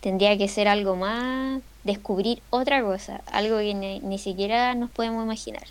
Tendría 0.00 0.36
que 0.38 0.48
ser 0.48 0.68
algo 0.68 0.96
más, 0.96 1.62
descubrir 1.84 2.42
otra 2.50 2.82
cosa, 2.82 3.22
algo 3.26 3.58
que 3.58 3.74
ni, 3.74 4.00
ni 4.00 4.18
siquiera 4.18 4.74
nos 4.74 4.90
podemos 4.90 5.22
imaginar. 5.22 5.64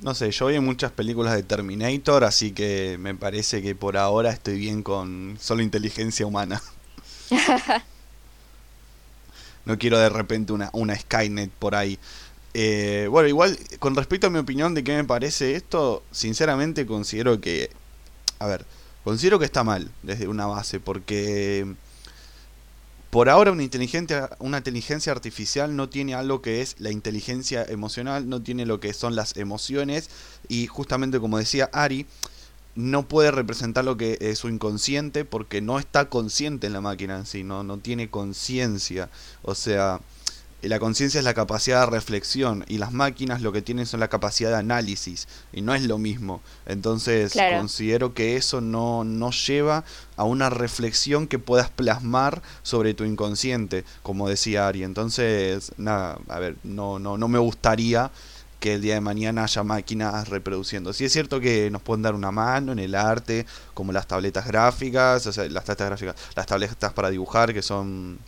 No 0.00 0.14
sé, 0.14 0.30
yo 0.30 0.46
vi 0.46 0.60
muchas 0.60 0.92
películas 0.92 1.34
de 1.34 1.42
Terminator, 1.42 2.22
así 2.24 2.52
que 2.52 2.96
me 3.00 3.14
parece 3.14 3.62
que 3.62 3.74
por 3.74 3.96
ahora 3.96 4.30
estoy 4.30 4.56
bien 4.56 4.82
con 4.82 5.36
solo 5.40 5.62
inteligencia 5.62 6.26
humana. 6.26 6.62
No 9.64 9.76
quiero 9.76 9.98
de 9.98 10.08
repente 10.08 10.54
una, 10.54 10.70
una 10.72 10.98
Skynet 10.98 11.50
por 11.50 11.74
ahí. 11.74 11.98
Eh, 12.54 13.06
bueno, 13.10 13.28
igual, 13.28 13.58
con 13.78 13.94
respecto 13.94 14.26
a 14.26 14.30
mi 14.30 14.38
opinión 14.38 14.72
de 14.72 14.82
qué 14.82 14.96
me 14.96 15.04
parece 15.04 15.56
esto, 15.56 16.02
sinceramente 16.10 16.86
considero 16.86 17.38
que... 17.38 17.68
A 18.38 18.46
ver, 18.46 18.64
considero 19.04 19.38
que 19.38 19.44
está 19.44 19.64
mal 19.64 19.90
desde 20.02 20.26
una 20.26 20.46
base, 20.46 20.80
porque 20.80 21.66
por 23.10 23.28
ahora 23.28 23.52
una 23.52 23.62
inteligencia, 23.62 24.30
una 24.38 24.58
inteligencia 24.58 25.12
artificial 25.12 25.74
no 25.74 25.88
tiene 25.88 26.14
algo 26.14 26.42
que 26.42 26.60
es 26.60 26.76
la 26.78 26.90
inteligencia 26.90 27.64
emocional, 27.64 28.28
no 28.28 28.42
tiene 28.42 28.66
lo 28.66 28.80
que 28.80 28.92
son 28.92 29.16
las 29.16 29.36
emociones 29.36 30.10
y 30.48 30.66
justamente 30.66 31.18
como 31.18 31.38
decía 31.38 31.70
Ari, 31.72 32.06
no 32.74 33.08
puede 33.08 33.30
representar 33.30 33.84
lo 33.84 33.96
que 33.96 34.18
es 34.20 34.38
su 34.38 34.48
inconsciente 34.48 35.24
porque 35.24 35.60
no 35.60 35.78
está 35.78 36.08
consciente 36.08 36.68
en 36.68 36.74
la 36.74 36.80
máquina 36.80 37.16
en 37.16 37.26
sí, 37.26 37.42
no, 37.42 37.64
no 37.64 37.78
tiene 37.78 38.08
conciencia. 38.08 39.10
O 39.42 39.56
sea, 39.56 40.00
la 40.62 40.80
conciencia 40.80 41.18
es 41.18 41.24
la 41.24 41.34
capacidad 41.34 41.80
de 41.80 41.86
reflexión 41.86 42.64
y 42.66 42.78
las 42.78 42.92
máquinas 42.92 43.42
lo 43.42 43.52
que 43.52 43.62
tienen 43.62 43.86
son 43.86 44.00
la 44.00 44.08
capacidad 44.08 44.50
de 44.50 44.56
análisis 44.56 45.28
y 45.52 45.60
no 45.60 45.74
es 45.74 45.82
lo 45.84 45.98
mismo. 45.98 46.40
Entonces 46.66 47.32
Claro. 47.32 47.58
considero 47.58 48.12
que 48.12 48.36
eso 48.36 48.60
no, 48.60 49.04
no 49.04 49.30
lleva 49.30 49.84
a 50.16 50.24
una 50.24 50.50
reflexión 50.50 51.28
que 51.28 51.38
puedas 51.38 51.70
plasmar 51.70 52.42
sobre 52.62 52.94
tu 52.94 53.04
inconsciente, 53.04 53.84
como 54.02 54.28
decía 54.28 54.66
Ari. 54.66 54.82
Entonces, 54.82 55.72
nada, 55.76 56.18
a 56.28 56.38
ver, 56.40 56.56
no, 56.64 56.98
no, 56.98 57.16
no 57.16 57.28
me 57.28 57.38
gustaría 57.38 58.10
que 58.58 58.74
el 58.74 58.80
día 58.82 58.94
de 58.94 59.00
mañana 59.00 59.44
haya 59.44 59.62
máquinas 59.62 60.28
reproduciendo. 60.28 60.92
Sí 60.92 61.04
es 61.04 61.12
cierto 61.12 61.38
que 61.38 61.70
nos 61.70 61.80
pueden 61.82 62.02
dar 62.02 62.16
una 62.16 62.32
mano 62.32 62.72
en 62.72 62.80
el 62.80 62.96
arte, 62.96 63.46
como 63.74 63.92
las 63.92 64.08
tabletas 64.08 64.48
gráficas, 64.48 65.24
o 65.28 65.32
sea, 65.32 65.44
las 65.48 65.64
tabletas 65.64 65.86
gráficas, 65.86 66.16
las 66.34 66.46
tabletas 66.46 66.92
para 66.92 67.10
dibujar 67.10 67.54
que 67.54 67.62
son 67.62 68.18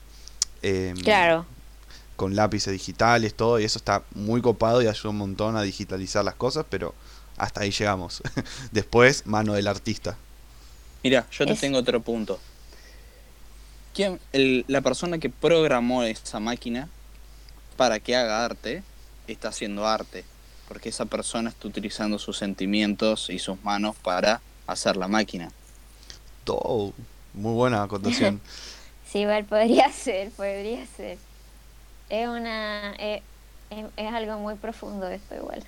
em, 0.62 0.96
Claro, 0.98 1.44
con 2.20 2.36
lápices 2.36 2.70
digitales, 2.70 3.32
todo, 3.32 3.58
y 3.58 3.64
eso 3.64 3.78
está 3.78 4.02
muy 4.14 4.42
copado 4.42 4.82
y 4.82 4.86
ayuda 4.86 5.08
un 5.08 5.16
montón 5.16 5.56
a 5.56 5.62
digitalizar 5.62 6.22
las 6.22 6.34
cosas, 6.34 6.66
pero 6.68 6.94
hasta 7.38 7.62
ahí 7.62 7.70
llegamos. 7.70 8.20
Después, 8.72 9.24
mano 9.24 9.54
del 9.54 9.66
artista. 9.66 10.18
Mira, 11.02 11.26
yo 11.30 11.46
te 11.46 11.54
Es- 11.54 11.60
tengo 11.60 11.78
otro 11.78 11.98
punto. 12.02 12.38
¿Quién, 13.94 14.20
el- 14.34 14.66
la 14.68 14.82
persona 14.82 15.16
que 15.16 15.30
programó 15.30 16.02
esa 16.02 16.40
máquina 16.40 16.90
para 17.78 17.98
que 18.00 18.14
haga 18.14 18.44
arte 18.44 18.82
está 19.26 19.48
haciendo 19.48 19.86
arte, 19.86 20.22
porque 20.68 20.90
esa 20.90 21.06
persona 21.06 21.48
está 21.48 21.68
utilizando 21.68 22.18
sus 22.18 22.36
sentimientos 22.36 23.30
y 23.30 23.38
sus 23.38 23.64
manos 23.64 23.96
para 23.96 24.42
hacer 24.66 24.98
la 24.98 25.08
máquina. 25.08 25.50
Todo. 26.44 26.92
Muy 27.32 27.54
buena 27.54 27.82
acotación. 27.82 28.42
sí, 29.10 29.20
igual 29.20 29.46
podría 29.46 29.90
ser, 29.90 30.30
podría 30.32 30.84
ser. 30.86 31.16
Es 32.10 32.28
una, 32.28 32.92
es, 32.94 33.22
es- 33.70 33.86
es 33.96 34.12
algo 34.12 34.38
muy 34.38 34.54
profundo 34.56 35.06
esto 35.08 35.34
igual. 35.36 35.64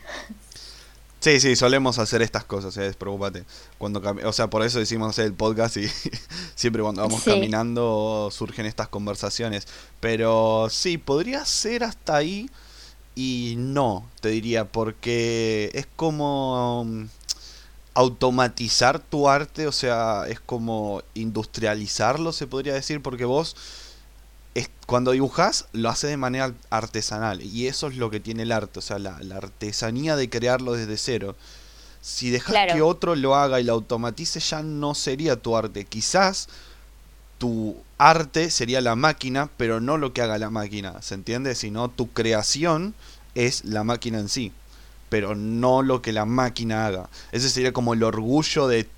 Sí, 1.21 1.39
sí, 1.39 1.55
solemos 1.55 2.01
hacer 2.01 2.21
estas 2.21 2.45
cosas, 2.45 2.77
eh, 2.77 2.81
despreocúpate. 2.83 3.45
Cuando 3.79 4.03
o 4.25 4.33
sea, 4.33 4.51
por 4.51 4.65
eso 4.65 4.81
decimos 4.81 5.09
hacer 5.11 5.27
el 5.27 5.35
podcast 5.35 5.77
y 5.77 5.87
siempre 6.57 6.83
cuando 6.83 7.03
vamos 7.03 7.23
Sí. 7.23 7.31
caminando 7.31 8.29
surgen 8.33 8.67
estas 8.67 8.89
conversaciones. 8.89 9.69
Pero 10.01 10.67
sí, 10.69 10.99
podría 10.99 11.45
ser 11.45 11.85
hasta 11.85 12.17
ahí 12.17 12.51
y 13.15 13.55
no, 13.57 14.09
te 14.21 14.31
diría, 14.31 14.65
porque 14.65 15.71
es 15.75 15.87
como 15.95 16.85
mm, 16.87 17.05
automatizar 17.95 18.99
tu 18.99 19.29
arte, 19.29 19.67
o 19.67 19.73
sea, 19.73 20.25
es 20.29 20.41
como 20.41 21.03
industrializarlo, 21.15 22.33
se 22.33 22.47
podría 22.47 22.75
decir, 22.75 23.03
porque 23.03 23.27
vos 23.27 23.55
es, 24.55 24.71
cuando 24.87 25.13
dibujas 25.13 25.67
lo 25.73 25.89
haces 25.89 26.11
de 26.11 26.17
manera 26.17 26.53
artesanal 26.71 27.41
y 27.43 27.67
eso 27.69 27.89
es 27.89 27.97
lo 27.97 28.11
que 28.11 28.21
tiene 28.21 28.43
el 28.43 28.53
arte, 28.53 28.79
o 28.79 28.83
sea, 28.83 28.99
la, 28.99 29.19
la 29.21 29.37
artesanía 29.37 30.17
de 30.17 30.29
crearlo 30.29 30.73
desde 30.75 30.97
cero. 30.97 31.37
Si 32.01 32.31
dejas 32.31 32.51
Claro. 32.51 32.75
que 32.75 32.83
otro 32.83 33.15
lo 33.15 33.37
haga 33.37 33.61
y 33.61 33.65
lo 33.65 33.73
automatice 33.75 34.41
ya 34.41 34.63
no 34.63 34.95
sería 34.95 35.37
tu 35.37 35.57
arte. 35.57 35.85
Quizás 35.85 36.49
tu 37.39 37.77
arte 37.99 38.51
sería 38.51 38.81
la 38.81 38.95
máquina, 38.97 39.49
pero 39.57 39.81
no 39.81 39.99
lo 39.99 40.13
que 40.13 40.23
haga 40.23 40.39
la 40.39 40.51
máquina, 40.51 41.01
¿se 41.03 41.15
entiende? 41.15 41.55
Sino 41.55 41.89
tu 41.89 42.11
creación 42.11 42.95
es 43.35 43.65
la 43.65 43.85
máquina 43.85 44.19
en 44.19 44.29
sí, 44.29 44.53
pero 45.09 45.35
no 45.35 45.83
lo 45.83 46.03
que 46.03 46.13
la 46.13 46.25
máquina 46.25 46.87
haga. 46.87 47.09
Ese 47.33 47.49
sería 47.49 47.73
como 47.73 47.95
el 47.95 48.03
orgullo 48.03 48.69
de, 48.69 48.89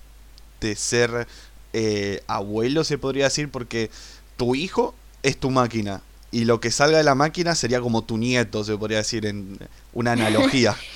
de 0.61 0.77
ser 0.77 1.27
eh, 1.73 2.23
abuelo, 2.27 2.85
se 2.85 2.99
podría 2.99 3.25
decir, 3.25 3.51
porque 3.51 3.91
tu 4.37 4.55
hijo 4.55 4.95
es 5.25 5.39
tu 5.39 5.51
máquina 5.51 6.03
y 6.31 6.45
lo 6.45 6.61
que 6.61 6.71
salga 6.71 6.99
de 6.99 7.05
la 7.05 7.15
máquina 7.15 7.55
sería 7.55 7.81
como 7.81 8.03
tu 8.03 8.19
nieto, 8.19 8.63
se 8.63 8.77
podría 8.77 8.99
decir 8.99 9.27
en 9.27 9.59
una 9.93 10.13
analogía. 10.13 10.77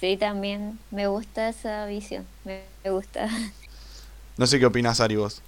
Sí, 0.00 0.16
también 0.16 0.78
me 0.90 1.08
gusta 1.08 1.50
esa 1.50 1.84
visión, 1.84 2.24
me, 2.46 2.62
gusta. 2.90 3.28
No 4.38 4.46
sé 4.46 4.58
qué 4.58 4.64
opinas, 4.64 4.98
Ari, 4.98 5.16
vos. 5.16 5.42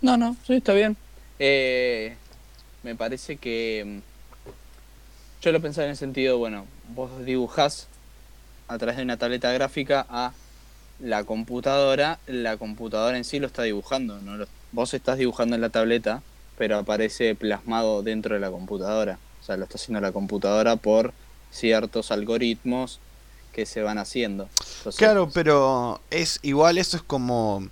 No, 0.00 0.16
no, 0.16 0.36
sí, 0.46 0.54
está 0.54 0.72
bien. 0.72 0.96
Eh, 1.40 2.14
me 2.84 2.94
parece 2.94 3.38
que 3.38 3.82
mm, 3.84 5.42
yo 5.42 5.50
lo 5.50 5.60
pensaba 5.60 5.86
en 5.86 5.90
el 5.90 5.96
sentido, 5.96 6.38
bueno, 6.38 6.64
vos 6.94 7.10
dibujás 7.24 7.88
a 8.68 8.78
través 8.78 8.98
de 8.98 9.02
una 9.02 9.16
tableta 9.16 9.50
gráfica 9.50 10.06
a 10.08 10.32
la 11.00 11.24
computadora, 11.24 12.20
la 12.28 12.56
computadora 12.56 13.16
en 13.16 13.24
sí 13.24 13.40
lo 13.40 13.48
está 13.48 13.64
dibujando, 13.64 14.20
¿no? 14.20 14.46
Vos 14.76 14.92
estás 14.92 15.16
dibujando 15.16 15.54
en 15.54 15.62
la 15.62 15.70
tableta, 15.70 16.22
pero 16.58 16.76
aparece 16.76 17.34
plasmado 17.34 18.02
dentro 18.02 18.34
de 18.34 18.42
la 18.42 18.50
computadora. 18.50 19.18
O 19.40 19.42
sea, 19.42 19.56
lo 19.56 19.64
está 19.64 19.78
haciendo 19.78 20.02
la 20.02 20.12
computadora 20.12 20.76
por 20.76 21.14
ciertos 21.50 22.10
algoritmos 22.10 23.00
que 23.54 23.64
se 23.64 23.80
van 23.80 23.96
haciendo. 23.96 24.50
claro, 24.98 25.30
pero 25.32 26.02
es 26.10 26.40
igual, 26.42 26.76
eso 26.76 26.98
es 26.98 27.02
como 27.02 27.66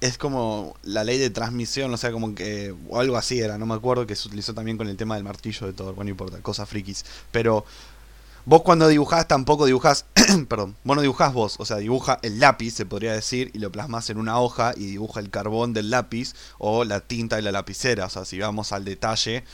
es 0.00 0.16
como 0.16 0.76
la 0.84 1.02
ley 1.02 1.18
de 1.18 1.28
transmisión, 1.30 1.92
o 1.92 1.96
sea, 1.96 2.12
como 2.12 2.36
que, 2.36 2.72
o 2.88 3.00
algo 3.00 3.16
así 3.16 3.40
era, 3.40 3.58
no 3.58 3.66
me 3.66 3.74
acuerdo, 3.74 4.06
que 4.06 4.14
se 4.14 4.28
utilizó 4.28 4.54
también 4.54 4.76
con 4.78 4.86
el 4.86 4.96
tema 4.96 5.16
del 5.16 5.24
martillo 5.24 5.66
de 5.66 5.72
todo, 5.72 5.88
bueno, 5.88 6.04
no 6.04 6.10
importa, 6.10 6.38
cosas 6.40 6.68
frikis. 6.68 7.04
Pero 7.32 7.66
vos 8.44 8.62
cuando 8.62 8.88
dibujás 8.88 9.28
tampoco 9.28 9.66
dibujás, 9.66 10.06
perdón, 10.48 10.76
vos 10.84 10.96
no 10.96 11.02
dibujás 11.02 11.32
vos, 11.32 11.56
o 11.58 11.64
sea, 11.64 11.76
dibuja 11.76 12.18
el 12.22 12.40
lápiz, 12.40 12.72
se 12.72 12.86
podría 12.86 13.12
decir, 13.12 13.50
y 13.54 13.58
lo 13.58 13.70
plasmas 13.70 14.10
en 14.10 14.18
una 14.18 14.38
hoja 14.40 14.72
y 14.76 14.86
dibuja 14.86 15.20
el 15.20 15.30
carbón 15.30 15.72
del 15.72 15.90
lápiz 15.90 16.34
o 16.58 16.84
la 16.84 17.00
tinta 17.00 17.36
de 17.36 17.42
la 17.42 17.52
lapicera, 17.52 18.06
o 18.06 18.10
sea, 18.10 18.24
si 18.24 18.38
vamos 18.38 18.72
al 18.72 18.84
detalle, 18.84 19.44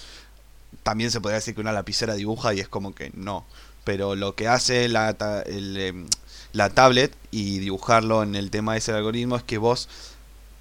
también 0.82 1.10
se 1.10 1.20
podría 1.20 1.36
decir 1.36 1.54
que 1.54 1.60
una 1.60 1.72
lapicera 1.72 2.14
dibuja 2.14 2.54
y 2.54 2.60
es 2.60 2.68
como 2.68 2.94
que 2.94 3.10
no. 3.14 3.44
Pero 3.84 4.16
lo 4.16 4.34
que 4.34 4.48
hace 4.48 4.88
la, 4.88 5.16
em, 5.46 6.06
la 6.52 6.70
tablet 6.70 7.14
y 7.30 7.58
dibujarlo 7.58 8.22
en 8.22 8.34
el 8.34 8.50
tema 8.50 8.72
de 8.72 8.78
ese 8.78 8.92
algoritmo 8.92 9.36
es 9.36 9.42
que 9.42 9.58
vos 9.58 9.88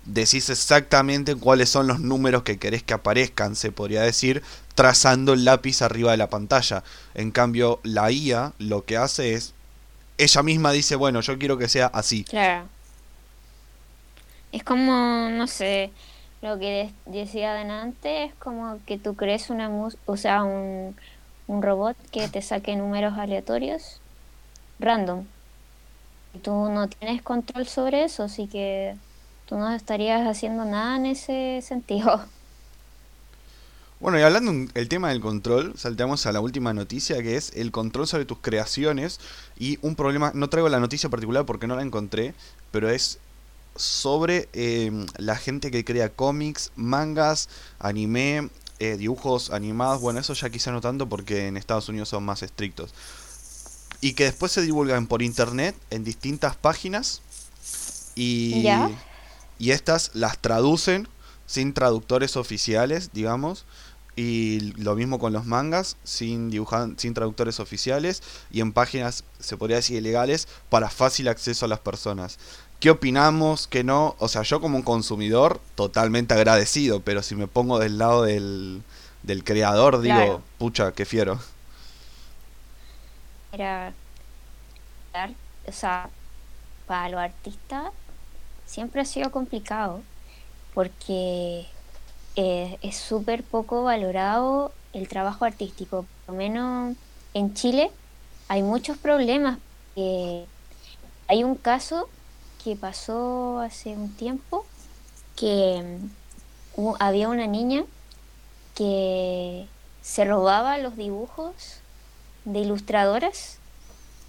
decís 0.05 0.49
exactamente 0.49 1.35
cuáles 1.35 1.69
son 1.69 1.87
los 1.87 1.99
números 1.99 2.43
que 2.43 2.57
querés 2.57 2.83
que 2.83 2.93
aparezcan, 2.93 3.55
se 3.55 3.71
podría 3.71 4.01
decir, 4.01 4.43
trazando 4.75 5.33
el 5.33 5.45
lápiz 5.45 5.81
arriba 5.81 6.11
de 6.11 6.17
la 6.17 6.29
pantalla. 6.29 6.83
En 7.13 7.31
cambio, 7.31 7.79
la 7.83 8.11
IA 8.11 8.53
lo 8.59 8.85
que 8.85 8.97
hace 8.97 9.33
es, 9.33 9.53
ella 10.17 10.43
misma 10.43 10.71
dice, 10.71 10.95
bueno, 10.95 11.21
yo 11.21 11.37
quiero 11.39 11.57
que 11.57 11.69
sea 11.69 11.87
así. 11.87 12.23
Claro. 12.25 12.67
Es 14.51 14.63
como, 14.63 15.29
no 15.31 15.47
sé, 15.47 15.91
lo 16.41 16.59
que 16.59 16.91
decía 17.05 17.51
adelante 17.51 18.25
es 18.25 18.33
como 18.35 18.79
que 18.85 18.97
tú 18.97 19.15
crees 19.15 19.49
una 19.49 19.69
o 20.05 20.17
sea, 20.17 20.43
un, 20.43 20.95
un 21.47 21.61
robot 21.61 21.97
que 22.11 22.27
te 22.27 22.41
saque 22.41 22.75
números 22.75 23.17
aleatorios 23.17 23.99
random. 24.79 25.25
Y 26.33 26.39
tú 26.39 26.51
no 26.69 26.87
tienes 26.87 27.21
control 27.21 27.67
sobre 27.67 28.03
eso, 28.03 28.23
así 28.23 28.47
que 28.47 28.95
tú 29.45 29.57
no 29.57 29.71
estarías 29.73 30.27
haciendo 30.27 30.65
nada 30.65 30.97
en 30.97 31.05
ese 31.07 31.61
sentido. 31.61 32.25
Bueno, 33.99 34.19
y 34.19 34.23
hablando 34.23 34.51
del 34.73 34.89
tema 34.89 35.09
del 35.09 35.21
control, 35.21 35.73
saltamos 35.77 36.25
a 36.25 36.31
la 36.31 36.41
última 36.41 36.73
noticia 36.73 37.21
que 37.23 37.37
es 37.37 37.51
el 37.55 37.71
control 37.71 38.07
sobre 38.07 38.25
tus 38.25 38.39
creaciones. 38.39 39.19
Y 39.57 39.79
un 39.81 39.95
problema, 39.95 40.31
no 40.35 40.49
traigo 40.49 40.69
la 40.69 40.79
noticia 40.79 41.09
particular 41.09 41.45
porque 41.45 41.67
no 41.67 41.75
la 41.75 41.81
encontré, 41.81 42.33
pero 42.71 42.89
es 42.89 43.19
sobre 43.75 44.49
eh, 44.53 44.91
la 45.17 45.35
gente 45.35 45.71
que 45.71 45.85
crea 45.85 46.09
cómics, 46.09 46.71
mangas, 46.75 47.49
anime, 47.79 48.49
eh, 48.79 48.97
dibujos 48.97 49.51
animados, 49.51 50.01
bueno, 50.01 50.19
eso 50.19 50.33
ya 50.33 50.49
quizá 50.49 50.71
no 50.71 50.81
tanto 50.81 51.07
porque 51.07 51.47
en 51.47 51.55
Estados 51.55 51.87
Unidos 51.87 52.09
son 52.09 52.23
más 52.23 52.43
estrictos. 52.43 52.93
Y 54.01 54.13
que 54.13 54.25
después 54.25 54.51
se 54.51 54.61
divulgan 54.61 55.07
por 55.07 55.21
internet 55.21 55.75
en 55.89 56.03
distintas 56.03 56.55
páginas. 56.55 57.21
Y 58.15 58.65
y 59.57 59.71
estas 59.71 60.11
las 60.13 60.37
traducen 60.39 61.07
sin 61.45 61.73
traductores 61.73 62.37
oficiales, 62.37 63.11
digamos, 63.13 63.65
y 64.15 64.73
lo 64.77 64.95
mismo 64.95 65.19
con 65.19 65.33
los 65.33 65.45
mangas, 65.45 65.97
sin 66.03 66.51
sin 66.97 67.13
traductores 67.13 67.59
oficiales 67.59 68.23
y 68.49 68.61
en 68.61 68.71
páginas, 68.71 69.25
se 69.39 69.57
podría 69.57 69.77
decir, 69.77 69.97
ilegales 69.97 70.47
para 70.69 70.89
fácil 70.89 71.27
acceso 71.27 71.65
a 71.65 71.69
las 71.69 71.79
personas. 71.79 72.39
¿Qué 72.79 72.89
opinamos? 72.89 73.67
que 73.67 73.83
no? 73.83 74.15
O 74.19 74.27
sea, 74.27 74.43
yo 74.43 74.61
como 74.61 74.77
un 74.77 74.83
consumidor, 74.83 75.59
totalmente 75.75 76.33
agradecido, 76.33 77.01
pero 77.01 77.23
si 77.23 77.35
me 77.35 77.47
pongo 77.47 77.79
del 77.79 77.97
lado 77.97 78.23
del, 78.23 78.83
del 79.23 79.43
creador, 79.43 80.01
digo, 80.01 80.41
pucha, 80.57 80.91
qué 80.91 81.05
fiero. 81.05 81.39
Era, 83.51 83.93
o 85.67 85.71
sea, 85.71 86.09
para 86.87 87.09
los 87.09 87.19
artistas 87.19 87.91
siempre 88.65 89.01
ha 89.01 89.05
sido 89.05 89.31
complicado 89.31 90.01
porque 90.73 91.65
eh, 92.35 92.77
es 92.81 92.95
súper 92.95 93.43
poco 93.43 93.83
valorado 93.83 94.71
el 94.93 95.07
trabajo 95.07 95.45
artístico. 95.45 96.05
Por 96.25 96.35
lo 96.35 96.39
menos 96.39 96.95
en 97.33 97.53
Chile 97.53 97.91
hay 98.47 98.63
muchos 98.63 98.97
problemas. 98.97 99.59
hay 101.27 101.43
un 101.43 101.55
caso 101.55 102.09
que 102.63 102.75
pasó 102.75 103.59
hace 103.59 103.89
un 103.95 104.11
tiempo 104.13 104.65
que 105.35 105.99
mm, 106.77 106.89
había 106.99 107.29
una 107.29 107.47
niña 107.47 107.83
que 108.73 109.67
se 110.01 110.25
robaba 110.25 110.77
los 110.77 110.97
dibujos 110.97 111.53
de 112.43 112.59
ilustradoras 112.59 113.59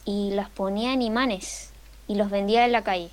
y 0.05 0.31
las 0.31 0.49
ponía 0.51 0.93
en 0.93 1.03
imanes 1.03 1.71
y 2.09 2.15
los 2.15 2.31
vendía 2.31 2.65
en 2.65 2.73
la 2.73 2.83
calle 2.85 3.11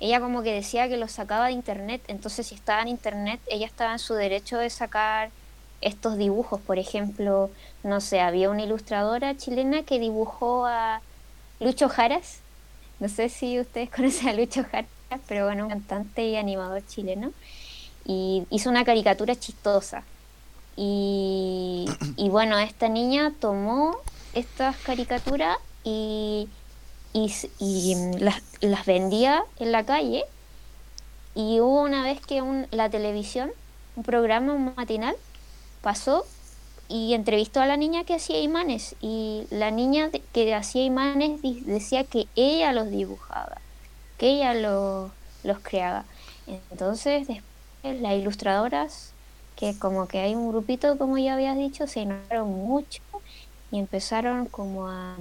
ella 0.00 0.20
como 0.20 0.42
que 0.42 0.52
decía 0.52 0.88
que 0.88 0.96
lo 0.96 1.08
sacaba 1.08 1.46
de 1.46 1.52
internet, 1.52 2.02
entonces 2.06 2.46
si 2.46 2.54
estaba 2.54 2.82
en 2.82 2.88
internet, 2.88 3.40
ella 3.48 3.66
estaba 3.66 3.92
en 3.92 3.98
su 3.98 4.14
derecho 4.14 4.58
de 4.58 4.70
sacar 4.70 5.30
estos 5.80 6.16
dibujos. 6.16 6.60
Por 6.60 6.78
ejemplo, 6.78 7.50
no 7.82 8.00
sé, 8.00 8.20
había 8.20 8.50
una 8.50 8.62
ilustradora 8.62 9.36
chilena 9.36 9.82
que 9.82 9.98
dibujó 9.98 10.66
a 10.66 11.00
Lucho 11.60 11.88
Jaras. 11.88 12.38
No 13.00 13.08
sé 13.08 13.28
si 13.28 13.58
ustedes 13.58 13.90
conocen 13.94 14.28
a 14.28 14.32
Lucho 14.34 14.64
Jaras, 14.70 14.90
pero 15.26 15.46
bueno, 15.46 15.64
un 15.64 15.70
cantante 15.70 16.24
y 16.26 16.36
animador 16.36 16.86
chileno. 16.86 17.32
Y 18.04 18.44
hizo 18.50 18.70
una 18.70 18.84
caricatura 18.84 19.34
chistosa. 19.34 20.04
Y, 20.76 21.86
y 22.16 22.28
bueno, 22.28 22.56
esta 22.58 22.88
niña 22.88 23.34
tomó 23.40 23.96
estas 24.32 24.76
caricaturas 24.76 25.58
y 25.82 26.48
y, 27.12 27.94
las, 28.18 28.42
las, 28.60 28.86
vendía 28.86 29.44
en 29.58 29.72
la 29.72 29.84
calle. 29.84 30.24
Y 31.34 31.60
hubo 31.60 31.82
una 31.82 32.02
vez 32.02 32.20
que 32.20 32.42
un, 32.42 32.66
la 32.70 32.90
televisión, 32.90 33.50
un 33.96 34.02
programa 34.02 34.72
matinal, 34.76 35.16
pasó 35.82 36.24
y 36.88 37.14
entrevistó 37.14 37.60
a 37.60 37.66
la 37.66 37.76
niña 37.76 38.04
que 38.04 38.14
hacía 38.14 38.40
imanes. 38.40 38.96
Y 39.00 39.46
la 39.50 39.70
niña 39.70 40.10
que 40.32 40.54
hacía 40.54 40.84
imanes 40.84 41.40
decía 41.42 42.04
que 42.04 42.26
ella 42.34 42.72
los 42.72 42.90
dibujaba, 42.90 43.60
que 44.16 44.30
ella 44.30 44.54
los 44.54 45.58
creaba. 45.62 46.04
Entonces, 46.70 47.28
después 47.28 48.00
las 48.00 48.14
ilustradoras, 48.14 49.12
que 49.56 49.78
como 49.78 50.08
que 50.08 50.20
hay 50.20 50.34
un 50.34 50.48
grupito, 50.50 50.96
como 50.98 51.18
ya 51.18 51.34
habías 51.34 51.56
dicho, 51.56 51.86
se 51.86 52.00
enojaron 52.00 52.48
mucho 52.48 53.02
y 53.70 53.78
empezaron 53.78 54.46
como 54.46 54.88
a 54.88 55.16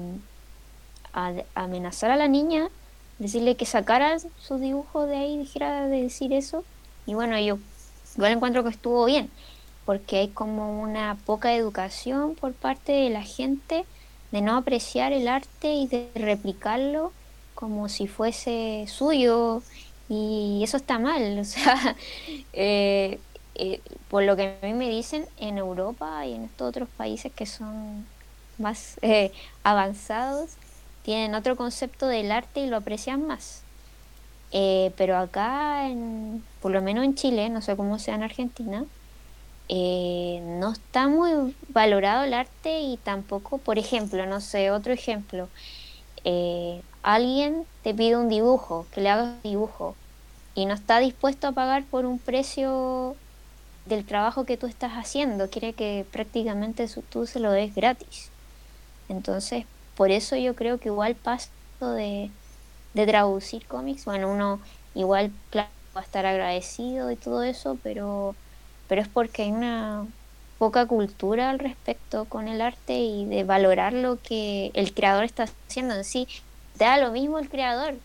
a, 1.14 1.34
amenazar 1.56 2.12
a 2.12 2.16
la 2.16 2.28
niña, 2.28 2.70
decirle 3.20 3.56
que 3.56 3.66
sacara 3.66 4.18
sus 4.20 4.62
dibujos 4.62 5.08
de 5.08 5.18
ahí, 5.18 5.38
dijera 5.38 5.88
de 5.88 6.04
decir 6.04 6.34
eso. 6.34 6.64
Y 7.06 7.14
bueno, 7.14 7.40
yo 7.40 7.58
igual 8.16 8.34
encuentro 8.34 8.64
que 8.64 8.70
estuvo 8.70 9.06
bien, 9.06 9.30
porque 9.86 10.18
hay 10.18 10.28
como 10.30 10.82
una 10.82 11.18
poca 11.26 11.54
educación 11.54 12.36
por 12.36 12.54
parte 12.54 12.92
de 12.92 13.10
la 13.10 13.24
gente 13.24 13.86
de 14.32 14.42
no 14.42 14.58
apreciar 14.58 15.14
el 15.14 15.28
arte 15.28 15.74
y 15.74 15.88
de 15.88 16.10
replicarlo 16.16 17.12
como 17.56 17.90
si 17.90 18.08
fuese 18.08 18.86
suyo 18.88 19.64
y 20.10 20.62
eso 20.64 20.78
está 20.78 21.00
mal, 21.00 21.40
o 21.42 21.46
sea, 21.46 21.96
eh, 22.54 23.20
eh, 23.56 23.82
por 24.10 24.24
lo 24.24 24.36
que 24.36 24.58
a 24.62 24.66
mí 24.66 24.74
me 24.74 24.90
dicen 24.90 25.26
en 25.38 25.58
Europa 25.58 26.26
y 26.26 26.34
en 26.34 26.46
estos 26.46 26.70
otros 26.70 26.90
países 26.90 27.32
que 27.34 27.46
son 27.46 28.06
más 28.58 28.98
eh, 29.02 29.32
avanzados, 29.64 30.52
tienen 31.08 31.36
otro 31.36 31.56
concepto 31.56 32.10
del 32.10 32.34
arte 32.34 32.60
y 32.60 32.68
lo 32.68 32.76
aprecian 32.76 33.26
más. 33.26 33.62
Eh, 34.52 34.92
pero 34.98 35.16
acá, 35.18 35.88
en, 35.88 36.44
por 36.62 36.74
lo 36.74 36.82
menos 36.82 37.06
en 37.06 37.16
Chile, 37.16 37.48
no 37.48 37.62
sé 37.62 37.78
cómo 37.78 37.98
sea 37.98 38.16
en 38.16 38.24
Argentina, 38.24 38.84
eh, 39.70 40.42
no 40.44 40.74
está 40.74 41.08
muy 41.08 41.56
valorado 41.70 42.26
el 42.26 42.34
arte 42.34 42.82
y 42.82 42.98
tampoco, 42.98 43.58
por 43.58 43.80
ejemplo, 43.80 44.26
no 44.26 44.42
sé, 44.42 44.70
otro 44.70 44.92
ejemplo, 44.92 45.48
eh, 46.26 46.82
alguien 47.04 47.64
te 47.84 47.94
pide 47.94 48.18
un 48.18 48.28
dibujo, 48.28 48.86
que 48.92 49.00
le 49.00 49.10
hagas 49.10 49.28
un 49.28 49.50
dibujo 49.50 49.96
y 50.56 50.66
no 50.66 50.74
está 50.74 51.00
dispuesto 51.00 51.48
a 51.48 51.54
pagar 51.54 51.86
por 51.86 52.06
un 52.06 52.20
precio 52.20 53.16
del 53.86 54.06
trabajo 54.06 54.44
que 54.44 54.58
tú 54.58 54.68
estás 54.68 54.92
haciendo, 54.92 55.50
quiere 55.50 55.72
que 55.72 56.06
prácticamente 56.12 56.86
tú 57.10 57.26
se 57.26 57.40
lo 57.40 57.52
des 57.52 57.74
gratis. 57.74 58.30
Entonces, 59.08 59.64
por 59.98 60.12
eso 60.12 60.38
yo 60.38 60.56
creo 60.56 60.80
que 60.80 60.90
igual 60.90 61.16
paso 61.16 61.50
de, 61.82 62.32
de 62.94 63.08
traducir 63.08 63.68
cómics, 63.68 64.06
bueno, 64.06 64.32
uno 64.32 64.62
igual 64.96 65.32
claro, 65.50 65.70
va 65.96 66.02
a 66.02 66.04
estar 66.06 66.26
agradecido 66.26 67.12
y 67.12 67.18
todo 67.18 67.44
eso, 67.44 67.80
pero, 67.84 68.36
pero 68.88 69.02
es 69.02 69.10
porque 69.10 69.44
hay 69.44 69.52
una 69.52 70.08
poca 70.60 70.88
cultura 70.88 71.50
al 71.50 71.60
respecto 71.60 72.26
con 72.26 72.48
el 72.48 72.62
arte 72.62 73.00
y 73.00 73.26
de 73.26 73.44
valorar 73.44 73.94
lo 73.94 74.22
que 74.22 74.72
el 74.76 74.94
creador 74.94 75.24
está 75.26 75.46
haciendo 75.68 75.96
en 75.96 76.04
sí. 76.04 76.28
Te 76.78 76.86
da 76.86 76.98
lo 77.00 77.12
mismo 77.12 77.40
el 77.40 77.50
creador, 77.50 77.96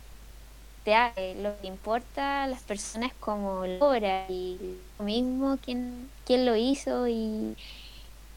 te 0.85 0.93
da 0.93 1.13
eh, 1.17 1.37
lo 1.43 1.59
que 1.61 1.67
importa 1.69 2.45
a 2.45 2.49
las 2.49 2.63
personas 2.63 3.13
como 3.21 3.67
la 3.67 3.79
obra 3.85 4.27
y 4.29 4.79
lo 4.99 5.05
mismo 5.05 5.59
quién, 5.63 6.11
quién 6.25 6.47
lo 6.47 6.57
hizo 6.57 7.09
y 7.09 7.57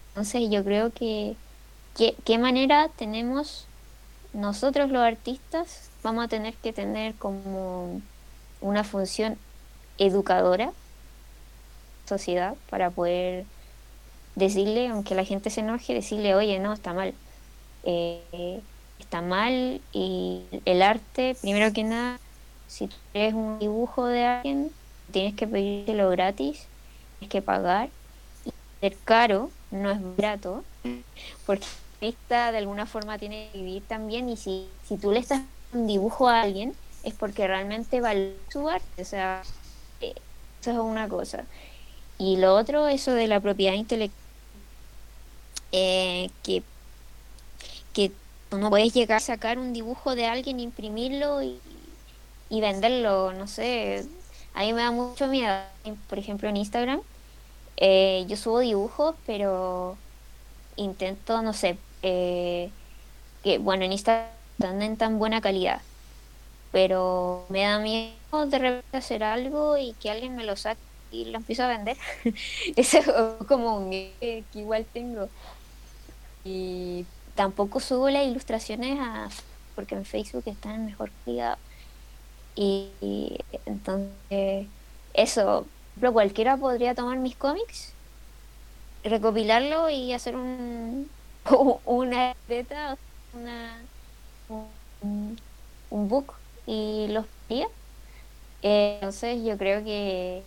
entonces 0.10 0.50
yo 0.50 0.64
creo 0.64 0.92
que 0.94 1.38
qué 1.96 2.38
manera 2.38 2.90
tenemos 2.96 3.68
nosotros 4.34 4.92
los 4.92 5.02
artistas 5.02 5.90
vamos 6.04 6.26
a 6.26 6.28
tener 6.28 6.54
que 6.56 6.74
tener 6.74 7.16
como 7.16 8.02
una 8.62 8.84
función 8.84 9.38
educadora 9.98 10.72
sociedad 12.06 12.56
para 12.70 12.92
poder 12.92 13.46
decirle, 14.36 14.90
aunque 14.90 15.16
la 15.16 15.24
gente 15.24 15.50
se 15.50 15.62
enoje, 15.62 15.94
decirle, 15.94 16.36
oye, 16.36 16.60
no, 16.60 16.74
está 16.74 16.94
mal. 16.94 17.14
Eh, 17.84 18.62
está 19.00 19.22
mal 19.22 19.82
y 19.92 20.44
el 20.66 20.82
arte, 20.82 21.36
primero 21.42 21.74
que 21.74 21.84
nada, 21.84 22.20
si 22.68 22.88
tú 22.88 22.96
eres 23.14 23.34
un 23.34 23.60
dibujo 23.60 24.06
de 24.06 24.26
alguien, 24.26 24.72
tienes 25.12 25.34
que 25.36 25.48
pedírselo 25.48 26.10
gratis, 26.10 26.68
tienes 27.20 27.32
que 27.32 27.42
pagar. 27.42 27.90
Y 28.46 28.52
ser 28.82 28.98
caro 29.06 29.50
no 29.72 29.92
es 29.92 30.00
barato, 30.18 30.64
porque 31.46 31.66
de 32.30 32.58
alguna 32.58 32.86
forma 32.86 33.18
tiene 33.18 33.50
que 33.52 33.60
vivir 33.60 33.84
también 33.88 34.30
y 34.30 34.38
si, 34.38 34.68
si 34.88 34.98
tú 34.98 35.12
le 35.12 35.20
estás 35.20 35.42
un 35.74 35.88
dibujo 35.88 36.28
a 36.28 36.42
alguien, 36.42 36.74
es 37.04 37.14
porque 37.14 37.48
realmente 37.48 38.02
vale 38.02 38.36
su 38.52 38.68
arte, 38.70 39.02
o 39.02 39.06
sea, 39.06 39.42
eh, 40.02 40.16
eso 40.62 40.72
es 40.72 40.78
una 40.78 41.08
cosa. 41.08 41.46
Y 42.18 42.38
lo 42.38 42.56
otro, 42.56 42.88
eso 42.88 43.14
de 43.14 43.28
la 43.28 43.40
propiedad 43.40 43.74
intelectual 43.74 44.26
eh, 45.72 46.30
que, 46.42 46.64
que 47.94 48.12
no 48.52 48.70
puedes 48.70 48.94
llegar 48.94 49.18
a 49.18 49.20
sacar 49.20 49.60
un 49.60 49.74
dibujo 49.74 50.16
de 50.16 50.26
alguien, 50.26 50.60
imprimirlo 50.60 51.44
y, 51.44 51.60
venderlo, 52.50 53.34
no 53.34 53.48
sé, 53.48 54.06
a 54.54 54.62
mí 54.62 54.72
me 54.72 54.82
da 54.82 54.92
mucho 54.92 55.28
miedo, 55.28 55.54
por 56.08 56.18
ejemplo 56.18 56.48
en 56.48 56.56
Instagram, 56.56 57.02
eh, 57.76 58.24
yo 58.30 58.38
subo 58.38 58.60
dibujos, 58.60 59.16
pero 59.26 59.98
intento, 60.78 61.42
no 61.42 61.52
sé, 61.52 61.78
eh, 62.08 62.70
que 63.44 63.58
bueno, 63.58 63.84
en 63.84 63.94
Instagram 63.94 64.30
están 64.60 64.82
en 64.84 64.96
tan 64.96 65.18
buena 65.18 65.42
calidad, 65.42 65.82
pero 66.72 67.48
me 67.50 67.64
da 67.64 67.80
miedo 67.80 68.14
de 68.46 68.60
repente 68.60 68.98
hacer 68.98 69.24
algo 69.24 69.76
y 69.76 69.94
que 69.94 70.12
alguien 70.12 70.36
me 70.36 70.44
lo 70.44 70.56
saque 70.56 70.80
y 71.12 71.26
lo 71.26 71.38
empiezo 71.38 71.64
a 71.64 71.68
vender. 71.68 71.98
Eso 72.76 72.98
es 73.40 73.48
como 73.48 73.78
un 73.78 73.90
que 73.90 74.44
igual 74.54 74.86
tengo 74.94 75.30
y 76.44 77.08
tampoco 77.34 77.80
subo 77.80 78.08
las 78.12 78.28
ilustraciones 78.28 79.00
a 79.00 79.30
porque 79.74 79.96
en 79.96 80.06
Facebook 80.06 80.44
están 80.46 80.86
mejor 80.86 81.10
cuidado 81.26 81.58
y, 82.56 83.40
entonces 83.66 84.68
eso 85.14 85.66
pero 86.00 86.14
cualquiera 86.14 86.56
podría 86.56 86.94
tomar 86.94 87.18
mis 87.18 87.36
cómics 87.36 87.94
recopilarlo 89.04 89.90
y 89.90 90.14
hacer 90.14 90.36
un 90.36 91.10
una 91.86 92.36
beta 92.48 92.98
una 93.34 93.78
un, 94.50 95.38
book 95.90 96.34
y 96.66 97.08
los 97.10 97.26
eh, 97.50 98.96
entonces 98.96 99.44
yo 99.44 99.58
creo 99.58 99.84
que 99.84 100.44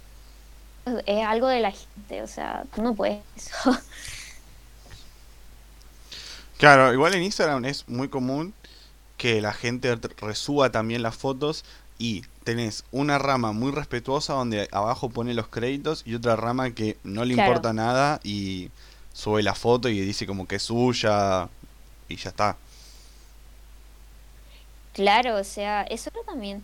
es 1.07 1.27
algo 1.27 1.49
de 1.49 1.61
la 1.61 1.73
gente 1.73 2.23
o 2.23 2.27
sea 2.27 2.65
tú 2.75 2.83
no 2.83 2.95
puedes 2.95 3.23
eso. 3.37 3.79
Claro, 6.59 6.93
igual 6.93 7.15
en 7.15 7.23
Instagram 7.23 7.65
es 7.67 7.89
muy 7.89 8.09
común 8.09 8.53
que 9.17 9.41
la 9.41 9.53
gente 9.53 9.97
resuba 10.21 10.73
también 10.73 11.03
las 11.03 11.15
fotos 11.15 11.65
y 11.99 12.23
tenés 12.43 12.85
una 12.91 13.19
rama 13.19 13.53
muy 13.53 13.71
respetuosa 13.71 14.33
donde 14.33 14.69
abajo 14.73 15.09
pone 15.09 15.35
los 15.35 15.49
créditos 15.49 16.03
y 16.05 16.15
otra 16.15 16.35
rama 16.35 16.71
que 16.71 16.97
no 17.05 17.25
le 17.25 17.35
importa 17.35 17.73
nada 17.73 18.21
y 18.25 18.71
sube 19.19 19.43
la 19.43 19.55
foto 19.55 19.89
y 19.89 20.01
dice 20.01 20.27
como 20.27 20.47
que 20.47 20.57
es 20.57 20.63
suya 20.63 21.49
y 22.09 22.15
ya 22.15 22.31
está. 22.31 22.57
Claro, 24.93 25.37
o 25.37 25.45
sea, 25.45 25.83
eso 25.83 26.11
también. 26.25 26.63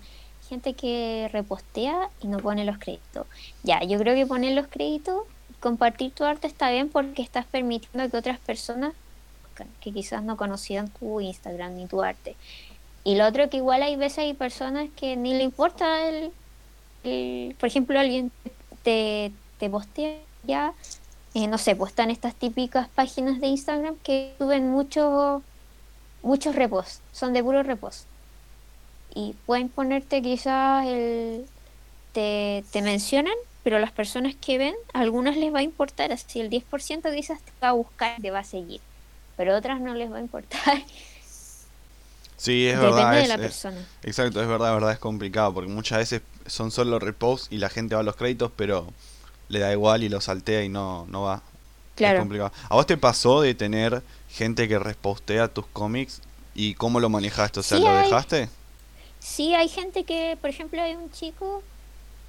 Gente 0.48 0.74
que 0.74 1.28
repostea 1.32 2.10
y 2.20 2.28
no 2.28 2.38
pone 2.38 2.64
los 2.64 2.78
créditos. 2.78 3.26
Ya, 3.64 3.82
yo 3.82 3.98
creo 3.98 4.14
que 4.14 4.26
poner 4.26 4.54
los 4.54 4.68
créditos, 4.68 5.24
compartir 5.58 6.12
tu 6.12 6.22
arte 6.22 6.46
está 6.46 6.70
bien 6.70 6.90
porque 6.90 7.22
estás 7.22 7.44
permitiendo 7.44 8.08
que 8.08 8.16
otras 8.16 8.38
personas 8.38 8.92
que 9.80 9.92
quizás 9.92 10.22
no 10.22 10.36
conocían 10.36 10.88
tu 10.90 11.20
Instagram 11.20 11.74
ni 11.74 11.86
tu 11.86 12.02
arte. 12.02 12.36
Y 13.02 13.16
lo 13.16 13.26
otro 13.26 13.50
que 13.50 13.56
igual 13.56 13.82
hay 13.82 13.96
veces 13.96 14.18
hay 14.18 14.34
personas 14.34 14.88
que 14.96 15.16
ni 15.16 15.34
le 15.34 15.42
importa 15.42 16.08
el, 16.08 17.56
por 17.58 17.66
ejemplo, 17.66 17.98
alguien 17.98 18.30
te, 18.84 19.32
te 19.58 19.68
postea 19.68 20.18
ya, 20.44 20.72
eh, 21.34 21.46
no 21.46 21.58
sé, 21.58 21.76
pues 21.76 21.90
están 21.90 22.10
estas 22.10 22.34
típicas 22.34 22.88
páginas 22.88 23.40
de 23.40 23.48
Instagram 23.48 23.96
que 24.02 24.34
suben 24.38 24.70
muchos 24.70 25.42
muchos 26.22 26.54
reposts, 26.54 27.00
son 27.12 27.32
de 27.32 27.42
puro 27.42 27.62
repost. 27.62 28.06
Y 29.14 29.34
pueden 29.46 29.68
ponerte 29.68 30.22
quizás 30.22 30.86
el... 30.86 31.46
Te, 32.12 32.64
te 32.70 32.80
mencionan, 32.80 33.34
pero 33.62 33.78
las 33.78 33.92
personas 33.92 34.34
que 34.36 34.56
ven, 34.56 34.74
a 34.92 35.00
algunas 35.00 35.36
les 35.36 35.52
va 35.52 35.58
a 35.58 35.62
importar, 35.62 36.12
así 36.12 36.40
el 36.40 36.48
10% 36.48 37.14
quizás 37.14 37.40
te 37.42 37.52
va 37.62 37.70
a 37.70 37.72
buscar, 37.72 38.20
te 38.20 38.30
va 38.30 38.38
a 38.40 38.44
seguir 38.44 38.80
pero 39.36 39.56
otras 39.56 39.80
no 39.80 39.94
les 39.94 40.10
va 40.12 40.18
a 40.18 40.20
importar. 40.20 40.82
Sí, 42.36 42.66
es 42.66 42.78
verdad. 42.78 42.96
Depende 42.96 43.22
de 43.22 43.28
la 43.28 43.38
persona. 43.38 43.86
exacto, 44.02 44.42
es 44.42 44.46
verdad, 44.46 44.74
verdad, 44.74 44.92
es 44.92 44.98
complicado, 44.98 45.54
porque 45.54 45.70
muchas 45.70 45.98
veces 45.98 46.20
son 46.44 46.70
solo 46.72 46.98
reposts 46.98 47.50
y 47.50 47.56
la 47.56 47.70
gente 47.70 47.94
va 47.94 48.02
a 48.02 48.04
los 48.04 48.16
créditos, 48.16 48.52
pero 48.54 48.92
le 49.48 49.58
da 49.58 49.72
igual 49.72 50.02
y 50.02 50.08
lo 50.08 50.20
saltea 50.20 50.62
y 50.62 50.68
no, 50.68 51.06
no 51.08 51.22
va. 51.22 51.42
Claro. 51.94 52.18
Es 52.18 52.20
complicado. 52.20 52.52
¿A 52.68 52.74
vos 52.74 52.86
te 52.86 52.96
pasó 52.96 53.40
de 53.40 53.54
tener 53.54 54.02
gente 54.28 54.68
que 54.68 54.78
repostea 54.78 55.48
tus 55.48 55.66
cómics 55.66 56.20
y 56.54 56.74
cómo 56.74 57.00
lo 57.00 57.08
manejaste? 57.08 57.60
O 57.60 57.62
sea, 57.62 57.78
¿lo 57.78 57.94
dejaste? 57.96 58.48
Sí, 59.20 59.54
hay 59.54 59.68
gente 59.68 60.04
que, 60.04 60.36
por 60.40 60.50
ejemplo, 60.50 60.82
hay 60.82 60.94
un 60.94 61.10
chico 61.10 61.62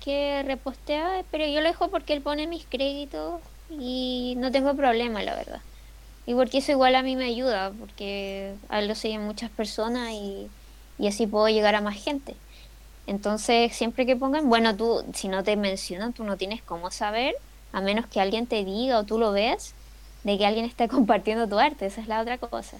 que 0.03 0.43
repostea, 0.43 1.23
pero 1.31 1.45
yo 1.47 1.61
lo 1.61 1.67
dejo 1.67 1.89
porque 1.89 2.13
él 2.13 2.21
pone 2.21 2.47
mis 2.47 2.65
créditos 2.65 3.41
y 3.69 4.35
no 4.37 4.51
tengo 4.51 4.75
problema, 4.75 5.23
la 5.23 5.35
verdad. 5.35 5.61
Y 6.27 6.33
porque 6.33 6.59
eso 6.59 6.71
igual 6.71 6.95
a 6.95 7.03
mí 7.03 7.15
me 7.15 7.25
ayuda, 7.25 7.71
porque 7.79 8.53
a 8.69 8.79
él 8.79 8.87
lo 8.87 8.95
siguen 8.95 9.25
muchas 9.25 9.49
personas 9.51 10.11
y, 10.11 10.47
así 11.07 11.27
puedo 11.27 11.49
llegar 11.49 11.75
a 11.75 11.81
más 11.81 12.01
gente. 12.01 12.35
Entonces, 13.07 13.75
siempre 13.75 14.05
que 14.05 14.15
pongan, 14.15 14.49
bueno, 14.49 14.75
tú, 14.75 15.03
si 15.13 15.27
no 15.27 15.43
te 15.43 15.55
mencionan, 15.55 16.13
tú 16.13 16.23
no 16.23 16.37
tienes 16.37 16.61
cómo 16.61 16.91
saber, 16.91 17.35
a 17.71 17.81
menos 17.81 18.07
que 18.07 18.19
alguien 18.19 18.47
te 18.47 18.63
diga 18.63 18.99
o 18.99 19.03
tú 19.03 19.19
lo 19.19 19.31
veas, 19.31 19.73
de 20.23 20.37
que 20.37 20.45
alguien 20.45 20.65
está 20.65 20.87
compartiendo 20.89 21.47
tu 21.47 21.59
arte, 21.59 21.85
esa 21.85 22.01
es 22.01 22.07
la 22.07 22.21
otra 22.21 22.37
cosa. 22.37 22.77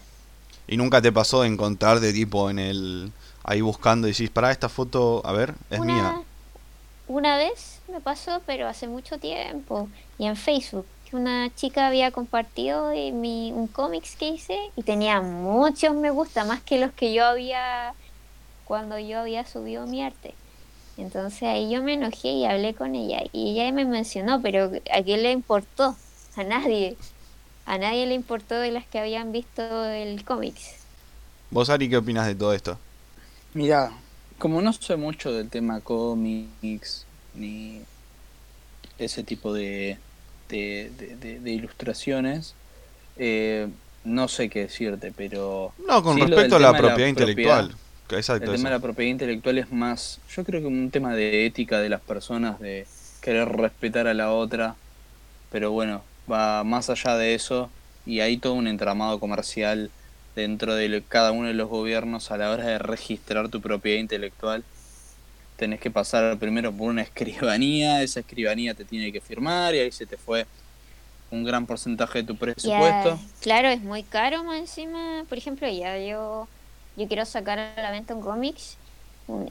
¿Y 0.68 0.78
nunca 0.78 1.02
te 1.02 1.12
pasó 1.12 1.42
de 1.42 1.50
encontrar 1.50 2.00
de 2.00 2.12
tipo 2.12 2.50
en 2.50 2.58
el, 2.58 3.12
ahí 3.44 3.62
buscando 3.62 4.08
y 4.08 4.12
decís, 4.12 4.30
para 4.32 4.52
esta 4.52 4.70
foto, 4.70 5.22
a 5.26 5.32
ver, 5.32 5.54
es 5.70 5.80
mía? 5.80 6.22
Una 7.08 7.38
vez 7.38 7.82
me 7.88 8.02
pasó, 8.02 8.42
pero 8.48 8.68
hace 8.68 8.88
mucho 8.88 9.20
tiempo, 9.20 9.90
y 10.18 10.26
en 10.26 10.36
Facebook 10.36 10.88
una 11.16 11.54
chica 11.56 11.88
había 11.88 12.12
compartido 12.12 12.92
mi, 13.14 13.52
un 13.52 13.68
cómics 13.68 14.16
que 14.16 14.30
hice 14.30 14.60
y 14.76 14.84
tenía 14.84 15.22
muchos 15.22 15.96
me 15.96 16.10
gusta, 16.10 16.46
más 16.46 16.62
que 16.62 16.78
los 16.78 16.92
que 16.92 17.14
yo 17.14 17.26
había 17.26 17.94
cuando 18.66 19.00
yo 19.00 19.20
había 19.20 19.46
subido 19.46 19.88
mi 19.88 20.04
arte. 20.04 20.34
Entonces 20.98 21.44
ahí 21.44 21.72
yo 21.72 21.84
me 21.84 21.94
enojé 21.94 22.30
y 22.30 22.46
hablé 22.46 22.74
con 22.74 22.96
ella 22.96 23.24
y 23.32 23.52
ella 23.52 23.72
me 23.72 23.86
mencionó, 23.86 24.42
pero 24.42 24.72
¿a 24.94 25.04
quién 25.04 25.24
le 25.24 25.32
importó? 25.32 25.96
A 26.36 26.44
nadie. 26.44 26.98
A 27.66 27.78
nadie 27.78 28.06
le 28.06 28.14
importó 28.14 28.56
de 28.56 28.72
las 28.72 28.86
que 28.86 29.00
habían 29.00 29.32
visto 29.32 29.86
el 29.86 30.24
cómics. 30.24 30.76
¿Vos, 31.52 31.70
Ari, 31.70 31.90
qué 31.90 31.98
opinas 31.98 32.28
de 32.28 32.36
todo 32.36 32.54
esto? 32.54 32.78
Mira, 33.54 33.92
como 34.38 34.62
no 34.62 34.74
sé 34.74 34.96
mucho 34.96 35.32
del 35.32 35.50
tema 35.50 35.80
cómics 35.82 37.06
ni 37.34 37.82
ese 38.98 39.24
tipo 39.24 39.54
de, 39.54 39.98
de, 40.50 41.42
ilustraciones, 41.46 42.56
eh, 43.18 43.68
no 44.04 44.28
sé 44.28 44.50
qué 44.50 44.62
decirte, 44.62 45.12
pero... 45.16 45.74
No, 45.88 46.04
con 46.04 46.20
respecto 46.20 46.58
a 46.58 46.60
la 46.60 46.78
propiedad 46.78 47.10
intelectual. 47.10 47.76
El 48.10 48.24
tema 48.24 48.70
de 48.70 48.76
la 48.76 48.80
propiedad 48.80 49.12
intelectual 49.12 49.58
es 49.58 49.72
más, 49.72 50.20
yo 50.30 50.44
creo 50.44 50.62
que 50.62 50.68
un 50.68 50.92
tema 50.92 51.16
de 51.16 51.46
ética 51.46 51.80
de 51.80 51.90
las 51.90 52.02
personas, 52.02 52.60
de 52.60 52.86
querer 53.22 53.50
respetar 53.50 54.08
a 54.08 54.14
la 54.14 54.32
otra, 54.32 54.76
pero 55.52 55.72
bueno, 55.72 56.04
va 56.32 56.64
más 56.64 56.90
allá 56.90 57.18
de 57.18 57.34
eso 57.34 57.70
y 58.06 58.20
hay 58.20 58.38
todo 58.38 58.54
un 58.54 58.68
entramado 58.68 59.20
comercial 59.20 59.90
dentro 60.36 60.76
de 60.76 61.04
cada 61.08 61.32
uno 61.32 61.48
de 61.48 61.54
los 61.54 61.70
gobiernos 61.70 62.30
a 62.30 62.38
la 62.38 62.52
hora 62.52 62.66
de 62.66 62.78
registrar 62.78 63.50
tu 63.50 63.62
propiedad 63.62 64.00
intelectual. 64.00 64.64
Tenés 65.56 65.80
que 65.80 65.90
pasar 65.90 66.38
primero 66.38 66.72
por 66.72 66.90
una 66.90 67.02
escribanía, 67.04 68.04
esa 68.04 68.20
escribanía 68.20 68.74
te 68.74 68.86
tiene 68.86 69.12
que 69.12 69.22
firmar 69.22 69.74
y 69.74 69.80
ahí 69.80 69.92
se 69.92 70.06
te 70.06 70.18
fue 70.18 70.46
un 71.32 71.44
gran 71.44 71.66
porcentaje 71.66 72.20
de 72.20 72.26
tu 72.26 72.36
presupuesto. 72.36 73.20
claro, 73.42 73.70
es 73.70 73.82
muy 73.82 74.04
caro 74.04 74.44
más 74.44 74.60
encima. 74.60 75.24
Por 75.28 75.38
ejemplo, 75.38 75.68
ya 75.68 75.98
yo, 75.98 76.48
yo 76.96 77.08
quiero 77.08 77.26
sacar 77.26 77.60
a 77.60 77.82
la 77.82 77.92
venta 77.92 78.16
un 78.16 78.22
cómics 78.22 78.78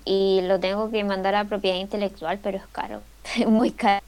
y 0.04 0.40
lo 0.42 0.60
tengo 0.60 0.90
que 0.90 1.04
mandar 1.04 1.34
a 1.34 1.44
propiedad 1.44 1.76
intelectual, 1.76 2.38
pero 2.42 2.58
es 2.58 2.66
caro, 2.72 3.02
muy 3.46 3.70
caro. 3.70 4.04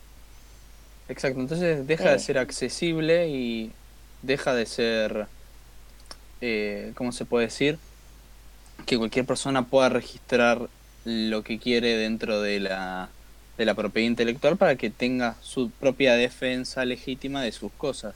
Exacto, 1.09 1.41
entonces 1.41 1.87
deja 1.87 2.11
de 2.11 2.18
ser 2.18 2.39
accesible 2.39 3.28
y 3.28 3.72
deja 4.22 4.55
de 4.55 4.66
ser, 4.66 5.28
eh, 6.41 6.93
¿cómo 6.97 7.12
se 7.12 7.24
puede 7.24 7.47
decir? 7.47 7.78
Que 8.87 8.99
cualquier 8.99 9.24
persona 9.24 9.66
pueda 9.66 9.89
registrar 9.89 10.68
lo 11.05 11.43
que 11.45 11.59
quiere 11.59 11.97
dentro 11.97 12.41
de 12.41 12.59
la, 12.61 13.09
de 13.57 13.64
la 13.64 13.74
propiedad 13.74 14.09
intelectual 14.09 14.57
para 14.57 14.76
que 14.76 14.91
tenga 14.91 15.37
su 15.41 15.70
propia 15.70 16.14
defensa 16.14 16.84
legítima 16.84 17.43
de 17.43 17.53
sus 17.53 17.70
cosas. 17.72 18.14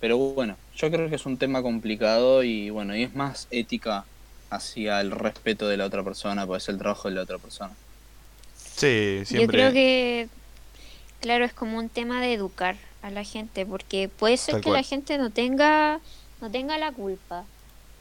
Pero 0.00 0.16
bueno, 0.16 0.56
yo 0.74 0.90
creo 0.90 1.08
que 1.10 1.16
es 1.16 1.26
un 1.26 1.36
tema 1.36 1.62
complicado 1.62 2.42
y 2.42 2.70
bueno, 2.70 2.96
y 2.96 3.02
es 3.04 3.14
más 3.14 3.46
ética 3.50 4.04
hacia 4.52 5.00
el 5.00 5.10
respeto 5.10 5.66
de 5.66 5.76
la 5.76 5.86
otra 5.86 6.02
persona, 6.02 6.46
pues 6.46 6.64
es 6.64 6.68
el 6.68 6.78
trabajo 6.78 7.08
de 7.08 7.14
la 7.14 7.22
otra 7.22 7.38
persona. 7.38 7.72
Sí, 8.54 9.22
siempre. 9.24 9.40
Yo 9.40 9.46
creo 9.46 9.72
que, 9.72 10.28
claro, 11.20 11.44
es 11.44 11.52
como 11.52 11.78
un 11.78 11.88
tema 11.88 12.20
de 12.20 12.34
educar 12.34 12.76
a 13.02 13.10
la 13.10 13.24
gente, 13.24 13.64
porque 13.64 14.08
puede 14.08 14.36
ser 14.36 14.60
que 14.60 14.70
la 14.70 14.82
gente 14.82 15.16
no 15.18 15.30
tenga, 15.30 16.00
no 16.40 16.50
tenga 16.50 16.76
la 16.78 16.92
culpa, 16.92 17.44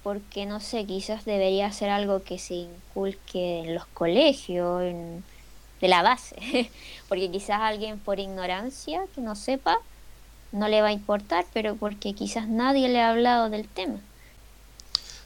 porque 0.03 0.45
no 0.45 0.59
sé, 0.59 0.85
quizás 0.85 1.25
debería 1.25 1.71
ser 1.71 1.89
algo 1.89 2.23
que 2.23 2.37
se 2.37 2.55
inculque 2.55 3.61
en 3.61 3.73
los 3.73 3.85
colegios, 3.87 4.83
en, 4.83 5.23
de 5.79 5.87
la 5.87 6.03
base, 6.03 6.69
porque 7.07 7.31
quizás 7.31 7.61
alguien 7.61 7.97
por 7.97 8.19
ignorancia 8.19 9.01
que 9.15 9.21
no 9.21 9.35
sepa 9.35 9.79
no 10.51 10.67
le 10.67 10.81
va 10.81 10.89
a 10.89 10.91
importar, 10.91 11.45
pero 11.53 11.75
porque 11.75 12.13
quizás 12.13 12.47
nadie 12.47 12.89
le 12.89 12.99
ha 12.99 13.11
hablado 13.11 13.49
del 13.49 13.69
tema. 13.69 13.99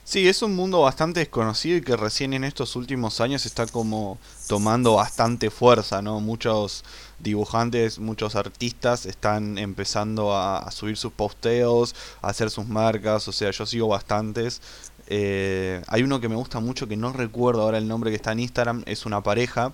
Sí, 0.08 0.28
es 0.28 0.44
un 0.44 0.56
mundo 0.56 0.82
bastante 0.82 1.20
desconocido 1.20 1.78
y 1.78 1.82
que 1.82 1.98
recién 1.98 2.34
en 2.34 2.44
estos 2.44 2.76
últimos 2.76 3.22
años 3.22 3.48
está 3.48 3.66
como 3.66 4.20
tomando 4.48 4.94
bastante 4.94 5.50
fuerza, 5.50 6.04
¿no? 6.04 6.20
Muchos 6.20 6.84
dibujantes, 7.18 7.98
muchos 7.98 8.36
artistas 8.36 9.08
están 9.08 9.58
empezando 9.58 10.38
a, 10.38 10.70
subir 10.70 10.96
sus 10.96 11.12
posteos, 11.12 11.96
a 12.22 12.28
hacer 12.28 12.52
sus 12.52 12.68
marcas, 12.68 13.28
o 13.28 13.32
sea, 13.32 13.50
yo 13.50 13.66
sigo 13.66 13.88
bastantes. 13.88 14.62
Eh, 15.08 15.82
hay 15.88 16.04
uno 16.04 16.22
que 16.22 16.30
me 16.30 16.36
gusta 16.36 16.60
mucho 16.60 16.88
que 16.88 16.98
no 16.98 17.12
recuerdo 17.12 17.64
ahora 17.64 17.80
el 17.80 17.88
nombre 17.88 18.12
que 18.12 18.18
está 18.18 18.32
en 18.34 18.42
Instagram, 18.42 18.84
es 18.86 19.08
una 19.08 19.22
pareja 19.22 19.74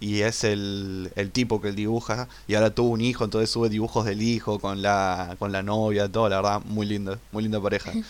y 0.00 0.22
es 0.22 0.42
el, 0.44 1.12
el 1.16 1.30
tipo 1.32 1.60
que 1.60 1.68
él 1.68 1.76
dibuja 1.76 2.28
y 2.48 2.54
ahora 2.54 2.70
tuvo 2.70 2.88
un 2.90 3.02
hijo, 3.02 3.24
entonces 3.24 3.50
sube 3.50 3.68
dibujos 3.68 4.06
del 4.06 4.22
hijo 4.22 4.58
con 4.58 4.80
la, 4.80 5.36
con 5.38 5.52
la 5.52 5.62
novia, 5.62 6.10
todo, 6.10 6.30
la 6.30 6.36
verdad, 6.36 6.62
muy 6.64 6.86
lindo, 6.86 7.18
muy 7.30 7.42
linda 7.42 7.60
pareja. 7.60 7.92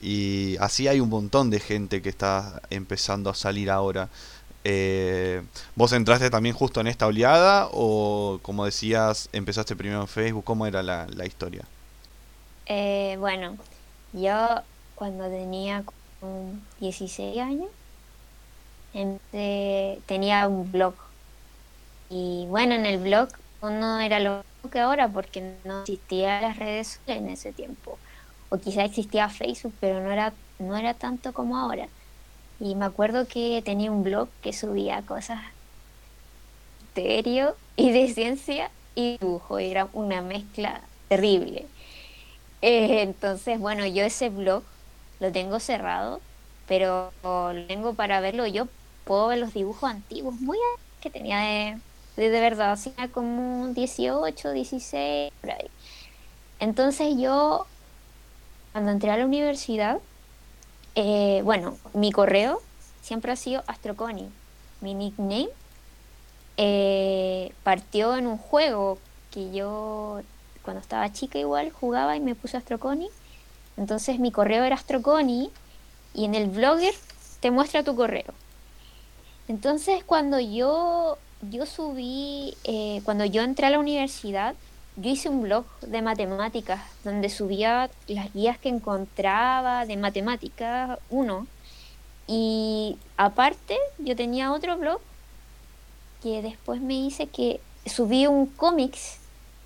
Y 0.00 0.56
así 0.58 0.88
hay 0.88 1.00
un 1.00 1.08
montón 1.08 1.50
de 1.50 1.60
gente 1.60 2.02
que 2.02 2.08
está 2.08 2.60
empezando 2.70 3.30
a 3.30 3.34
salir 3.34 3.70
ahora. 3.70 4.08
Eh, 4.64 5.42
¿Vos 5.74 5.92
entraste 5.92 6.30
también 6.30 6.54
justo 6.54 6.80
en 6.80 6.86
esta 6.86 7.06
oleada 7.06 7.68
o 7.72 8.38
como 8.42 8.64
decías, 8.64 9.28
empezaste 9.32 9.76
primero 9.76 10.00
en 10.00 10.08
Facebook? 10.08 10.44
¿Cómo 10.44 10.66
era 10.66 10.82
la, 10.82 11.26
historia? 11.26 11.64
Eh, 12.66 13.16
bueno, 13.18 13.56
yo 14.12 14.60
cuando 14.94 15.28
tenía 15.28 15.84
16 16.80 17.38
años 17.38 17.68
tenía 20.06 20.48
un 20.48 20.70
blog. 20.70 20.94
Y 22.08 22.46
bueno, 22.48 22.74
en 22.74 22.86
el 22.86 22.98
blog 22.98 23.28
no 23.62 24.00
era 24.00 24.20
lo 24.20 24.44
que 24.70 24.80
ahora 24.80 25.08
porque 25.08 25.54
no 25.64 25.80
existía 25.82 26.40
las 26.40 26.58
redes 26.58 26.88
sociales 26.88 27.22
en 27.22 27.28
ese 27.28 27.52
tiempo 27.52 27.98
o 28.54 28.60
quizá 28.60 28.84
existía 28.84 29.28
Facebook, 29.28 29.74
pero 29.80 30.00
no 30.02 30.10
era, 30.12 30.32
no 30.58 30.76
era 30.76 30.94
tanto 30.94 31.32
como 31.32 31.56
ahora. 31.58 31.88
Y 32.60 32.74
me 32.76 32.86
acuerdo 32.86 33.26
que 33.26 33.62
tenía 33.64 33.90
un 33.92 34.04
blog 34.04 34.28
que 34.42 34.52
subía 34.52 35.02
cosas 35.02 35.40
serio 36.94 37.56
y 37.76 37.90
de 37.92 38.08
ciencia 38.12 38.70
y 38.94 39.18
dibujo, 39.18 39.58
era 39.58 39.88
una 39.92 40.22
mezcla 40.22 40.82
terrible. 41.08 41.66
Eh, 42.62 43.02
entonces, 43.02 43.58
bueno, 43.60 43.86
yo 43.86 44.04
ese 44.04 44.30
blog 44.30 44.64
lo 45.20 45.32
tengo 45.32 45.60
cerrado, 45.60 46.20
pero 46.66 47.12
lo 47.22 47.66
tengo 47.66 47.94
para 47.94 48.20
verlo. 48.20 48.46
Yo 48.46 48.68
puedo 49.04 49.28
ver 49.28 49.38
los 49.38 49.54
dibujos 49.54 49.90
antiguos, 49.90 50.34
muy 50.40 50.58
que 51.00 51.10
tenía 51.10 51.38
de, 51.40 51.80
de, 52.16 52.30
de 52.30 52.40
verdad, 52.40 52.72
así 52.72 52.92
como 53.12 53.68
18, 53.68 54.52
16, 54.52 55.32
por 55.40 55.50
ahí. 55.50 55.70
Entonces 56.58 57.16
yo 57.18 57.66
cuando 58.74 58.90
entré 58.90 59.12
a 59.12 59.16
la 59.16 59.24
universidad, 59.24 60.00
eh, 60.96 61.42
bueno, 61.44 61.78
mi 61.92 62.10
correo 62.10 62.60
siempre 63.02 63.30
ha 63.30 63.36
sido 63.36 63.62
Astroconi. 63.68 64.28
Mi 64.80 64.94
nickname 64.94 65.48
eh, 66.56 67.52
partió 67.62 68.16
en 68.16 68.26
un 68.26 68.36
juego 68.36 68.98
que 69.30 69.52
yo 69.52 70.22
cuando 70.62 70.80
estaba 70.80 71.12
chica 71.12 71.38
igual 71.38 71.70
jugaba 71.70 72.16
y 72.16 72.20
me 72.20 72.34
puse 72.34 72.56
Astroconi. 72.56 73.10
Entonces 73.76 74.18
mi 74.18 74.32
correo 74.32 74.64
era 74.64 74.74
Astroconi 74.74 75.52
y 76.12 76.24
en 76.24 76.34
el 76.34 76.50
blogger 76.50 76.94
te 77.38 77.52
muestra 77.52 77.84
tu 77.84 77.94
correo. 77.94 78.34
Entonces 79.46 80.02
cuando 80.02 80.40
yo, 80.40 81.16
yo 81.48 81.64
subí, 81.64 82.56
eh, 82.64 83.02
cuando 83.04 83.24
yo 83.24 83.42
entré 83.42 83.66
a 83.66 83.70
la 83.70 83.78
universidad, 83.78 84.56
yo 84.96 85.10
hice 85.10 85.28
un 85.28 85.42
blog 85.42 85.64
de 85.80 86.02
matemáticas 86.02 86.80
donde 87.02 87.28
subía 87.28 87.90
las 88.06 88.32
guías 88.32 88.58
que 88.58 88.68
encontraba 88.68 89.86
de 89.86 89.96
matemáticas 89.96 90.98
1 91.10 91.46
y 92.26 92.96
aparte 93.16 93.76
yo 93.98 94.14
tenía 94.14 94.52
otro 94.52 94.78
blog 94.78 95.00
que 96.22 96.42
después 96.42 96.80
me 96.80 96.94
hice 96.94 97.26
que 97.26 97.60
subí 97.86 98.26
un 98.26 98.46
cómics 98.46 99.18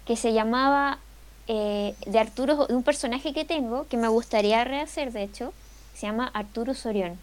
que 0.07 0.17
se 0.17 0.33
llamaba 0.33 0.99
eh, 1.47 1.95
de 2.07 2.19
Arturo, 2.19 2.67
de 2.67 2.75
un 2.75 2.83
personaje 2.83 3.33
que 3.33 3.45
tengo 3.45 3.87
que 3.89 3.97
me 3.97 4.09
gustaría 4.09 4.65
rehacer 4.65 5.13
de 5.13 5.23
hecho, 5.23 5.53
se 5.95 6.07
llama 6.07 6.31
Arturo 6.33 6.75
Sorión. 6.75 7.19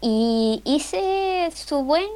Y 0.00 0.62
hice 0.64 1.50
su 1.54 1.82
buen, 1.82 2.08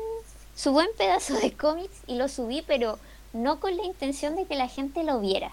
su 0.55 0.73
buen 0.73 0.89
pedazo 0.99 1.35
de 1.35 1.53
cómics 1.53 1.97
y 2.07 2.17
lo 2.17 2.29
subí, 2.29 2.63
pero 2.67 2.99
no 3.33 3.61
con 3.61 3.77
la 3.77 3.85
intención 3.85 4.37
de 4.37 4.45
que 4.45 4.57
la 4.57 4.69
gente 4.69 5.05
lo 5.05 5.21
viera, 5.21 5.53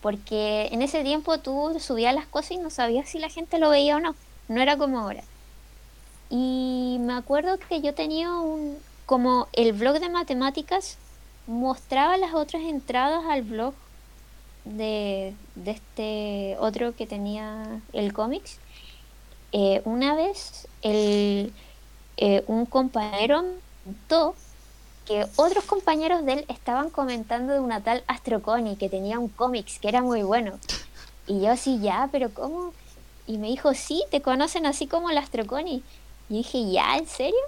porque 0.00 0.68
en 0.72 0.82
ese 0.82 1.02
tiempo 1.02 1.38
tú 1.38 1.76
subías 1.80 2.14
las 2.14 2.26
cosas 2.26 2.52
y 2.52 2.58
no 2.58 2.70
sabías 2.70 3.08
si 3.08 3.18
la 3.18 3.28
gente 3.28 3.58
lo 3.58 3.70
veía 3.70 3.96
o 3.96 4.00
no, 4.00 4.14
no 4.48 4.60
era 4.60 4.76
como 4.76 4.98
ahora. 4.98 5.22
Y 6.30 6.98
me 7.00 7.14
acuerdo 7.14 7.58
que 7.58 7.80
yo 7.80 7.94
tenía 7.94 8.32
un, 8.34 8.78
como 9.06 9.48
el 9.52 9.72
blog 9.72 9.98
de 9.98 10.08
matemáticas 10.08 10.96
mostraba 11.46 12.16
las 12.16 12.32
otras 12.34 12.62
entradas 12.62 13.24
al 13.28 13.42
blog 13.42 13.74
de, 14.64 15.34
este 15.66 16.56
otro 16.60 16.94
que 16.94 17.06
tenía 17.06 17.80
el 17.92 18.12
cómics. 18.12 18.58
Eh, 19.52 19.82
una 19.84 20.14
vez 20.14 20.68
el, 20.82 21.52
eh, 22.16 22.44
un 22.46 22.66
compañero 22.66 23.42
contó 23.84 24.34
otros 25.36 25.64
compañeros 25.64 26.24
de 26.24 26.32
él 26.32 26.44
estaban 26.48 26.90
comentando 26.90 27.52
de 27.52 27.60
una 27.60 27.82
tal 27.82 28.04
Astroconi 28.06 28.76
que 28.76 28.88
tenía 28.88 29.18
un 29.18 29.28
cómics 29.28 29.78
que 29.78 29.88
era 29.88 30.02
muy 30.02 30.22
bueno. 30.22 30.58
Y 31.26 31.40
yo 31.40 31.50
así, 31.50 31.80
ya, 31.80 32.08
pero 32.10 32.30
¿cómo? 32.32 32.72
Y 33.26 33.38
me 33.38 33.48
dijo, 33.48 33.74
sí, 33.74 34.04
te 34.10 34.20
conocen 34.20 34.66
así 34.66 34.86
como 34.86 35.10
la 35.10 35.20
Astroconi. 35.20 35.82
Y 36.28 36.38
dije, 36.38 36.70
ya, 36.70 36.96
¿en 36.96 37.06
serio? 37.06 37.38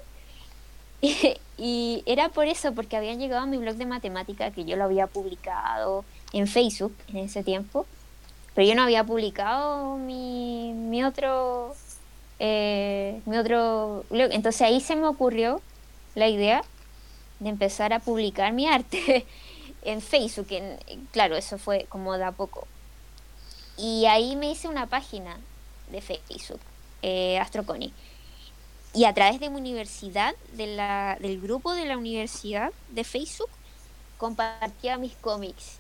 y 1.58 2.02
era 2.06 2.28
por 2.28 2.46
eso, 2.46 2.72
porque 2.74 2.96
habían 2.96 3.18
llegado 3.18 3.42
a 3.42 3.46
mi 3.46 3.58
blog 3.58 3.76
de 3.76 3.86
matemática, 3.86 4.50
que 4.50 4.64
yo 4.64 4.76
lo 4.76 4.84
había 4.84 5.06
publicado 5.06 6.04
en 6.32 6.46
Facebook 6.46 6.94
en 7.08 7.18
ese 7.18 7.42
tiempo, 7.42 7.86
pero 8.54 8.66
yo 8.66 8.74
no 8.74 8.82
había 8.82 9.04
publicado 9.04 9.96
mi, 9.96 10.72
mi 10.72 11.04
otro 11.04 11.74
eh, 12.38 13.20
mi 13.26 13.38
otro 13.38 14.04
blog. 14.10 14.30
Entonces 14.32 14.62
ahí 14.62 14.80
se 14.80 14.96
me 14.96 15.06
ocurrió 15.06 15.60
la 16.14 16.28
idea 16.28 16.62
de 17.43 17.49
empezar 17.49 17.93
a 17.93 17.99
publicar 17.99 18.53
mi 18.53 18.68
arte 18.68 19.26
en 19.82 20.01
Facebook. 20.01 20.47
En, 20.51 21.07
claro, 21.11 21.36
eso 21.36 21.59
fue 21.59 21.86
como 21.88 22.16
de 22.16 22.24
a 22.24 22.32
poco. 22.32 22.66
Y 23.76 24.07
ahí 24.07 24.36
me 24.36 24.51
hice 24.51 24.68
una 24.68 24.86
página 24.86 25.38
de 25.90 26.01
Facebook, 26.01 26.61
eh, 27.03 27.38
Astroconi. 27.38 27.93
Y 28.95 29.05
a 29.07 29.14
través 29.14 29.40
de 29.40 29.49
mi 29.49 29.57
universidad, 29.57 30.34
del 30.53 31.40
grupo 31.40 31.72
de 31.74 31.86
la 31.86 31.97
universidad 31.97 32.72
de 32.90 33.05
Facebook, 33.05 33.49
compartía 34.18 34.99
mis 34.99 35.14
cómics. 35.16 35.78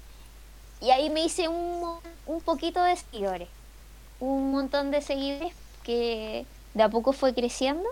Y 0.80 0.90
ahí 0.90 1.10
me 1.10 1.24
hice 1.24 1.48
un, 1.48 2.00
un 2.26 2.40
poquito 2.40 2.82
de 2.82 2.96
seguidores. 2.96 3.48
un 4.18 4.50
montón 4.50 4.90
de 4.90 5.00
seguidores 5.02 5.52
que 5.82 6.46
de 6.74 6.82
a 6.82 6.88
poco 6.88 7.12
fue 7.12 7.34
creciendo. 7.34 7.88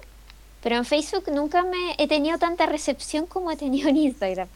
Pero 0.63 0.77
en 0.77 0.85
Facebook 0.85 1.25
nunca 1.33 1.63
me 1.63 1.95
he 1.99 2.07
tenido 2.07 2.39
tanta 2.39 2.67
recepción 2.67 3.27
como 3.27 3.51
he 3.51 3.57
tenido 3.57 3.89
en 3.89 3.97
Instagram. 3.97 4.49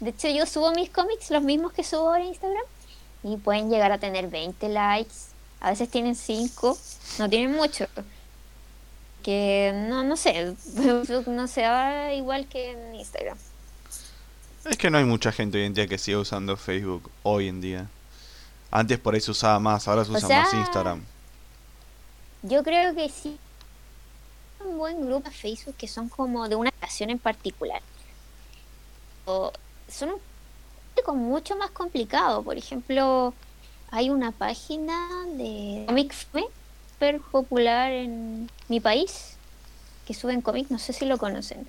De 0.00 0.10
hecho, 0.10 0.28
yo 0.28 0.46
subo 0.46 0.72
mis 0.72 0.90
cómics, 0.90 1.30
los 1.30 1.42
mismos 1.42 1.72
que 1.72 1.84
subo 1.84 2.14
en 2.16 2.26
Instagram, 2.26 2.64
y 3.22 3.36
pueden 3.36 3.70
llegar 3.70 3.92
a 3.92 3.98
tener 3.98 4.28
20 4.28 4.68
likes. 4.68 5.14
A 5.60 5.70
veces 5.70 5.88
tienen 5.88 6.16
5, 6.16 6.76
no 7.18 7.28
tienen 7.28 7.52
mucho. 7.52 7.86
Que 9.22 9.72
no, 9.88 10.02
no 10.02 10.16
sé, 10.16 10.56
Facebook 10.74 11.28
no 11.28 11.46
se 11.46 11.62
va 11.62 12.12
igual 12.12 12.46
que 12.48 12.72
en 12.72 12.94
Instagram. 12.96 13.38
Es 14.64 14.76
que 14.76 14.90
no 14.90 14.98
hay 14.98 15.04
mucha 15.04 15.32
gente 15.32 15.58
hoy 15.58 15.64
en 15.64 15.74
día 15.74 15.86
que 15.86 15.98
siga 15.98 16.18
usando 16.18 16.56
Facebook 16.56 17.10
hoy 17.22 17.48
en 17.48 17.60
día. 17.60 17.88
Antes 18.70 18.98
por 18.98 19.14
ahí 19.14 19.20
se 19.20 19.30
usaba 19.30 19.58
más, 19.58 19.86
ahora 19.86 20.04
se 20.04 20.12
O 20.12 20.14
usa 20.14 20.28
sea, 20.28 20.42
más 20.42 20.54
Instagram. 20.54 21.04
Yo 22.42 22.62
creo 22.62 22.94
que 22.94 23.08
sí. 23.08 23.38
Un 24.64 24.78
buen 24.78 25.06
grupo 25.06 25.28
de 25.28 25.34
Facebook 25.34 25.76
que 25.76 25.88
son 25.88 26.08
como 26.08 26.48
de 26.48 26.56
una 26.56 26.70
ocasión 26.70 27.10
en 27.10 27.18
particular. 27.18 27.82
O 29.24 29.52
son 29.88 30.10
un 30.10 30.20
poco 30.94 31.14
mucho 31.14 31.56
más 31.56 31.70
complicado. 31.70 32.42
Por 32.42 32.56
ejemplo, 32.56 33.34
hay 33.90 34.10
una 34.10 34.32
página 34.32 35.26
de 35.36 35.84
cómic 35.86 36.12
súper 36.12 37.20
popular 37.20 37.92
en 37.92 38.50
mi 38.68 38.80
país 38.80 39.36
que 40.06 40.14
suben 40.14 40.40
cómics, 40.40 40.70
no 40.70 40.78
sé 40.78 40.92
si 40.92 41.04
lo 41.04 41.18
conocen. 41.18 41.66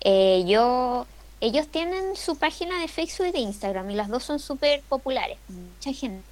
Eh, 0.00 0.44
yo, 0.46 1.06
ellos 1.40 1.66
tienen 1.68 2.16
su 2.16 2.36
página 2.36 2.80
de 2.80 2.88
Facebook 2.88 3.26
y 3.28 3.32
de 3.32 3.38
Instagram 3.40 3.90
y 3.90 3.94
las 3.94 4.08
dos 4.08 4.22
son 4.22 4.38
súper 4.38 4.82
populares, 4.82 5.38
mucha 5.48 5.92
gente. 5.92 6.22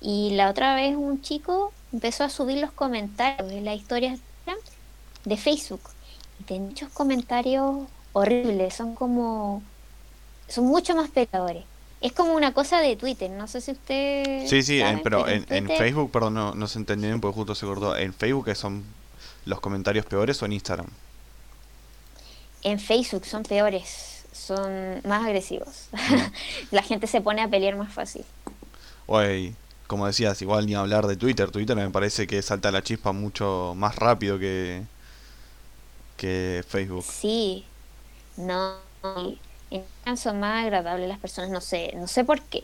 Y 0.00 0.30
la 0.30 0.50
otra 0.50 0.74
vez 0.74 0.96
un 0.96 1.22
chico 1.22 1.72
empezó 1.92 2.24
a 2.24 2.28
subir 2.28 2.58
los 2.58 2.72
comentarios 2.72 3.48
de 3.48 3.60
las 3.60 3.76
historias 3.76 4.18
de 5.24 5.30
de 5.30 5.36
Facebook. 5.36 5.82
Y 6.40 6.44
tiene 6.44 6.66
muchos 6.66 6.88
comentarios 6.90 7.86
horribles, 8.12 8.74
son 8.74 8.94
como... 8.94 9.62
son 10.48 10.66
mucho 10.66 10.94
más 10.94 11.10
pecadores. 11.10 11.64
Es 12.00 12.12
como 12.12 12.34
una 12.34 12.52
cosa 12.52 12.80
de 12.80 12.96
Twitter, 12.96 13.30
no 13.30 13.46
sé 13.46 13.60
si 13.60 13.70
usted... 13.70 14.46
Sí, 14.48 14.62
sí, 14.62 14.80
sabe, 14.80 14.90
en- 14.90 15.02
pero 15.02 15.28
en, 15.28 15.68
Facebook, 15.68 16.10
perdón, 16.10 16.34
no, 16.34 16.54
no 16.54 16.66
se 16.66 16.78
entendió 16.78 17.08
bien 17.08 17.20
porque 17.20 17.36
justo 17.36 17.54
se 17.54 17.64
cortó. 17.64 17.96
¿En 17.96 18.12
Facebook 18.12 18.46
que 18.46 18.54
son 18.56 18.84
los 19.44 19.60
comentarios 19.60 20.04
peores 20.04 20.42
o 20.42 20.46
en 20.46 20.52
Instagram? 20.54 20.88
En 22.64 22.80
Facebook 22.80 23.24
son 23.24 23.44
peores, 23.44 24.24
son 24.32 25.00
más 25.04 25.24
agresivos. 25.24 25.88
la 26.72 26.82
gente 26.82 27.06
se 27.06 27.20
pone 27.20 27.40
a 27.40 27.48
pelear 27.48 27.76
más 27.76 27.92
fácil. 27.92 28.24
Oye, 29.06 29.54
como 29.86 30.06
decías, 30.06 30.40
igual 30.42 30.66
ni 30.66 30.74
hablar 30.74 31.06
de 31.06 31.16
Twitter. 31.16 31.50
Twitter 31.50 31.76
me 31.76 31.90
parece 31.90 32.26
que 32.26 32.40
salta 32.42 32.72
la 32.72 32.82
chispa 32.82 33.12
mucho 33.12 33.74
más 33.76 33.96
rápido 33.96 34.38
que, 34.38 34.82
que 36.22 36.64
Facebook. 36.68 37.04
Sí, 37.04 37.64
no. 38.36 38.76
En 39.70 40.16
son 40.16 40.38
más 40.38 40.62
agradables 40.62 41.08
las 41.08 41.18
personas, 41.18 41.50
no 41.50 41.60
sé, 41.60 41.92
no 41.96 42.06
sé 42.06 42.22
por 42.24 42.40
qué. 42.42 42.62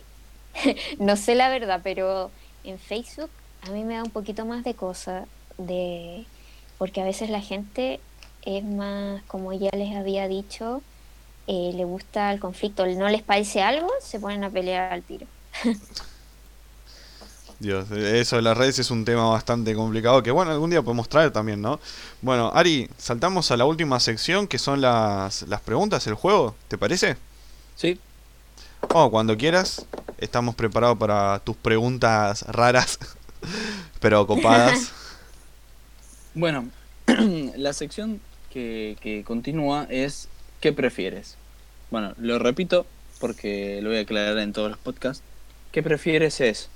no 0.99 1.17
sé 1.17 1.35
la 1.35 1.49
verdad, 1.49 1.81
pero 1.83 2.31
en 2.63 2.79
Facebook 2.79 3.29
a 3.63 3.71
mí 3.71 3.83
me 3.83 3.95
da 3.95 4.03
un 4.03 4.11
poquito 4.11 4.45
más 4.45 4.63
de 4.63 4.75
cosa 4.75 5.25
de 5.57 6.25
porque 6.77 7.01
a 7.01 7.03
veces 7.03 7.29
la 7.29 7.41
gente 7.41 7.99
es 8.43 8.63
más, 8.63 9.21
como 9.23 9.51
ya 9.51 9.71
les 9.73 9.93
había 9.93 10.29
dicho, 10.29 10.81
eh, 11.47 11.71
le 11.75 11.83
gusta 11.83 12.31
el 12.31 12.39
conflicto, 12.39 12.85
no 12.85 13.09
les 13.09 13.23
parece 13.23 13.61
algo, 13.61 13.89
se 14.01 14.21
ponen 14.21 14.45
a 14.45 14.49
pelear 14.49 14.93
al 14.93 15.03
tiro. 15.03 15.27
Dios, 17.59 17.91
eso 17.91 18.37
de 18.37 18.41
las 18.41 18.57
redes 18.57 18.79
es 18.79 18.89
un 18.89 19.03
tema 19.03 19.29
bastante 19.29 19.75
complicado 19.75 20.23
que 20.23 20.31
bueno, 20.31 20.51
algún 20.51 20.69
día 20.69 20.81
podemos 20.81 21.09
traer 21.09 21.31
también, 21.31 21.61
¿no? 21.61 21.79
Bueno, 22.21 22.51
Ari, 22.53 22.89
saltamos 22.97 23.51
a 23.51 23.57
la 23.57 23.65
última 23.65 23.99
sección 23.99 24.47
que 24.47 24.57
son 24.57 24.79
las, 24.79 25.41
las 25.43 25.59
preguntas, 25.61 26.07
el 26.07 26.13
juego, 26.13 26.55
¿te 26.69 26.77
parece? 26.77 27.17
Sí, 27.75 27.99
Oh, 28.91 29.11
cuando 29.11 29.37
quieras, 29.37 29.85
estamos 30.17 30.55
preparados 30.55 30.97
para 30.97 31.39
tus 31.39 31.55
preguntas 31.55 32.43
raras, 32.47 32.97
pero 33.99 34.25
copadas. 34.25 34.91
Bueno, 36.35 36.69
la 37.57 37.73
sección 37.73 38.21
que, 38.53 38.97
que 39.01 39.23
continúa 39.23 39.87
es 39.89 40.29
¿qué 40.61 40.71
prefieres? 40.71 41.35
Bueno, 41.89 42.13
lo 42.17 42.37
repito 42.37 42.85
porque 43.19 43.79
lo 43.81 43.89
voy 43.89 43.97
a 43.97 44.01
aclarar 44.01 44.37
en 44.37 44.53
todos 44.53 44.69
los 44.69 44.77
podcasts. 44.77 45.23
¿Qué 45.71 45.81
prefieres 45.81 46.39
es 46.39 46.69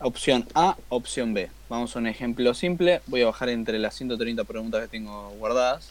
opción 0.00 0.46
A, 0.54 0.76
opción 0.88 1.34
B? 1.34 1.50
Vamos 1.68 1.94
a 1.94 1.98
un 1.98 2.06
ejemplo 2.06 2.54
simple. 2.54 3.00
Voy 3.06 3.22
a 3.22 3.26
bajar 3.26 3.48
entre 3.50 3.78
las 3.78 3.94
130 3.94 4.44
preguntas 4.44 4.82
que 4.82 4.88
tengo 4.88 5.30
guardadas. 5.38 5.90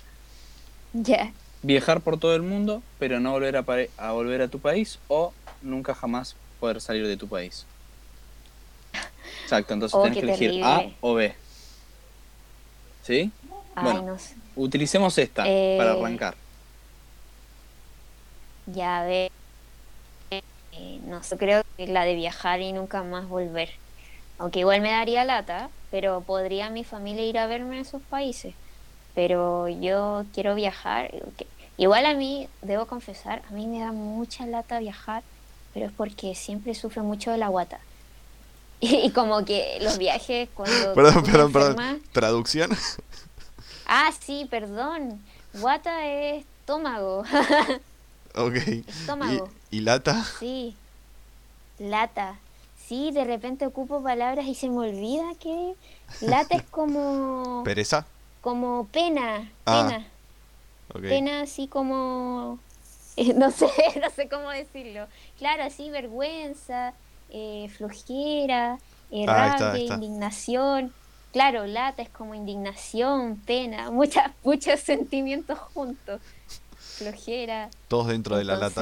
Ya. 0.94 1.32
Viajar 1.64 2.02
por 2.02 2.20
todo 2.20 2.36
el 2.36 2.42
mundo, 2.44 2.82
pero 3.00 3.20
no 3.20 3.32
volver 3.32 3.58
a, 3.58 3.66
a 3.98 4.12
volver 4.12 4.42
a 4.42 4.48
tu 4.48 4.60
país 4.60 5.00
o 5.08 5.34
nunca 5.62 5.94
jamás 5.94 6.36
poder 6.60 6.82
salir 6.82 7.06
de 7.08 7.18
tu 7.18 7.28
país. 7.28 7.66
Exacto, 9.44 9.74
entonces 9.74 9.98
Oh, 9.98 10.04
tenés 10.04 10.18
que 10.20 10.26
elegir 10.26 10.64
A 10.64 10.86
o 11.02 11.14
B. 11.14 11.34
¿Sí? 13.04 13.32
Ay, 13.76 13.84
Bueno. 13.84 14.02
no 14.14 14.20
sé. 14.20 14.36
Utilicemos 14.56 15.18
esta 15.18 15.44
Eh, 15.48 15.76
para 15.78 15.94
arrancar. 15.94 16.36
Ya 18.66 19.04
ve. 19.04 19.32
Eh, 20.32 21.00
no 21.06 21.24
sé, 21.24 21.38
creo 21.38 21.62
que 21.78 21.88
la 21.88 22.04
de 22.06 22.16
viajar 22.16 22.62
y 22.62 22.74
nunca 22.74 23.04
más 23.04 23.28
volver. 23.28 23.70
Aunque 24.40 24.60
igual 24.60 24.82
me 24.82 24.92
daría 24.92 25.26
lata, 25.26 25.70
pero 25.92 26.22
podría 26.22 26.70
mi 26.70 26.84
familia 26.84 27.26
ir 27.26 27.40
a 27.40 27.48
verme 27.48 27.78
a 27.78 27.82
esos 27.82 28.02
países. 28.04 28.54
Pero 29.16 29.68
yo 29.68 30.26
quiero 30.34 30.54
viajar. 30.54 31.12
Igual 31.78 32.06
a 32.06 32.14
mí, 32.14 32.48
debo 32.62 32.86
confesar, 32.86 33.42
a 33.50 33.54
mí 33.54 33.68
me 33.68 33.80
da 33.80 33.92
mucha 33.92 34.46
lata 34.46 34.80
viajar, 34.80 35.24
pero 35.74 35.88
es 35.88 35.92
porque 35.92 36.36
siempre 36.36 36.76
sufro 36.76 37.04
mucho 37.04 37.32
de 37.32 37.38
la 37.38 37.48
guata. 37.48 37.80
Y, 38.80 39.10
como 39.10 39.44
que 39.44 39.80
los 39.82 39.98
viajes 39.98 40.50
cuando... 40.54 40.94
perdón, 40.96 41.24
perdón, 41.24 41.52
perdón. 41.52 42.04
Traducción. 42.12 42.70
Ah, 43.88 44.12
sí, 44.20 44.48
perdón. 44.52 45.20
Guata 45.54 46.06
es 46.06 46.46
estómago. 46.46 47.24
ok. 48.36 48.56
estómago. 48.88 49.50
¿Y, 49.72 49.78
y 49.78 49.82
lata? 49.82 50.24
Sí, 50.40 50.76
lata. 51.80 52.38
Sí, 52.88 53.12
de 53.12 53.26
repente 53.26 53.66
ocupo 53.66 54.02
palabras 54.02 54.46
y 54.46 54.56
se 54.56 54.70
me 54.70 54.78
olvida 54.78 55.26
que 55.40 55.76
lata 56.22 56.56
es 56.56 56.64
como 56.64 57.64
¿Pereza? 57.66 58.06
como 58.42 58.88
pena, 58.88 59.52
Ah, 59.66 60.06
pena, 60.88 61.02
pena 61.02 61.42
así 61.42 61.68
como 61.68 62.60
eh, 63.18 63.34
no 63.34 63.52
sé, 63.52 63.68
no 64.02 64.10
sé 64.12 64.30
cómo 64.30 64.50
decirlo. 64.52 65.08
Claro, 65.38 65.64
así 65.64 65.90
vergüenza, 65.90 66.94
eh, 67.30 67.68
flojera, 67.76 68.78
eh, 69.12 69.26
Ah, 69.28 69.48
está, 69.54 69.76
está. 69.78 69.96
indignación. 69.96 70.94
Claro, 71.34 71.66
lata 71.66 72.02
es 72.04 72.10
como 72.10 72.36
indignación, 72.36 73.42
pena, 73.46 73.92
muchas 73.92 74.32
muchos 74.44 74.80
sentimientos 74.80 75.60
juntos. 75.60 76.22
Flojera, 76.78 77.70
Todos 77.90 78.08
dentro 78.08 78.38
de 78.38 78.44
la 78.46 78.56
lata. 78.56 78.82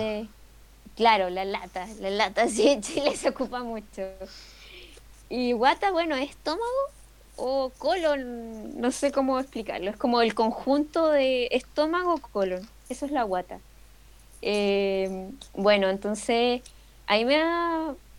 Claro, 0.95 1.29
la 1.29 1.45
lata, 1.45 1.87
la 1.99 2.09
lata, 2.09 2.47
sí, 2.49 2.67
en 2.69 2.81
Chile 2.81 3.15
se 3.15 3.29
ocupa 3.29 3.63
mucho. 3.63 4.03
Y 5.29 5.51
guata, 5.53 5.91
bueno, 5.91 6.15
estómago 6.15 6.65
o 7.37 7.71
colon, 7.77 8.79
no 8.79 8.91
sé 8.91 9.11
cómo 9.11 9.39
explicarlo, 9.39 9.91
es 9.91 9.97
como 9.97 10.21
el 10.21 10.33
conjunto 10.33 11.09
de 11.09 11.49
estómago, 11.51 12.19
colon, 12.31 12.67
eso 12.87 13.05
es 13.05 13.11
la 13.11 13.23
guata. 13.23 13.59
Eh, 14.41 15.29
bueno, 15.53 15.89
entonces, 15.89 16.61
ahí 17.07 17.25
me 17.25 17.43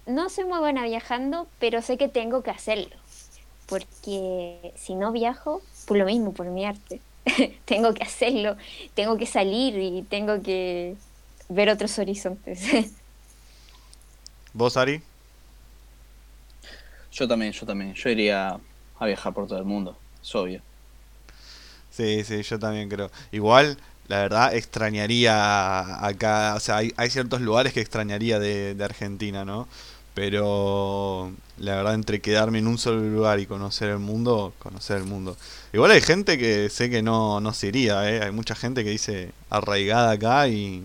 no 0.07 0.29
soy 0.29 0.45
muy 0.45 0.59
buena 0.59 0.85
viajando, 0.85 1.49
pero 1.59 1.83
sé 1.83 1.97
que 1.97 2.09
tengo 2.09 2.43
que 2.43 2.51
hacerlo, 2.51 2.95
porque 3.66 4.72
si 4.77 4.95
no 4.95 5.12
viajo, 5.12 5.62
por 5.87 5.97
lo 5.97 6.05
mismo, 6.05 6.33
por 6.33 6.47
mi 6.47 6.64
arte, 6.64 7.01
tengo 7.64 7.95
que 7.95 8.05
hacerlo, 8.05 8.57
tengo 8.95 9.16
que 9.16 9.27
salir 9.27 9.79
y 9.79 10.03
tengo 10.03 10.43
que 10.43 10.97
ver 11.49 11.68
otros 11.70 11.99
horizontes. 11.99 12.92
¿Vos, 14.53 14.76
Ari? 14.76 15.03
Yo 17.12 17.26
también, 17.26 17.53
yo 17.53 17.66
también. 17.66 17.94
Yo 17.94 18.11
iría 18.11 18.59
a 18.99 19.07
viajar 19.07 19.32
por 19.32 19.47
todo 19.47 19.59
el 19.59 19.64
mundo, 19.64 19.97
es 20.22 20.34
obvio. 20.34 20.61
Sí, 21.90 22.24
sí, 22.24 22.42
yo 22.42 22.59
también 22.59 22.88
creo. 22.88 23.11
Igual, 23.32 23.78
la 24.09 24.18
verdad, 24.18 24.55
extrañaría 24.55 26.05
acá, 26.07 26.55
o 26.57 26.61
sea, 26.61 26.78
hay, 26.78 26.92
hay 26.97 27.11
ciertos 27.11 27.40
lugares 27.40 27.72
que 27.72 27.80
extrañaría 27.80 28.38
de, 28.38 28.74
de 28.74 28.84
Argentina, 28.84 29.44
¿no? 29.44 29.66
Pero 30.14 31.32
la 31.59 31.76
verdad, 31.76 31.94
entre 31.94 32.20
quedarme 32.20 32.59
en 32.59 32.66
un 32.66 32.78
solo 32.78 33.01
lugar 33.03 33.40
y 33.40 33.47
conocer 33.47 33.90
el 33.90 33.99
mundo, 33.99 34.55
conocer 34.59 34.99
el 34.99 35.05
mundo. 35.05 35.36
Igual 35.72 35.90
hay 35.90 36.01
gente 36.01 36.38
que 36.38 36.70
sé 36.70 36.90
que 36.90 37.03
no, 37.03 37.40
no 37.40 37.53
se 37.53 37.68
iría, 37.68 38.11
¿eh? 38.11 38.22
Hay 38.22 38.30
mucha 38.32 38.55
gente 38.55 38.84
que 38.84 38.90
dice 38.90 39.32
arraigada 39.51 40.12
acá 40.12 40.49
y 40.49 40.82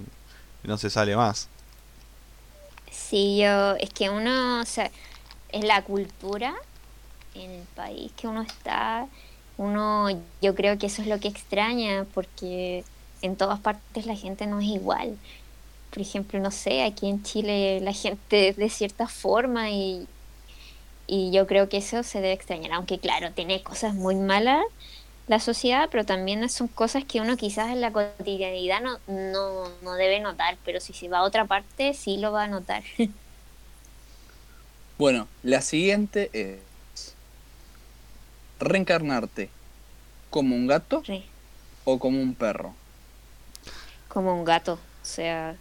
no 0.63 0.77
se 0.77 0.89
sale 0.89 1.15
más. 1.15 1.47
Sí, 2.91 3.39
yo, 3.41 3.75
es 3.75 3.89
que 3.89 4.09
uno, 4.09 4.61
o 4.61 4.65
sea, 4.65 4.91
es 5.49 5.63
la 5.63 5.81
cultura 5.83 6.53
en 7.35 7.51
el 7.51 7.63
país 7.75 8.11
que 8.17 8.27
uno 8.27 8.41
está, 8.41 9.07
uno 9.57 10.09
yo 10.41 10.55
creo 10.55 10.77
que 10.77 10.87
eso 10.87 11.01
es 11.01 11.07
lo 11.07 11.19
que 11.19 11.27
extraña 11.27 12.05
porque 12.13 12.83
en 13.21 13.35
todas 13.35 13.59
partes 13.59 14.05
la 14.05 14.15
gente 14.15 14.47
no 14.47 14.59
es 14.59 14.67
igual. 14.67 15.17
Por 15.89 16.01
ejemplo, 16.01 16.39
no 16.39 16.51
sé, 16.51 16.83
aquí 16.83 17.07
en 17.09 17.23
Chile 17.23 17.79
la 17.81 17.93
gente 17.93 18.49
es 18.49 18.57
de 18.57 18.69
cierta 18.69 19.07
forma 19.07 19.69
y, 19.71 20.07
y 21.07 21.31
yo 21.31 21.47
creo 21.47 21.69
que 21.69 21.77
eso 21.77 22.03
se 22.03 22.21
debe 22.21 22.33
extrañar, 22.33 22.73
aunque 22.73 22.99
claro, 22.99 23.31
tiene 23.31 23.61
cosas 23.61 23.93
muy 23.93 24.15
malas 24.15 24.63
la 25.27 25.39
sociedad, 25.39 25.89
pero 25.91 26.05
también 26.05 26.47
son 26.49 26.67
cosas 26.67 27.05
que 27.05 27.21
uno 27.21 27.37
quizás 27.37 27.69
en 27.71 27.81
la 27.81 27.91
cotidianidad 27.91 28.81
no, 28.81 28.99
no, 29.07 29.69
no 29.81 29.93
debe 29.95 30.19
notar, 30.19 30.57
pero 30.65 30.79
si 30.79 30.93
se 30.93 31.09
va 31.09 31.19
a 31.19 31.23
otra 31.23 31.45
parte 31.45 31.93
sí 31.93 32.17
lo 32.17 32.31
va 32.31 32.43
a 32.43 32.47
notar. 32.47 32.83
Bueno, 34.97 35.27
la 35.41 35.61
siguiente 35.61 36.29
es 36.33 36.59
reencarnarte 38.59 39.49
como 40.29 40.55
un 40.55 40.67
gato 40.67 41.05
o 41.83 41.99
como 41.99 42.21
un 42.21 42.35
perro. 42.35 42.77
como 44.07 44.33
un 44.35 44.43
gato, 44.45 44.73
o 44.73 45.05
sea, 45.05 45.59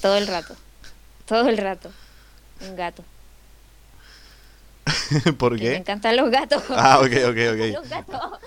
todo 0.00 0.16
el 0.16 0.26
rato, 0.26 0.56
todo 1.26 1.48
el 1.48 1.58
rato, 1.58 1.94
un 2.60 2.76
gato. 2.76 3.04
¿Por 5.38 5.56
que 5.56 5.64
Me 5.64 5.70
qué? 5.70 5.76
encantan 5.76 6.16
los 6.16 6.30
gatos. 6.30 6.62
Ah, 6.70 6.98
ok, 7.00 7.12
ok, 7.30 7.38
ok. 7.54 7.72
Los 7.72 7.88
gatos. 7.88 8.40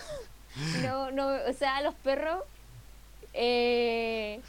No, 0.73 1.11
no, 1.11 1.27
o 1.49 1.53
sea, 1.53 1.81
los 1.81 1.95
perros. 1.95 2.43
eh, 3.33 4.41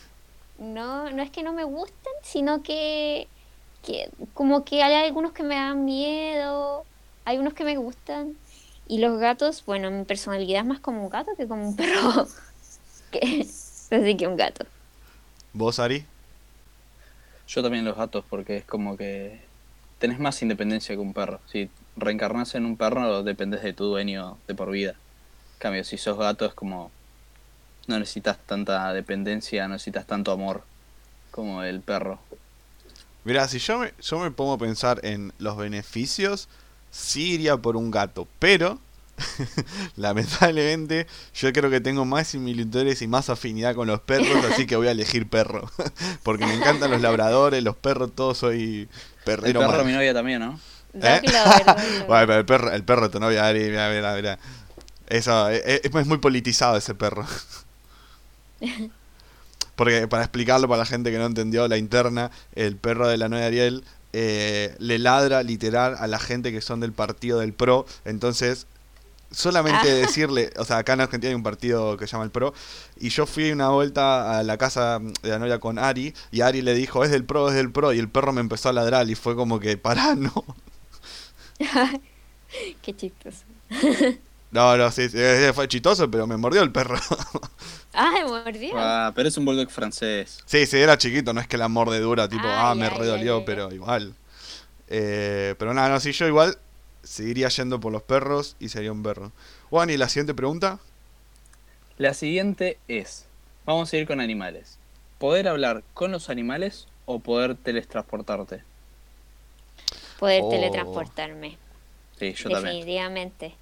no, 0.58 1.10
no 1.10 1.22
es 1.22 1.30
que 1.30 1.42
no 1.42 1.52
me 1.52 1.64
gusten, 1.64 2.12
sino 2.22 2.62
que, 2.62 3.28
que 3.82 4.10
como 4.34 4.64
que 4.64 4.82
hay 4.82 4.94
algunos 5.06 5.32
que 5.32 5.42
me 5.42 5.54
dan 5.56 5.84
miedo, 5.84 6.84
hay 7.24 7.38
unos 7.38 7.54
que 7.54 7.64
me 7.64 7.76
gustan. 7.76 8.34
Y 8.86 8.98
los 8.98 9.18
gatos, 9.20 9.64
bueno, 9.64 9.90
mi 9.90 10.04
personalidad 10.04 10.60
es 10.62 10.66
más 10.66 10.80
como 10.80 11.02
un 11.04 11.10
gato 11.10 11.30
que 11.36 11.48
como 11.48 11.68
un 11.68 11.76
perro. 11.76 12.26
Que- 13.10 13.42
Así 13.90 14.16
que 14.16 14.28
un 14.28 14.36
gato. 14.36 14.66
¿Vos, 15.52 15.78
Ari? 15.80 16.06
Yo 17.46 17.62
también 17.62 17.84
los 17.84 17.96
gatos 17.96 18.24
porque 18.28 18.58
es 18.58 18.64
como 18.64 18.96
que 18.96 19.40
tenés 19.98 20.18
más 20.18 20.40
independencia 20.42 20.94
que 20.94 21.00
un 21.00 21.12
perro. 21.12 21.40
Si 21.46 21.68
reencarnás 22.00 22.54
en 22.54 22.64
un 22.64 22.76
perro 22.76 23.22
dependes 23.22 23.62
de 23.62 23.72
tu 23.72 23.84
dueño 23.84 24.38
de 24.46 24.54
por 24.54 24.70
vida. 24.70 24.92
En 24.92 25.58
cambio, 25.58 25.84
si 25.84 25.98
sos 25.98 26.18
gato 26.18 26.46
es 26.46 26.54
como 26.54 26.90
no 27.86 27.98
necesitas 27.98 28.38
tanta 28.38 28.92
dependencia, 28.92 29.66
no 29.66 29.74
necesitas 29.74 30.06
tanto 30.06 30.32
amor 30.32 30.62
como 31.30 31.62
el 31.62 31.80
perro. 31.80 32.18
Mirá, 33.24 33.48
si 33.48 33.58
yo 33.58 33.78
me, 33.78 33.92
yo 34.00 34.18
me 34.18 34.30
pongo 34.30 34.54
a 34.54 34.58
pensar 34.58 35.00
en 35.04 35.32
los 35.38 35.56
beneficios, 35.56 36.48
sí 36.90 37.34
iría 37.34 37.56
por 37.56 37.76
un 37.76 37.90
gato, 37.90 38.26
pero 38.38 38.78
lamentablemente 39.96 41.06
yo 41.34 41.52
creo 41.52 41.70
que 41.70 41.80
tengo 41.80 42.04
más 42.04 42.28
similitudes 42.28 43.02
y 43.02 43.08
más 43.08 43.28
afinidad 43.30 43.74
con 43.74 43.88
los 43.88 44.00
perros, 44.00 44.44
así 44.50 44.66
que 44.66 44.76
voy 44.76 44.88
a 44.88 44.92
elegir 44.92 45.28
perro. 45.28 45.70
Porque 46.22 46.46
me 46.46 46.54
encantan 46.54 46.90
los 46.90 47.00
labradores, 47.00 47.62
los 47.62 47.76
perros, 47.76 48.10
todo 48.14 48.34
soy 48.34 48.88
El 48.88 49.24
perrero 49.24 49.60
perro 49.60 49.78
mal. 49.78 49.86
mi 49.86 49.92
novia 49.92 50.14
también, 50.14 50.40
¿no? 50.40 50.58
¿Eh? 50.94 51.20
Bueno, 52.08 52.34
el 52.34 52.44
perro, 52.44 52.70
el 52.72 52.84
perro 52.84 53.02
de 53.02 53.08
tu 53.10 53.20
novia, 53.20 53.46
Ari, 53.46 53.60
mira, 53.64 53.90
mira, 53.90 54.14
mira. 54.14 54.38
Eso, 55.08 55.48
es, 55.48 55.62
es- 55.84 55.94
es 55.94 56.06
muy 56.06 56.18
politizado 56.18 56.76
ese 56.76 56.94
perro. 56.94 57.26
Porque 59.76 60.06
para 60.08 60.22
explicarlo 60.24 60.68
para 60.68 60.80
la 60.80 60.86
gente 60.86 61.10
que 61.10 61.18
no 61.18 61.26
entendió 61.26 61.66
la 61.68 61.78
interna, 61.78 62.30
el 62.54 62.76
perro 62.76 63.08
de 63.08 63.16
la 63.16 63.28
novia 63.28 63.42
de 63.44 63.48
Ariel 63.48 63.84
eh, 64.12 64.74
le 64.78 64.98
ladra 64.98 65.42
literal 65.42 65.96
a 65.98 66.06
la 66.06 66.18
gente 66.18 66.52
que 66.52 66.60
son 66.60 66.80
del 66.80 66.92
partido 66.92 67.38
del 67.38 67.52
PRO. 67.54 67.86
Entonces, 68.04 68.66
solamente 69.30 69.90
Ah. 69.90 69.94
decirle, 69.94 70.50
o 70.58 70.64
sea, 70.64 70.78
acá 70.78 70.92
en 70.94 71.00
Argentina 71.02 71.30
hay 71.30 71.34
un 71.36 71.42
partido 71.44 71.96
que 71.96 72.06
se 72.06 72.12
llama 72.12 72.24
el 72.24 72.30
PRO, 72.30 72.52
y 72.98 73.08
yo 73.10 73.24
fui 73.26 73.52
una 73.52 73.68
vuelta 73.70 74.38
a 74.38 74.42
la 74.42 74.58
casa 74.58 74.98
de 75.22 75.28
la 75.30 75.38
novia 75.38 75.60
con 75.60 75.78
Ari, 75.78 76.12
y 76.32 76.40
Ari 76.42 76.60
le 76.62 76.74
dijo, 76.74 77.04
es 77.04 77.10
del 77.10 77.24
PRO, 77.24 77.48
es 77.48 77.54
del 77.54 77.70
PRO, 77.70 77.92
y 77.94 77.98
el 78.00 78.08
perro 78.08 78.32
me 78.32 78.40
empezó 78.40 78.68
a 78.68 78.72
ladrar, 78.72 79.08
y 79.08 79.14
fue 79.14 79.36
como 79.36 79.60
que, 79.60 79.78
pará, 79.78 80.14
no. 80.16 80.44
Qué 82.82 82.96
chistoso. 82.96 83.44
No, 84.50 84.76
no, 84.76 84.90
sí, 84.90 85.08
sí, 85.08 85.16
eh, 85.18 85.52
fue 85.54 85.68
chistoso, 85.68 86.10
pero 86.10 86.26
me 86.26 86.36
mordió 86.36 86.62
el 86.62 86.72
perro. 86.72 86.96
Ah, 87.92 88.10
me 88.12 88.24
mordió. 88.24 88.72
Ah, 88.78 89.12
pero 89.14 89.28
es 89.28 89.36
un 89.36 89.44
bulldog 89.44 89.70
francés. 89.70 90.44
sí, 90.44 90.66
sí, 90.66 90.78
era 90.78 90.98
chiquito, 90.98 91.32
no 91.32 91.40
es 91.40 91.48
que 91.48 91.56
la 91.58 91.68
morde 91.68 92.00
dura, 92.00 92.28
tipo, 92.28 92.54
ah, 92.56 92.74
me 92.74 92.86
ay, 92.86 92.90
redolió, 92.90 93.36
ay, 93.36 93.40
ay. 93.40 93.44
pero 93.44 93.72
igual. 93.72 94.14
Eh, 94.88 95.54
pero 95.58 95.74
nada, 95.74 95.88
no, 95.90 96.00
sí, 96.00 96.12
yo 96.12 96.26
igual 96.26 96.58
seguiría 97.02 97.48
yendo 97.48 97.80
por 97.80 97.92
los 97.92 98.02
perros 98.02 98.56
y 98.60 98.68
sería 98.70 98.92
un 98.92 99.02
perro. 99.02 99.32
Juan, 99.70 99.90
¿y 99.90 99.96
la 99.96 100.08
siguiente 100.08 100.34
pregunta? 100.34 100.80
La 101.98 102.14
siguiente 102.14 102.78
es, 102.88 103.26
vamos 103.64 103.92
a 103.92 103.96
ir 103.96 104.06
con 104.06 104.20
animales. 104.20 104.78
¿Poder 105.18 105.46
hablar 105.46 105.84
con 105.94 106.10
los 106.10 106.28
animales 106.30 106.88
o 107.04 107.20
poder 107.20 107.54
teletransportarte? 107.56 108.64
Poder 110.20 110.42
Oh. 110.42 110.50
Sí, 110.50 110.56
teletransportarme. 110.56 111.58
yo 112.20 112.50
también. 112.50 112.64
definitivamente. 112.64 113.54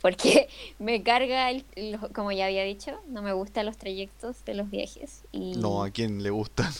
Porque 0.00 0.48
me 0.78 1.02
carga, 1.02 1.50
el, 1.50 1.64
lo- 1.76 2.12
como 2.12 2.30
ya 2.32 2.46
había 2.46 2.62
dicho, 2.64 2.98
no 3.08 3.20
me 3.20 3.32
gustan 3.32 3.66
los 3.66 3.76
trayectos 3.76 4.44
de 4.44 4.54
los 4.54 4.70
viajes. 4.70 5.22
Y, 5.32 5.56
No, 5.56 5.82
¿a 5.82 5.90
quién 5.90 6.22
le 6.22 6.30
gustan? 6.30 6.72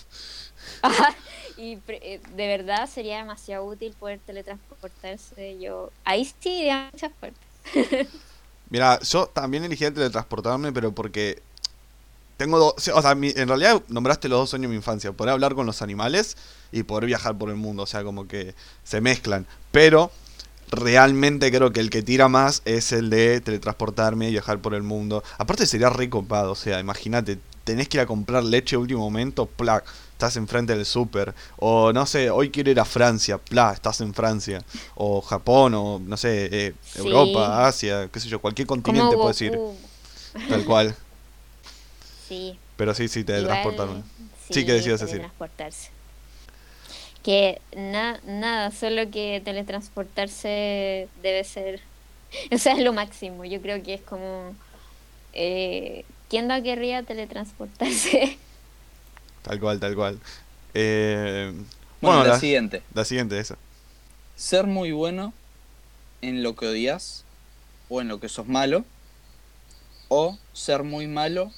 y 1.56 1.76
pre- 1.76 2.00
eh, 2.14 2.20
de 2.36 2.46
verdad 2.46 2.88
sería 2.88 3.18
demasiado 3.18 3.64
útil 3.64 3.94
poder 3.98 4.20
teletransportarse. 4.20 5.58
Yo 5.60 5.90
ahí 6.04 6.24
sí 6.24 6.60
iría 6.60 6.86
a 6.88 6.90
muchas 6.92 7.12
partes. 7.12 8.08
Mira, 8.70 9.00
yo 9.00 9.26
también 9.26 9.64
elegí 9.64 9.84
el 9.84 9.94
teletransportarme, 9.94 10.72
pero 10.72 10.92
porque 10.94 11.42
tengo 12.38 12.58
dos... 12.58 12.88
O 12.94 13.02
sea, 13.02 13.14
mi- 13.14 13.34
en 13.36 13.48
realidad 13.48 13.82
nombraste 13.88 14.28
los 14.30 14.38
dos 14.38 14.50
sueños 14.50 14.64
de 14.64 14.68
mi 14.70 14.76
infancia. 14.76 15.12
Poder 15.12 15.32
hablar 15.34 15.54
con 15.54 15.66
los 15.66 15.82
animales 15.82 16.38
y 16.72 16.84
poder 16.84 17.04
viajar 17.04 17.36
por 17.36 17.50
el 17.50 17.56
mundo. 17.56 17.82
O 17.82 17.86
sea, 17.86 18.02
como 18.04 18.26
que 18.26 18.54
se 18.84 19.02
mezclan. 19.02 19.46
Pero 19.72 20.10
realmente 20.70 21.50
creo 21.50 21.72
que 21.72 21.80
el 21.80 21.90
que 21.90 22.02
tira 22.02 22.28
más 22.28 22.62
es 22.64 22.92
el 22.92 23.10
de 23.10 23.40
teletransportarme 23.40 24.28
y 24.28 24.32
viajar 24.32 24.60
por 24.60 24.74
el 24.74 24.82
mundo. 24.82 25.22
Aparte 25.36 25.66
sería 25.66 25.90
re 25.90 26.08
copado. 26.08 26.52
O 26.52 26.56
sea, 26.56 26.80
imagínate, 26.80 27.38
tenés 27.64 27.88
que 27.88 27.98
ir 27.98 28.00
a 28.02 28.06
comprar 28.06 28.42
leche 28.44 28.76
a 28.76 28.78
último 28.78 29.00
momento, 29.00 29.46
plac. 29.46 29.84
Estás 30.12 30.36
enfrente 30.36 30.74
del 30.74 30.84
súper. 30.84 31.32
O 31.58 31.92
no 31.92 32.04
sé, 32.04 32.28
hoy 32.30 32.50
quiero 32.50 32.70
ir 32.70 32.80
a 32.80 32.84
Francia, 32.84 33.38
pla, 33.38 33.72
estás 33.72 34.00
en 34.00 34.12
Francia. 34.14 34.60
O 34.96 35.20
Japón, 35.20 35.74
o 35.74 36.00
no 36.04 36.16
sé, 36.16 36.48
eh, 36.50 36.74
Sí. 36.82 36.98
Europa, 37.00 37.66
Asia, 37.68 38.08
qué 38.12 38.18
sé 38.20 38.28
yo, 38.28 38.40
cualquier 38.40 38.66
continente 38.66 39.14
puedes 39.16 39.40
ir. 39.42 39.58
Tal 40.48 40.64
cual. 40.64 40.94
Sí. 42.28 42.58
Pero 42.76 42.94
sí, 42.94 43.08
sí, 43.08 43.24
teletransportarme. 43.24 43.92
Igual, 43.94 44.04
Sí, 44.50 44.64
¿qué 44.64 44.72
decías 44.74 45.00
decir? 45.00 45.22
teletransportarse. 45.22 45.90
Que 47.22 47.60
na- 47.76 48.20
nada, 48.24 48.70
solo 48.70 49.10
que 49.10 49.42
teletransportarse 49.44 51.08
debe 51.22 51.44
ser, 51.44 51.80
o 52.52 52.58
sea, 52.58 52.74
es 52.74 52.80
lo 52.84 52.92
máximo. 52.92 53.44
Yo 53.44 53.60
creo 53.60 53.82
que 53.82 53.94
es 53.94 54.02
como, 54.02 54.54
eh, 55.32 56.04
¿quién 56.28 56.46
no 56.48 56.62
querría 56.62 57.02
teletransportarse? 57.02 58.38
Tal 59.42 59.60
cual, 59.60 59.80
tal 59.80 59.94
cual. 59.94 60.18
Eh, 60.74 61.52
Bueno, 62.00 62.18
bueno, 62.18 62.24
la, 62.24 62.34
la, 62.34 62.40
siguiente. 62.40 62.82
la 62.94 63.04
siguiente, 63.04 63.38
esa. 63.38 63.56
Ser 64.36 64.66
muy 64.66 64.92
bueno 64.92 65.32
en 66.22 66.42
lo 66.42 66.54
que 66.56 66.66
odias 66.66 67.24
o 67.88 68.00
en 68.00 68.08
lo 68.08 68.20
que 68.20 68.28
sos 68.28 68.46
malo. 68.46 68.84
O 70.08 70.38
ser 70.52 70.82
muy 70.84 71.06
malo 71.06 71.52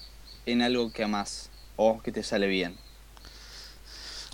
en 0.53 0.63
algo 0.63 0.93
que 0.93 1.05
amás 1.05 1.51
o 1.77 2.03
que 2.03 2.13
te 2.13 2.23
sale 2.23 2.47
bien. 2.49 2.79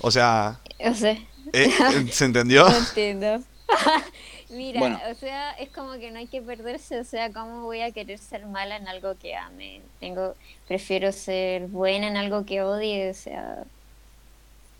O 0.03 0.11
sea, 0.11 0.61
O 0.79 0.95
sea, 0.95 1.17
eh, 1.53 1.71
eh, 1.89 2.09
¿se 2.13 2.25
entendió? 2.27 2.67
no 2.69 2.77
entiendo. 2.77 3.45
Mira, 4.49 4.81
Bueno. 4.81 5.03
o 5.11 5.15
sea, 5.15 5.53
es 5.53 5.71
como 5.73 5.95
que 5.99 6.11
no 6.11 6.19
hay 6.19 6.29
que 6.29 6.43
perderse, 6.43 7.01
o 7.01 7.05
sea, 7.05 7.33
¿cómo 7.33 7.63
voy 7.65 7.81
a 7.83 7.93
querer 7.93 8.19
ser 8.19 8.47
mala 8.47 8.77
en 8.77 8.89
algo 8.89 9.17
que 9.19 9.37
ame? 9.37 9.83
Tengo, 10.01 10.37
prefiero 10.67 11.13
ser 11.13 11.67
buena 11.69 12.09
en 12.09 12.17
algo 12.17 12.45
que 12.47 12.63
odie, 12.63 13.11
o 13.11 13.15
sea, 13.15 13.67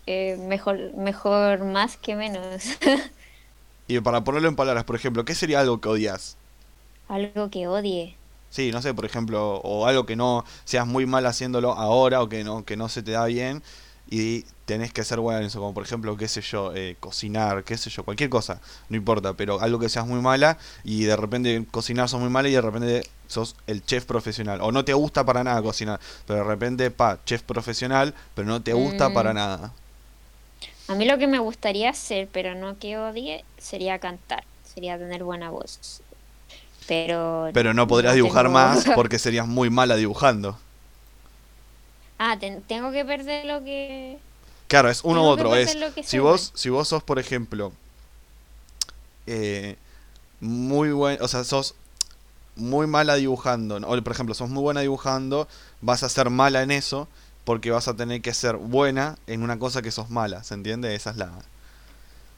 eh, 0.05 0.37
mejor, 0.37 0.93
mejor 0.95 1.63
más 1.65 1.97
que 1.97 2.15
menos. 2.15 2.63
Y 3.87 3.99
para 4.01 4.23
ponerlo 4.23 4.47
en 4.49 4.55
palabras, 4.55 4.85
por 4.85 4.95
ejemplo, 4.95 5.25
¿qué 5.25 5.35
sería 5.35 5.59
algo 5.59 5.81
que 5.81 5.89
odias? 5.89 6.39
algo 7.07 7.49
que 7.49 7.67
odie. 7.67 8.16
Sí, 8.49 8.71
no 8.71 8.81
sé, 8.81 8.93
por 8.93 9.05
ejemplo, 9.05 9.55
o 9.57 9.85
algo 9.85 10.05
que 10.05 10.15
no 10.15 10.45
seas 10.65 10.87
muy 10.87 11.05
mal 11.05 11.25
haciéndolo 11.25 11.73
ahora 11.73 12.21
o 12.21 12.29
que 12.29 12.43
no, 12.43 12.63
que 12.65 12.77
no 12.77 12.89
se 12.89 13.03
te 13.03 13.11
da 13.11 13.25
bien 13.25 13.61
y 14.09 14.43
tenés 14.65 14.93
que 14.93 15.03
ser 15.03 15.19
bueno 15.19 15.39
en 15.39 15.45
eso, 15.47 15.59
como 15.59 15.73
por 15.73 15.83
ejemplo, 15.83 16.15
qué 16.15 16.27
sé 16.29 16.41
yo, 16.41 16.73
eh, 16.73 16.95
cocinar, 16.99 17.63
qué 17.65 17.77
sé 17.77 17.89
yo, 17.89 18.03
cualquier 18.03 18.29
cosa, 18.29 18.61
no 18.89 18.95
importa, 18.97 19.33
pero 19.33 19.59
algo 19.61 19.79
que 19.79 19.89
seas 19.89 20.07
muy 20.07 20.21
mala 20.21 20.57
y 20.83 21.03
de 21.03 21.15
repente 21.15 21.65
cocinar 21.71 22.07
sos 22.09 22.21
muy 22.21 22.29
mala 22.29 22.47
y 22.49 22.53
de 22.53 22.61
repente 22.61 23.03
sos 23.27 23.55
el 23.67 23.83
chef 23.85 24.05
profesional, 24.05 24.61
o 24.61 24.71
no 24.71 24.85
te 24.85 24.93
gusta 24.93 25.25
para 25.25 25.43
nada 25.43 25.61
cocinar, 25.61 25.99
pero 26.25 26.39
de 26.39 26.45
repente, 26.45 26.89
pa, 26.91 27.19
chef 27.25 27.43
profesional, 27.43 28.13
pero 28.33 28.47
no 28.47 28.61
te 28.61 28.73
gusta 28.73 29.09
Mm. 29.09 29.13
para 29.13 29.33
nada. 29.33 29.73
A 30.87 30.95
mí 30.95 31.05
lo 31.05 31.17
que 31.17 31.27
me 31.27 31.39
gustaría 31.39 31.89
hacer, 31.89 32.29
pero 32.31 32.55
no 32.55 32.77
que 32.79 32.97
odie, 32.97 33.43
sería 33.57 33.99
cantar. 33.99 34.43
Sería 34.63 34.97
tener 34.97 35.23
buena 35.23 35.49
voz. 35.49 36.01
Pero. 36.87 37.49
Pero 37.53 37.73
no 37.73 37.87
podrías 37.87 38.15
dibujar 38.15 38.45
tengo- 38.45 38.53
más 38.53 38.85
porque 38.95 39.19
serías 39.19 39.47
muy 39.47 39.69
mala 39.69 39.95
dibujando. 39.95 40.57
Ah, 42.17 42.37
ten- 42.39 42.61
tengo 42.63 42.91
que 42.91 43.05
perder 43.05 43.45
lo 43.45 43.63
que. 43.63 44.17
Claro, 44.67 44.89
es 44.89 45.01
uno 45.03 45.23
u 45.23 45.27
otro. 45.27 45.55
Es, 45.55 45.77
si 46.03 46.19
vos, 46.19 46.51
si 46.55 46.69
vos 46.69 46.87
sos, 46.87 47.03
por 47.03 47.19
ejemplo, 47.19 47.71
eh, 49.25 49.77
muy 50.39 50.91
buen, 50.91 51.21
o 51.21 51.27
sea, 51.27 51.43
sos 51.43 51.75
muy 52.55 52.87
mala 52.87 53.15
dibujando, 53.15 53.77
o 53.77 54.01
por 54.03 54.11
ejemplo, 54.11 54.33
sos 54.35 54.49
muy 54.49 54.61
buena 54.63 54.81
dibujando, 54.81 55.47
vas 55.81 56.03
a 56.03 56.09
ser 56.09 56.29
mala 56.29 56.63
en 56.63 56.71
eso 56.71 57.07
porque 57.43 57.71
vas 57.71 57.87
a 57.87 57.95
tener 57.95 58.21
que 58.21 58.33
ser 58.33 58.57
buena 58.57 59.17
en 59.27 59.41
una 59.43 59.57
cosa 59.57 59.81
que 59.81 59.91
sos 59.91 60.09
mala, 60.09 60.43
¿se 60.43 60.53
entiende? 60.53 60.95
Esa 60.95 61.11
es 61.11 61.17
la... 61.17 61.31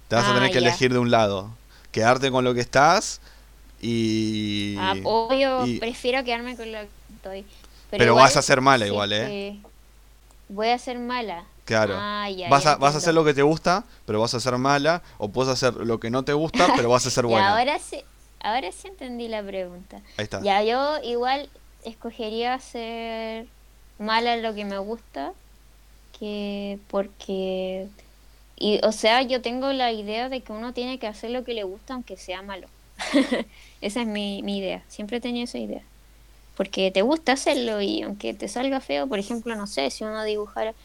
Te 0.07 0.15
vas 0.15 0.25
a 0.25 0.31
Ah, 0.31 0.33
tener 0.35 0.51
que 0.51 0.59
elegir 0.59 0.91
de 0.93 0.99
un 0.99 1.09
lado, 1.09 1.49
quedarte 1.91 2.29
con 2.31 2.43
lo 2.43 2.53
que 2.53 2.59
estás 2.61 3.21
y... 3.81 4.75
Ah, 4.77 4.95
obvio, 5.03 5.65
y- 5.65 5.79
prefiero 5.79 6.23
quedarme 6.23 6.55
con 6.55 6.71
lo 6.71 6.79
que 6.79 6.89
estoy. 7.15 7.45
Pero 7.89 8.05
igual, 8.05 8.23
vas 8.25 8.37
a 8.37 8.41
ser 8.41 8.61
mala 8.61 8.85
igual, 8.87 9.13
¿eh? 9.13 9.57
Voy 10.49 10.69
a 10.69 10.77
ser 10.77 10.99
mala. 10.99 11.45
Claro. 11.65 11.93
Ah, 11.97 12.29
ya, 12.29 12.49
vas, 12.49 12.63
ya 12.63 12.71
a, 12.73 12.75
vas 12.77 12.95
a 12.95 12.97
hacer 12.97 13.13
lo 13.13 13.23
que 13.23 13.33
te 13.33 13.43
gusta, 13.43 13.83
pero 14.05 14.19
vas 14.19 14.33
a 14.33 14.39
ser 14.39 14.57
mala, 14.57 15.03
o 15.19 15.29
puedes 15.29 15.51
hacer 15.51 15.75
lo 15.75 15.99
que 15.99 16.09
no 16.09 16.23
te 16.23 16.33
gusta, 16.33 16.67
pero 16.75 16.89
vas 16.89 17.05
a 17.05 17.09
ser 17.11 17.25
buena. 17.25 17.51
ahora 17.51 17.77
sí, 17.79 18.03
ahora 18.39 18.71
sí 18.71 18.87
entendí 18.87 19.27
la 19.27 19.43
pregunta. 19.43 19.97
Ahí 20.17 20.23
está. 20.23 20.41
Ya, 20.41 20.63
yo 20.63 20.97
igual 21.03 21.49
escogería 21.83 22.59
ser 22.59 23.47
mala 23.99 24.33
en 24.33 24.41
lo 24.43 24.53
que 24.55 24.65
me 24.65 24.79
gusta, 24.79 25.33
que 26.19 26.79
porque, 26.87 27.87
y, 28.57 28.79
o 28.83 28.91
sea, 28.91 29.21
yo 29.21 29.41
tengo 29.41 29.71
la 29.73 29.91
idea 29.91 30.29
de 30.29 30.41
que 30.41 30.51
uno 30.51 30.73
tiene 30.73 30.99
que 30.99 31.07
hacer 31.07 31.31
lo 31.31 31.43
que 31.43 31.53
le 31.53 31.63
gusta 31.63 31.93
aunque 31.93 32.17
sea 32.17 32.41
malo. 32.41 32.67
esa 33.81 34.01
es 34.01 34.07
mi, 34.07 34.41
mi 34.43 34.57
idea, 34.59 34.83
siempre 34.87 35.17
he 35.17 35.21
tenido 35.21 35.45
esa 35.45 35.57
idea. 35.59 35.83
Porque 36.55 36.91
te 36.91 37.01
gusta 37.03 37.33
hacerlo 37.33 37.81
y 37.81 38.01
aunque 38.03 38.33
te 38.33 38.47
salga 38.49 38.81
feo, 38.81 39.07
por 39.07 39.17
ejemplo, 39.19 39.55
no 39.55 39.65
sé, 39.67 39.89
si 39.91 40.03
uno 40.03 40.23
dibujara, 40.25 40.75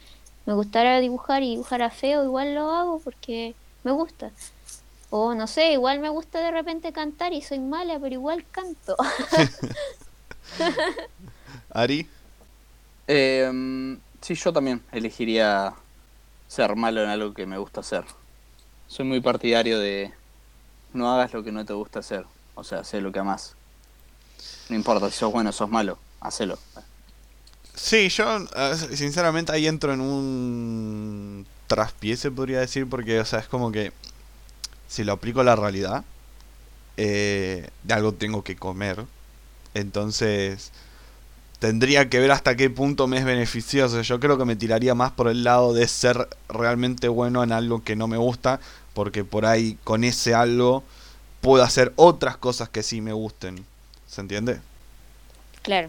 me 0.47 0.55
gustara 0.55 1.01
dibujar 1.01 1.43
y 1.43 1.51
dibujara 1.53 1.91
feo, 1.91 2.25
igual 2.25 2.55
lo 2.55 2.71
hago 2.71 3.01
porque 3.01 3.57
me 3.85 3.91
gusta. 3.93 4.33
O 5.11 5.35
no 5.35 5.47
sé, 5.49 5.73
igual 5.73 5.99
me 6.01 6.09
gusta 6.11 6.41
de 6.41 6.51
repente 6.53 6.93
cantar 6.93 7.33
y 7.33 7.43
soy 7.43 7.59
mala, 7.61 7.99
pero 8.01 8.15
igual 8.15 8.47
canto. 8.51 8.97
Ari, 11.71 12.09
Eh, 13.07 13.51
sí, 14.21 14.35
yo 14.35 14.53
también 14.53 14.83
elegiría 14.93 15.75
ser 16.49 16.77
malo 16.77 17.03
en 17.05 17.11
algo 17.11 17.35
que 17.35 17.47
me 17.47 17.59
gusta 17.59 17.81
hacer. 17.81 18.05
Soy 18.89 19.07
muy 19.07 19.21
partidario 19.21 19.79
de 19.81 20.15
no 20.95 21.13
hagas 21.13 21.33
lo 21.33 21.45
que 21.45 21.53
no 21.53 21.65
te 21.65 21.73
gusta 21.73 21.99
hacer. 21.99 22.25
O 22.55 22.65
sea, 22.65 22.85
sé 22.85 23.01
lo 23.01 23.13
que 23.13 23.19
amas. 23.19 23.55
No 24.69 24.77
importa 24.77 25.11
si 25.11 25.19
sos 25.19 25.33
bueno 25.33 25.51
o 25.51 25.53
sos 25.53 25.69
malo, 25.69 25.99
hacelo. 26.21 26.59
Sí, 27.75 28.09
yo 28.09 28.25
sinceramente 28.95 29.53
ahí 29.53 29.67
entro 29.67 29.93
en 29.93 30.01
un 30.01 31.47
traspié, 31.67 32.17
se 32.17 32.31
podría 32.31 32.61
decir, 32.61 32.89
porque, 32.89 33.21
o 33.21 33.25
sea, 33.25 33.41
es 33.41 33.49
como 33.49 33.73
que 33.73 33.93
si 34.89 35.05
lo 35.05 35.13
aplico 35.13 35.41
a 35.41 35.45
la 35.45 35.57
realidad, 35.57 36.05
eh, 36.97 37.69
de 37.83 37.95
algo 37.95 38.13
tengo 38.15 38.45
que 38.45 38.57
comer. 38.57 39.05
Entonces, 39.75 40.71
tendría 41.59 42.09
que 42.09 42.21
ver 42.21 42.31
hasta 42.31 42.57
qué 42.57 42.71
punto 42.71 43.07
me 43.09 43.19
es 43.19 43.25
beneficioso. 43.25 44.01
Yo 44.03 44.21
creo 44.21 44.39
que 44.39 44.45
me 44.45 44.57
tiraría 44.57 44.95
más 44.95 45.13
por 45.13 45.29
el 45.29 45.45
lado 45.45 45.75
de 45.75 45.89
ser 45.89 46.29
realmente 46.49 47.09
bueno 47.09 47.43
en 47.43 47.53
algo 47.53 47.83
que 47.83 47.97
no 47.97 48.07
me 48.07 48.19
gusta, 48.19 48.61
porque 48.95 49.25
por 49.25 49.45
ahí 49.45 49.77
con 49.85 50.05
ese 50.05 50.35
algo 50.35 50.83
puedo 51.41 51.63
hacer 51.63 51.93
otras 51.97 52.37
cosas 52.39 52.69
que 52.71 52.83
sí 52.83 53.01
me 53.01 53.13
gusten. 53.13 53.65
¿Se 54.07 54.21
entiende? 54.21 54.61
Claro. 55.63 55.89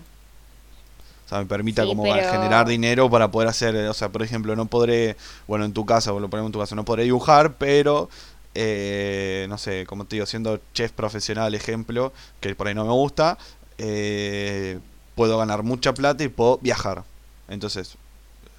O 1.26 1.30
sea, 1.30 1.40
me 1.40 1.45
permita 1.45 1.84
Sí, 1.84 1.88
como 1.88 2.03
pero- 2.03 2.30
generar 2.32 2.68
dinero 2.68 3.10
para 3.10 3.32
poder 3.32 3.48
hacer, 3.49 3.76
o 3.88 3.94
sea, 3.94 4.10
por 4.10 4.22
ejemplo, 4.22 4.56
no 4.56 4.65
podré, 4.65 5.15
bueno, 5.48 5.65
en 5.65 5.73
tu 5.73 5.86
casa, 5.86 6.11
lo 6.11 6.30
ponemos 6.30 6.49
en 6.49 6.53
tu 6.53 6.60
casa, 6.60 6.76
no 6.76 6.86
podré 6.86 7.03
dibujar, 7.03 7.56
pero, 7.56 8.10
eh, 8.53 9.45
no 9.49 9.57
sé, 9.57 9.86
como 9.88 10.06
te 10.06 10.18
digo, 10.18 10.26
siendo 10.27 10.60
chef 10.73 10.91
profesional, 10.91 11.56
ejemplo, 11.56 12.14
que 12.41 12.53
por 12.56 12.68
ahí 12.68 12.76
no 12.76 12.86
me 12.86 12.91
gusta, 12.91 13.38
eh, 13.77 14.80
puedo 15.15 15.38
ganar 15.38 15.64
mucha 15.64 15.94
plata 15.94 16.23
y 16.23 16.27
puedo 16.27 16.57
viajar. 16.60 17.03
Entonces, 17.48 17.95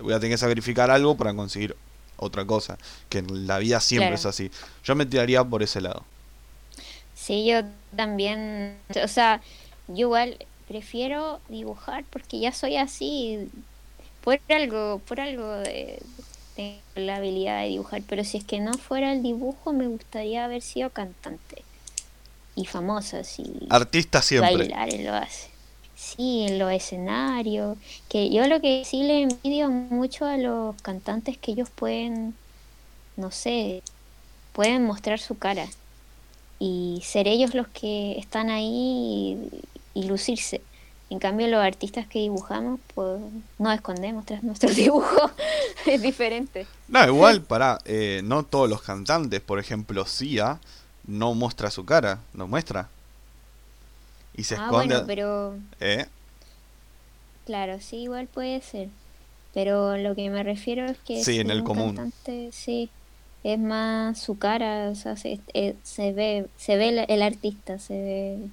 voy 0.01 0.13
a 0.13 0.21
tener 0.21 0.35
que 0.35 0.39
sacrificar 0.39 0.91
algo 0.91 1.17
para 1.17 1.35
conseguir 1.35 1.77
otra 2.17 2.45
cosa, 2.47 2.79
que 3.09 3.19
en 3.19 3.47
la 3.47 3.59
vida 3.59 3.81
siempre 3.81 4.09
Claro. 4.09 4.15
es 4.17 4.27
así. 4.27 4.51
Yo 4.85 4.95
me 4.95 5.07
tiraría 5.07 5.45
por 5.45 5.63
ese 5.63 5.81
lado. 5.81 6.05
Sí, 7.15 7.47
yo 7.47 7.63
también, 7.97 8.79
o 9.03 9.09
sea, 9.09 9.41
yo 9.89 9.95
igual 10.09 10.39
prefiero 10.69 11.41
dibujar 11.49 12.05
porque 12.11 12.39
ya 12.41 12.53
soy 12.53 12.77
así, 12.77 13.49
por 14.23 14.41
algo, 14.49 15.01
por 15.07 15.21
algo 15.21 15.51
de, 15.53 16.01
tengo 16.57 16.81
la 16.97 17.17
habilidad 17.17 17.63
de 17.63 17.69
dibujar, 17.69 18.03
pero 18.09 18.25
si 18.25 18.39
es 18.39 18.45
que 18.45 18.61
no 18.61 18.75
fuera 18.75 19.13
el 19.13 19.23
dibujo 19.23 19.73
me 19.73 19.87
gustaría 19.87 20.45
haber 20.45 20.63
sido 20.63 20.91
cantante 20.91 21.63
y 22.55 22.67
famosa, 22.67 23.21
así, 23.21 23.45
Artista 23.71 24.23
siempre. 24.23 24.69
bailar 24.69 24.93
en 24.93 25.05
lo 25.07 25.15
hace. 25.15 25.56
Sí, 25.97 26.45
en 26.47 26.59
los 26.59 26.71
escenarios, 26.71 27.79
que 28.11 28.31
yo 28.31 28.47
lo 28.47 28.61
que 28.61 28.85
sí 28.85 29.03
le 29.03 29.23
envidio 29.23 29.71
mucho 29.71 30.27
a 30.27 30.37
los 30.37 30.77
cantantes 30.83 31.39
que 31.39 31.53
ellos 31.53 31.71
pueden, 31.71 32.35
no 33.17 33.31
sé, 33.31 33.83
pueden 34.53 34.85
mostrar 34.85 35.19
su 35.19 35.39
cara 35.39 35.67
y 36.59 37.01
ser 37.03 37.27
ellos 37.27 37.55
los 37.55 37.67
que 37.69 38.19
están 38.19 38.51
ahí 38.51 39.51
y, 39.95 40.03
lucirse. 40.05 40.61
En 41.09 41.19
cambio, 41.19 41.47
los 41.47 41.65
artistas 41.65 42.07
que 42.07 42.19
dibujamos, 42.19 42.79
pues 42.95 43.21
nos 43.59 43.75
escondemos 43.75 44.27
tras 44.27 44.43
nuestro 44.43 44.69
dibujo. 44.75 45.31
es 45.87 46.03
diferente. 46.03 46.67
No, 46.89 47.07
igual, 47.07 47.41
para 47.41 47.79
no 48.23 48.43
todos 48.43 48.69
los 48.69 48.83
cantantes, 48.83 49.41
por 49.41 49.59
ejemplo, 49.59 50.05
Sia 50.05 50.61
no 51.07 51.33
muestra 51.35 51.71
su 51.71 51.87
cara, 51.87 52.21
no 52.35 52.47
muestra. 52.47 52.91
Y 54.37 54.45
se 54.45 54.55
ah, 54.55 54.65
esconde. 54.67 54.95
bueno, 54.95 55.05
pero 55.07 55.55
¿Eh? 55.81 56.07
claro, 57.45 57.81
sí, 57.81 57.99
igual 58.03 58.29
puede 58.29 58.61
ser. 58.63 58.91
Pero 59.55 59.97
lo 59.99 60.15
que 60.15 60.31
me 60.31 60.43
refiero 60.43 60.87
es 60.87 60.99
que 60.99 61.25
Sí, 61.25 61.41
en 61.41 61.51
el 61.51 61.65
común. 61.65 61.95
cantante, 61.97 62.51
sí, 62.53 62.91
es 63.43 63.59
más 63.59 64.21
su 64.21 64.39
cara, 64.39 64.91
o 64.91 64.95
sea, 64.95 65.17
se, 65.17 65.41
eh, 65.55 65.79
se 65.83 66.13
ve, 66.13 66.51
se 66.57 66.77
ve 66.77 66.89
el, 66.91 66.99
el 67.09 67.23
artista, 67.23 67.79
se 67.79 67.95
ve. 67.95 68.51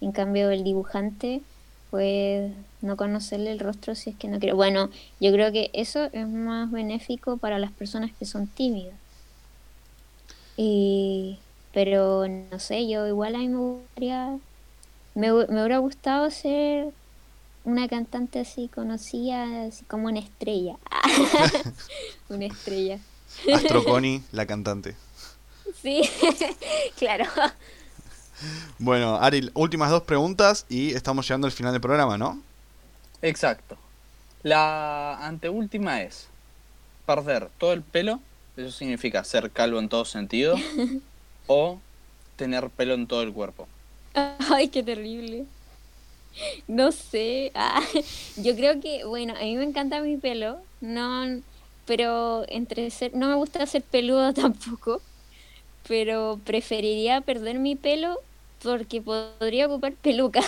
En 0.00 0.12
cambio, 0.12 0.50
el 0.50 0.64
dibujante, 0.64 1.46
pues 1.90 2.52
no 2.82 2.96
conocerle 2.96 3.52
el 3.52 3.60
rostro 3.60 3.94
si 3.94 4.10
es 4.10 4.16
que 4.16 4.28
no 4.28 4.38
quiere. 4.40 4.54
Bueno, 4.54 4.90
yo 5.20 5.32
creo 5.32 5.52
que 5.52 5.70
eso 5.74 6.04
es 6.12 6.28
más 6.28 6.70
benéfico 6.70 7.38
para 7.38 7.58
las 7.58 7.72
personas 7.72 8.12
que 8.18 8.26
son 8.26 8.48
tímidas. 8.48 9.00
Y, 10.56 11.44
pero 11.72 12.26
no 12.28 12.58
sé, 12.58 12.88
yo 12.88 13.06
igual 13.06 13.34
a 13.34 13.38
mí 13.38 13.48
me 13.48 13.58
gustaría, 13.58 14.38
me, 15.16 15.32
hu- 15.32 15.48
me 15.48 15.60
hubiera 15.60 15.78
gustado 15.78 16.30
ser 16.30 16.92
una 17.64 17.88
cantante 17.88 18.38
así 18.38 18.68
conocida, 18.68 19.64
así 19.66 19.84
como 19.86 20.06
una 20.06 20.20
estrella. 20.20 20.76
una 22.28 22.44
estrella. 22.46 22.98
Astro 23.52 23.84
Connie, 23.84 24.22
la 24.32 24.46
cantante. 24.46 24.94
Sí, 25.82 26.08
claro. 26.98 27.24
Bueno, 28.78 29.16
Ari, 29.16 29.50
últimas 29.54 29.90
dos 29.90 30.02
preguntas 30.02 30.66
y 30.68 30.92
estamos 30.94 31.26
llegando 31.26 31.46
al 31.46 31.52
final 31.52 31.72
del 31.72 31.80
programa, 31.80 32.18
¿no? 32.18 32.40
Exacto. 33.22 33.76
La 34.42 35.26
anteúltima 35.26 36.02
es 36.02 36.28
perder 37.06 37.48
todo 37.58 37.72
el 37.72 37.82
pelo, 37.82 38.20
eso 38.56 38.70
significa 38.70 39.24
ser 39.24 39.50
calvo 39.50 39.78
en 39.80 39.88
todo 39.88 40.04
sentido, 40.04 40.56
o 41.46 41.80
tener 42.36 42.68
pelo 42.70 42.94
en 42.94 43.06
todo 43.06 43.22
el 43.22 43.32
cuerpo. 43.32 43.66
Ay, 44.50 44.68
qué 44.68 44.82
terrible. 44.82 45.44
No 46.66 46.92
sé. 46.92 47.52
Ah, 47.54 47.82
yo 48.36 48.54
creo 48.56 48.80
que, 48.80 49.04
bueno, 49.04 49.34
a 49.36 49.40
mí 49.40 49.56
me 49.56 49.64
encanta 49.64 50.00
mi 50.00 50.16
pelo, 50.16 50.58
no, 50.80 51.40
pero 51.86 52.44
entre 52.48 52.90
ser, 52.90 53.14
no 53.14 53.28
me 53.28 53.34
gusta 53.36 53.66
ser 53.66 53.82
peludo 53.82 54.32
tampoco, 54.34 55.02
pero 55.86 56.40
preferiría 56.44 57.20
perder 57.20 57.58
mi 57.58 57.76
pelo 57.76 58.18
porque 58.62 59.00
podría 59.02 59.66
ocupar 59.66 59.94
peluca. 59.94 60.40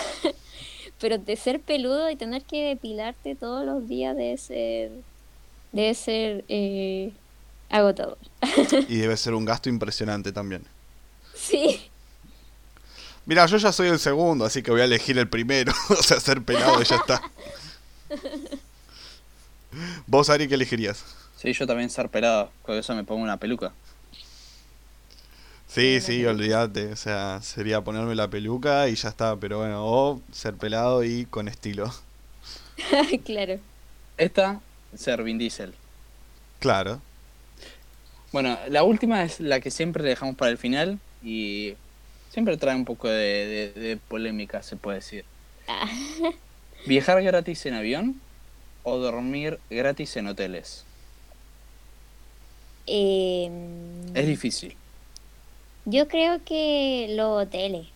Pero 0.99 1.17
de 1.17 1.37
ser 1.37 1.61
peludo 1.61 2.09
y 2.09 2.17
tener 2.17 2.43
que 2.43 2.61
depilarte 2.61 3.33
todos 3.33 3.65
los 3.65 3.87
días 3.87 4.17
debe 4.17 4.35
ser, 4.37 4.91
debe 5.71 5.93
ser 5.93 6.43
eh, 6.49 7.13
agotador. 7.69 8.17
Y 8.89 8.97
debe 8.97 9.15
ser 9.15 9.33
un 9.33 9.45
gasto 9.45 9.69
impresionante 9.69 10.33
también. 10.33 10.65
Sí. 11.33 11.88
Mira, 13.25 13.45
yo 13.45 13.57
ya 13.57 13.71
soy 13.71 13.89
el 13.89 13.99
segundo, 13.99 14.45
así 14.45 14.63
que 14.63 14.71
voy 14.71 14.81
a 14.81 14.85
elegir 14.85 15.17
el 15.17 15.27
primero. 15.27 15.73
o 15.89 16.03
sea, 16.03 16.19
ser 16.19 16.41
pelado 16.41 16.81
y 16.81 16.85
ya 16.85 16.95
está. 16.95 17.21
¿Vos, 20.07 20.29
Ari, 20.29 20.47
qué 20.47 20.55
elegirías? 20.55 21.05
Sí, 21.37 21.53
yo 21.53 21.67
también 21.67 21.89
ser 21.89 22.09
pelado, 22.09 22.51
con 22.63 22.75
eso 22.75 22.95
me 22.95 23.03
pongo 23.03 23.23
una 23.23 23.37
peluca. 23.37 23.71
Sí, 25.69 26.01
Sí, 26.01 26.25
olvídate. 26.25 26.91
O 26.91 26.95
sea, 26.95 27.41
sería 27.43 27.81
ponerme 27.81 28.15
la 28.15 28.27
peluca 28.27 28.89
y 28.89 28.95
ya 28.95 29.09
está. 29.09 29.35
Pero 29.35 29.59
bueno, 29.59 29.85
o 29.85 30.21
ser 30.31 30.55
pelado 30.55 31.03
y 31.03 31.25
con 31.25 31.47
estilo. 31.47 31.93
claro. 33.25 33.59
Esta, 34.17 34.59
ser 34.95 35.23
Vin 35.23 35.37
Diesel. 35.37 35.73
Claro. 36.59 37.01
Bueno, 38.31 38.57
la 38.67 38.83
última 38.83 39.23
es 39.23 39.39
la 39.39 39.59
que 39.59 39.71
siempre 39.71 40.03
le 40.03 40.09
dejamos 40.09 40.35
para 40.35 40.51
el 40.51 40.57
final 40.57 40.99
y 41.23 41.75
siempre 42.29 42.57
trae 42.57 42.75
un 42.75 42.85
poco 42.85 43.07
de, 43.09 43.71
de- 43.73 43.79
de 43.81 43.97
polémica, 43.97 44.61
se 44.63 44.75
puede 44.77 44.97
decir. 44.99 45.25
Ah, 45.67 45.89
¿Viajar 46.85 47.21
gratis 47.23 47.65
en 47.65 47.73
avión 47.75 48.21
o 48.83 48.97
dormir 48.97 49.59
gratis 49.69 50.15
en 50.17 50.27
hoteles? 50.27 50.85
em, 52.87 54.15
Es 54.15 54.27
difícil. 54.27 54.75
yo 55.85 56.07
creo 56.07 56.43
que 56.43 57.07
los 57.15 57.43
hoteles. 57.43 57.87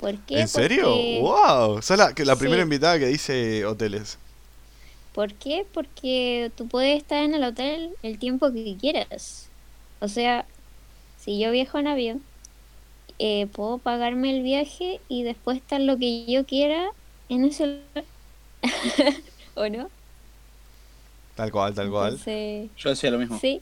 ¿Por 0.00 0.18
qué? 0.20 0.40
¿En 0.40 0.48
serio? 0.48 0.84
Porque- 0.90 1.18
¡Wow! 1.20 1.82
Sos 1.82 1.96
la, 1.98 2.12
que 2.14 2.24
la 2.24 2.36
primera 2.36 2.62
Sí. 2.62 2.64
invitada 2.64 2.98
que 2.98 3.06
dice 3.06 3.64
hoteles. 3.64 4.18
¿Por 5.14 5.32
qué? 5.34 5.64
Porque 5.72 6.50
tú 6.56 6.66
puedes 6.66 6.96
estar 6.98 7.22
en 7.22 7.34
el 7.34 7.44
hotel 7.44 7.90
el 8.02 8.18
tiempo 8.18 8.52
que 8.52 8.76
quieras. 8.78 9.48
O 10.00 10.08
sea, 10.08 10.44
si 11.20 11.38
yo 11.38 11.52
viajo 11.52 11.78
en 11.78 11.86
avión, 11.86 12.22
eh, 13.18 13.46
puedo 13.52 13.78
pagarme 13.78 14.36
el 14.36 14.42
viaje 14.42 15.00
y 15.08 15.22
después 15.22 15.58
estar 15.58 15.80
lo 15.80 15.98
que 15.98 16.26
yo 16.26 16.44
quiera 16.46 16.84
en 17.28 17.44
ese 17.44 17.66
lugar. 17.66 18.04
¿O 19.54 19.68
no? 19.68 19.88
Tal 21.34 21.50
cual, 21.50 21.74
tal 21.74 21.90
cual. 21.90 22.12
Entonces, 22.12 22.70
Yo 22.76 22.90
decía 22.90 23.10
lo 23.10 23.18
mismo. 23.18 23.38
sí. 23.40 23.60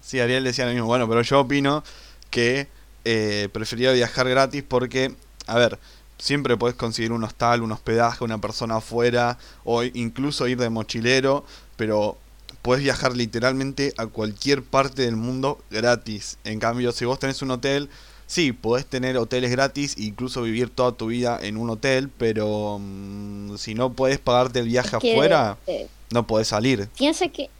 Sí, 0.00 0.20
Ariel 0.20 0.44
decía 0.44 0.64
lo 0.64 0.72
mismo. 0.72 0.86
Bueno, 0.86 1.08
pero 1.08 1.20
yo 1.22 1.40
opino 1.40 1.82
que 2.30 2.68
eh, 3.04 3.48
prefería 3.52 3.92
viajar 3.92 4.28
gratis 4.28 4.62
porque, 4.66 5.14
a 5.46 5.58
ver, 5.58 5.78
siempre 6.18 6.56
puedes 6.56 6.76
conseguir 6.76 7.12
un 7.12 7.24
hostal, 7.24 7.62
un 7.62 7.72
hospedaje, 7.72 8.24
una 8.24 8.38
persona 8.38 8.76
afuera 8.76 9.38
o 9.64 9.82
incluso 9.82 10.48
ir 10.48 10.56
de 10.58 10.70
mochilero, 10.70 11.44
pero 11.76 12.16
puedes 12.62 12.82
viajar 12.82 13.16
literalmente 13.16 13.92
a 13.98 14.06
cualquier 14.06 14.62
parte 14.62 15.02
del 15.02 15.16
mundo 15.16 15.58
gratis. 15.70 16.38
En 16.44 16.58
cambio, 16.58 16.92
si 16.92 17.04
vos 17.04 17.18
tenés 17.18 17.42
un 17.42 17.50
hotel, 17.50 17.90
sí, 18.28 18.52
podés 18.52 18.86
tener 18.86 19.16
hoteles 19.16 19.50
gratis 19.50 19.96
e 19.96 20.04
incluso 20.04 20.42
vivir 20.42 20.70
toda 20.70 20.92
tu 20.92 21.08
vida 21.08 21.40
en 21.42 21.56
un 21.56 21.70
hotel, 21.70 22.10
pero 22.16 22.78
mm, 22.78 23.56
si 23.56 23.74
no 23.74 23.94
podés 23.94 24.20
pagarte 24.20 24.60
el 24.60 24.66
viaje 24.66 24.96
Es 24.96 25.02
que, 25.02 25.12
afuera, 25.12 25.56
eh, 25.66 25.88
no 26.10 26.26
podés 26.26 26.48
salir. 26.48 26.88
piensa 26.96 27.26
que 27.28 27.50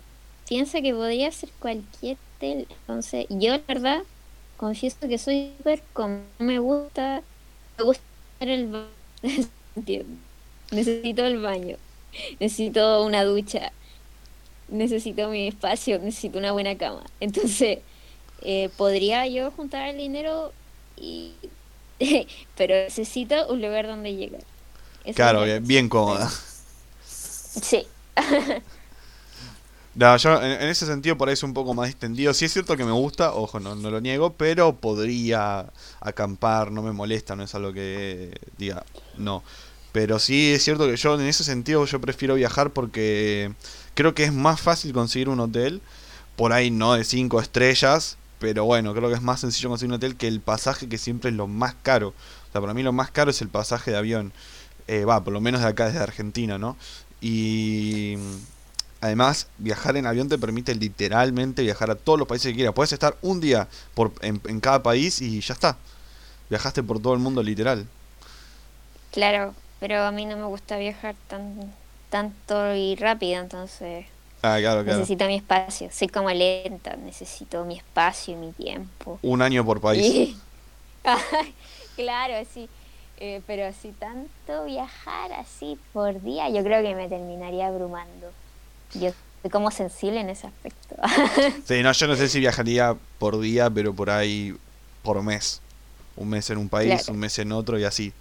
piensa 0.49 0.81
que 0.81 0.95
podría 0.95 1.32
ser 1.32 1.51
cualquier 1.59 2.16
hotel. 2.36 2.66
Entonces, 2.70 3.27
yo 3.31 3.51
la 3.51 3.62
verdad 3.66 4.03
confieso 4.57 4.97
que 5.01 5.19
soy 5.19 5.53
súper 5.57 5.82
como 5.93 6.20
no 6.39 6.47
me 6.47 6.59
gusta, 6.59 7.23
me 7.78 7.85
gusta 7.85 8.03
el 8.40 8.69
baño. 8.69 8.86
necesito 10.70 11.24
el 11.24 11.40
baño, 11.40 11.77
necesito 12.40 13.05
una 13.05 13.24
ducha, 13.24 13.73
necesito 14.69 15.31
mi 15.31 15.49
espacio, 15.49 15.99
necesito 15.99 16.39
una 16.39 16.53
buena 16.53 16.77
cama. 16.77 17.05
Entonces, 17.20 17.78
eh, 18.43 18.70
podría 18.77 19.27
yo 19.27 19.51
juntar 19.51 19.89
el 19.89 19.98
dinero 19.98 20.52
y 20.97 21.32
pero 22.56 22.74
necesito 22.74 23.48
un 23.48 23.60
lugar 23.60 23.86
donde 23.86 24.15
llegar. 24.15 24.43
Claro, 25.15 25.44
la 25.47 25.59
bien, 25.59 25.89
cómoda. 25.89 26.31
Sí. 27.05 27.86
No, 29.94 30.16
yo 30.16 30.40
en, 30.40 30.52
en 30.62 30.69
ese 30.69 30.86
sentido 30.86 31.19
por 31.19 31.28
ahí 31.28 31.32
es 31.32 31.43
un 31.43 31.55
poco 31.55 31.74
más 31.74 31.89
distendido. 31.89 32.32
Sí 32.32 32.44
es 32.44 32.52
cierto 32.52 32.77
que 32.77 32.85
me 32.85 32.93
gusta, 32.93 33.32
ojo, 33.35 33.59
no, 33.59 33.74
no 33.74 33.90
lo 33.90 34.01
niego, 34.01 34.32
pero 34.35 34.77
podría 34.77 35.73
acampar, 36.01 36.70
no 36.70 36.82
me 36.82 36.93
molesta, 36.93 37.35
no 37.35 37.43
es 37.43 37.52
algo 37.56 37.73
que 37.73 38.39
diga 38.59 38.85
no. 39.16 39.43
Pero 39.90 40.20
sí 40.20 40.52
es 40.52 40.62
cierto 40.62 40.86
que 40.86 40.97
yo 40.97 41.15
en 41.19 41.27
ese 41.27 41.43
sentido 41.43 41.85
yo 41.85 42.01
prefiero 42.01 42.36
viajar 42.36 42.70
porque 42.73 43.52
creo 43.94 44.15
que 44.15 44.24
es 44.24 44.32
más 44.32 44.60
fácil 44.60 44.93
conseguir 44.93 45.28
un 45.28 45.40
hotel, 45.40 45.81
por 46.36 46.52
ahí 46.52 46.70
no 46.70 46.94
de 46.94 47.02
5 47.05 47.40
estrellas, 47.40 48.18
pero 48.39 48.65
bueno, 48.65 48.94
creo 48.94 49.09
que 49.09 49.15
es 49.16 49.23
más 49.23 49.40
sencillo 49.40 49.69
conseguir 49.70 49.90
un 49.90 49.97
hotel 49.97 50.16
que 50.16 50.28
el 50.28 50.40
pasaje 50.40 50.89
que 50.89 50.98
siempre 50.98 51.31
es 51.31 51.36
lo 51.36 51.47
más 51.47 51.74
caro. 51.82 52.09
O 52.09 52.52
sea, 52.52 52.60
para 52.60 52.74
mí 52.74 52.82
lo 52.82 52.93
más 52.93 53.10
caro 53.10 53.31
es 53.31 53.43
el 53.43 53.48
pasaje 53.48 53.90
de 53.90 53.97
avión. 53.98 54.32
Eh, 54.86 55.05
Va, 55.05 55.23
por 55.24 55.32
lo 55.32 55.40
menos 55.40 55.60
de 55.62 55.69
acá 55.69 55.86
desde 55.86 56.01
Argentina, 56.01 56.59
¿no? 56.59 56.77
Y 57.20 58.16
Además, 59.01 59.48
viajar 59.59 59.97
en 59.97 60.06
avión 60.06 60.28
te 60.28 60.39
permite 60.39 60.74
literalmente 60.74 61.62
viajar 61.62 61.90
a 61.90 61.94
todos 61.94 62.19
los 62.19 62.27
países 62.27 62.51
que 62.51 62.56
quieras. 62.56 62.74
Puedes 62.74 62.93
estar 62.93 63.16
un 63.23 63.40
día 63.40 63.69
por, 63.94 64.12
en, 64.23 64.40
en 64.47 64.60
cada 64.60 64.82
país 64.82 65.20
y 65.23 65.40
ya 65.40 65.55
está. 65.55 65.77
Viajaste 66.51 66.82
por 66.82 67.01
todo 67.01 67.15
el 67.15 67.20
mundo 67.20 67.43
literal. 67.43 67.86
Claro, 69.12 69.55
pero 69.81 70.02
a 70.02 70.10
mí 70.12 70.27
no 70.27 70.36
me 70.36 70.44
gusta 70.44 70.77
viajar 70.78 71.15
tan 71.28 71.74
tanto 72.10 72.74
y 72.74 72.97
rápido, 72.97 73.40
entonces 73.40 74.06
Ah, 74.43 74.59
claro, 74.60 74.85
claro. 74.85 74.98
necesito 74.98 75.27
mi 75.27 75.36
espacio. 75.36 75.89
Soy 75.93 76.09
como 76.09 76.31
lenta, 76.31 76.97
necesito 76.97 77.65
mi 77.65 77.77
espacio 77.77 78.35
y 78.35 78.36
mi 78.36 78.52
tiempo. 78.52 79.19
Un 79.23 79.43
año 79.43 79.65
por 79.65 79.81
país. 79.81 80.05
Y- 80.15 80.36
claro, 81.97 82.35
sí. 82.52 82.69
Eh, 83.20 83.43
pero 83.47 83.66
así 83.66 83.93
tanto 83.98 84.65
viajar 84.65 85.32
así 85.32 85.77
por 85.93 86.23
día, 86.23 86.48
yo 86.51 86.62
creo 86.62 86.82
que 86.82 86.94
me 86.94 87.09
terminaría 87.09 87.66
abrumando. 87.66 88.32
Yo 88.94 89.10
soy 89.43 89.51
como 89.51 89.70
sensible 89.73 90.20
en 90.20 90.31
ese 90.31 90.47
aspecto. 90.47 90.97
Sí, 91.66 91.82
no, 91.82 91.93
yo 91.93 92.06
no 92.06 92.16
sé 92.16 92.28
si 92.28 92.39
viajaría 92.40 92.97
por 93.19 93.39
día, 93.40 93.69
pero 93.70 93.93
por 93.93 94.10
ahí 94.10 94.55
por 95.02 95.23
mes. 95.23 95.60
Un 96.16 96.28
mes 96.31 96.48
en 96.51 96.59
un 96.59 96.69
país, 96.69 97.02
Claro. 97.02 97.12
un 97.12 97.19
mes 97.19 97.39
en 97.39 97.52
otro 97.52 97.78
y 97.78 97.85
así. 97.85 98.12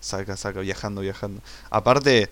Saca, 0.00 0.36
saca, 0.36 0.60
viajando, 0.60 1.00
viajando. 1.02 1.42
Aparte, 1.70 2.28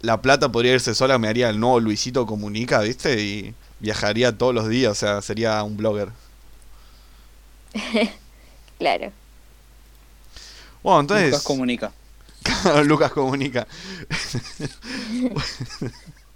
la 0.00 0.20
plata 0.22 0.50
podría 0.50 0.74
irse 0.74 0.94
sola, 0.94 1.18
me 1.18 1.28
haría 1.28 1.48
el 1.50 1.58
nuevo 1.60 1.80
Luisito 1.80 2.26
Comunica, 2.26 2.80
¿viste? 2.80 3.22
Y 3.22 3.54
viajaría 3.80 4.36
todos 4.36 4.54
los 4.54 4.68
días, 4.68 4.92
o 4.92 4.94
sea, 4.94 5.22
sería 5.22 5.62
un 5.62 5.76
blogger. 5.76 6.08
claro. 8.78 9.12
Bueno, 10.82 11.00
entonces... 11.00 11.30
Lucas 11.30 11.42
comunica. 11.42 11.92
Lucas 12.84 13.12
Comunica. 13.12 13.66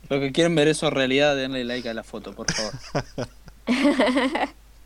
Los 0.08 0.20
que 0.20 0.32
quieren 0.32 0.54
ver 0.56 0.66
eso 0.68 0.88
en 0.88 0.94
realidad, 0.94 1.36
denle 1.36 1.64
like 1.64 1.88
a 1.88 1.94
la 1.94 2.02
foto, 2.02 2.34
por 2.34 2.52
favor. 2.52 2.74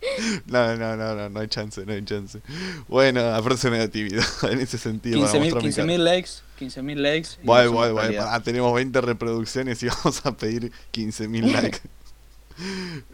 No, 0.47 0.77
no, 0.77 0.97
no, 0.97 1.15
no, 1.15 1.29
no 1.29 1.41
hay 1.41 1.49
chance, 1.49 1.85
no 1.85 1.93
hay 1.93 2.05
chance. 2.05 2.41
Bueno, 2.89 3.21
medio 3.71 3.91
tímido 3.91 4.23
en 4.51 4.61
ese 4.61 4.79
sentido. 4.79 5.21
para 5.21 5.33
15.000 5.33 5.41
mostrar 5.41 5.63
mi 5.63 5.73
cara. 5.73 5.87
15.000 5.87 5.99
likes, 5.99 6.31
15.000 6.61 6.97
likes. 6.97 7.29
Guay, 7.43 7.67
guay, 7.69 7.93
guay. 7.93 8.17
tenemos 8.43 8.75
20 8.75 9.01
reproducciones 9.01 9.83
y 9.83 9.89
vamos 10.05 10.25
a 10.25 10.33
pedir 10.33 10.73
15.000 10.93 11.53
likes. 11.53 11.81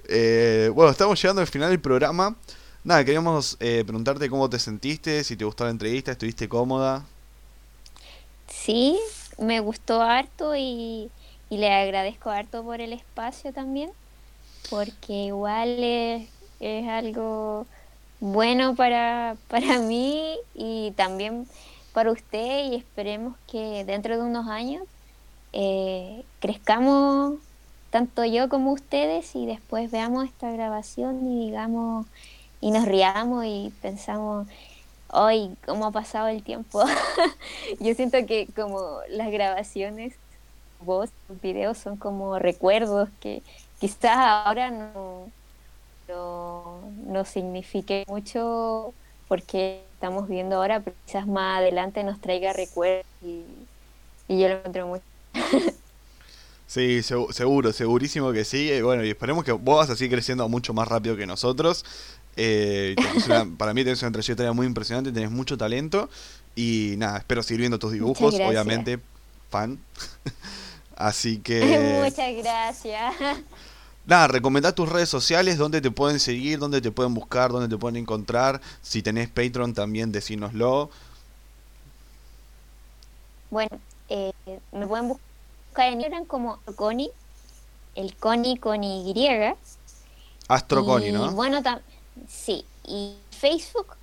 Eh, 0.08 0.70
bueno, 0.74 0.90
estamos 0.90 1.20
llegando 1.20 1.40
al 1.40 1.46
final 1.46 1.70
del 1.70 1.80
programa. 1.80 2.36
Nada, 2.82 3.04
queríamos 3.04 3.56
eh, 3.60 3.82
preguntarte 3.84 4.28
cómo 4.30 4.48
te 4.48 4.58
sentiste, 4.58 5.22
si 5.24 5.36
te 5.36 5.44
gustó 5.44 5.64
la 5.64 5.70
entrevista, 5.70 6.12
estuviste 6.12 6.48
cómoda. 6.48 7.04
Sí, 8.48 8.98
me 9.38 9.60
gustó 9.60 10.02
harto 10.02 10.56
y, 10.56 11.10
y 11.50 11.58
le 11.58 11.72
agradezco 11.72 12.30
harto 12.30 12.62
por 12.62 12.80
el 12.80 12.92
espacio 12.92 13.52
también, 13.52 13.90
porque 14.70 15.12
igual 15.12 15.76
es, 15.78 16.28
es 16.60 16.88
algo 16.88 17.66
bueno 18.20 18.74
para, 18.74 19.36
para 19.48 19.78
mí 19.78 20.36
y 20.54 20.92
también 20.92 21.46
para 21.92 22.12
usted 22.12 22.70
y 22.70 22.76
esperemos 22.76 23.36
que 23.50 23.84
dentro 23.84 24.16
de 24.16 24.22
unos 24.22 24.46
años 24.46 24.84
eh, 25.52 26.22
crezcamos 26.38 27.34
tanto 27.90 28.24
yo 28.24 28.48
como 28.48 28.72
ustedes 28.72 29.34
y 29.34 29.46
después 29.46 29.90
veamos 29.90 30.26
esta 30.26 30.50
grabación 30.52 31.26
y 31.26 31.46
digamos 31.46 32.06
y 32.60 32.70
nos 32.70 32.84
riamos 32.84 33.44
y 33.46 33.72
pensamos 33.80 34.46
hoy 35.08 35.56
cómo 35.66 35.86
ha 35.86 35.90
pasado 35.90 36.28
el 36.28 36.42
tiempo. 36.42 36.84
Yo 37.80 37.94
siento 37.94 38.18
que 38.26 38.48
como 38.54 38.98
las 39.08 39.30
grabaciones, 39.30 40.14
voz, 40.80 41.10
videos 41.42 41.78
son 41.78 41.96
como 41.96 42.38
recuerdos 42.38 43.08
que 43.20 43.42
quizás 43.78 44.16
ahora 44.16 44.70
no, 44.70 45.30
no, 46.10 46.92
no 46.96 47.24
signifique 47.24 48.04
mucho 48.08 48.94
porque 49.28 49.88
estamos 49.94 50.28
viendo 50.28 50.56
ahora, 50.56 50.82
pero 50.82 50.96
quizás 51.06 51.26
más 51.26 51.58
adelante 51.60 52.04
nos 52.04 52.20
traiga 52.20 52.52
recuerdos 52.52 53.04
y, 53.20 53.68
y 54.28 54.40
yo 54.40 54.48
lo 54.48 54.54
encuentro 54.58 54.86
muy... 54.88 55.00
Sí, 56.66 57.00
segu- 57.02 57.32
seguro, 57.32 57.72
segurísimo 57.72 58.32
que 58.32 58.44
sí. 58.44 58.70
Y 58.70 58.80
bueno, 58.82 59.04
y 59.04 59.10
esperemos 59.10 59.44
que 59.44 59.52
vos 59.52 59.78
vas 59.78 59.90
a 59.90 59.96
seguir 59.96 60.12
creciendo 60.12 60.48
mucho 60.48 60.72
más 60.74 60.86
rápido 60.88 61.16
que 61.16 61.26
nosotros. 61.26 61.84
Eh, 62.36 62.98
una- 63.26 63.46
para 63.56 63.74
mí 63.74 63.82
tenés 63.84 64.02
una 64.02 64.12
trayectoria 64.12 64.52
muy 64.52 64.66
impresionante, 64.66 65.10
tenés 65.12 65.30
mucho 65.30 65.58
talento. 65.58 66.08
Y 66.54 66.94
nada, 66.98 67.18
espero 67.18 67.42
seguir 67.42 67.60
viendo 67.60 67.78
tus 67.78 67.92
dibujos, 67.92 68.40
obviamente, 68.42 69.00
fan. 69.50 69.80
Así 70.96 71.40
que... 71.40 72.12
Muchas 72.12 72.34
gracias. 72.36 73.14
Nada, 74.10 74.26
recomendá 74.26 74.74
tus 74.74 74.88
redes 74.88 75.08
sociales, 75.08 75.56
dónde 75.56 75.80
te 75.80 75.92
pueden 75.92 76.20
seguir, 76.20 76.58
dónde 76.58 76.82
te 76.82 76.90
pueden 76.90 77.14
buscar, 77.14 77.52
dónde 77.52 77.68
te 77.68 77.78
pueden 77.78 77.96
encontrar. 77.96 78.60
Si 78.82 79.02
tenés 79.02 79.28
Patreon 79.28 79.72
también 79.72 80.10
decínoslo. 80.12 80.90
Bueno, 83.50 83.78
eh, 84.08 84.32
me 84.72 84.86
pueden 84.86 85.08
buscar 85.08 85.86
en 85.86 86.00
Instagram 86.00 86.26
como 86.26 86.58
Connie, 86.74 87.10
el 87.94 88.14
Connie 88.16 88.58
con 88.58 88.84
Y. 88.84 89.14
Astro 90.48 90.84
Connie, 90.84 91.08
Y 91.10 91.12
¿no? 91.12 91.30
Bueno, 91.30 91.62
sí. 92.28 92.66
Y 92.84 93.14
Facebook 93.30 93.94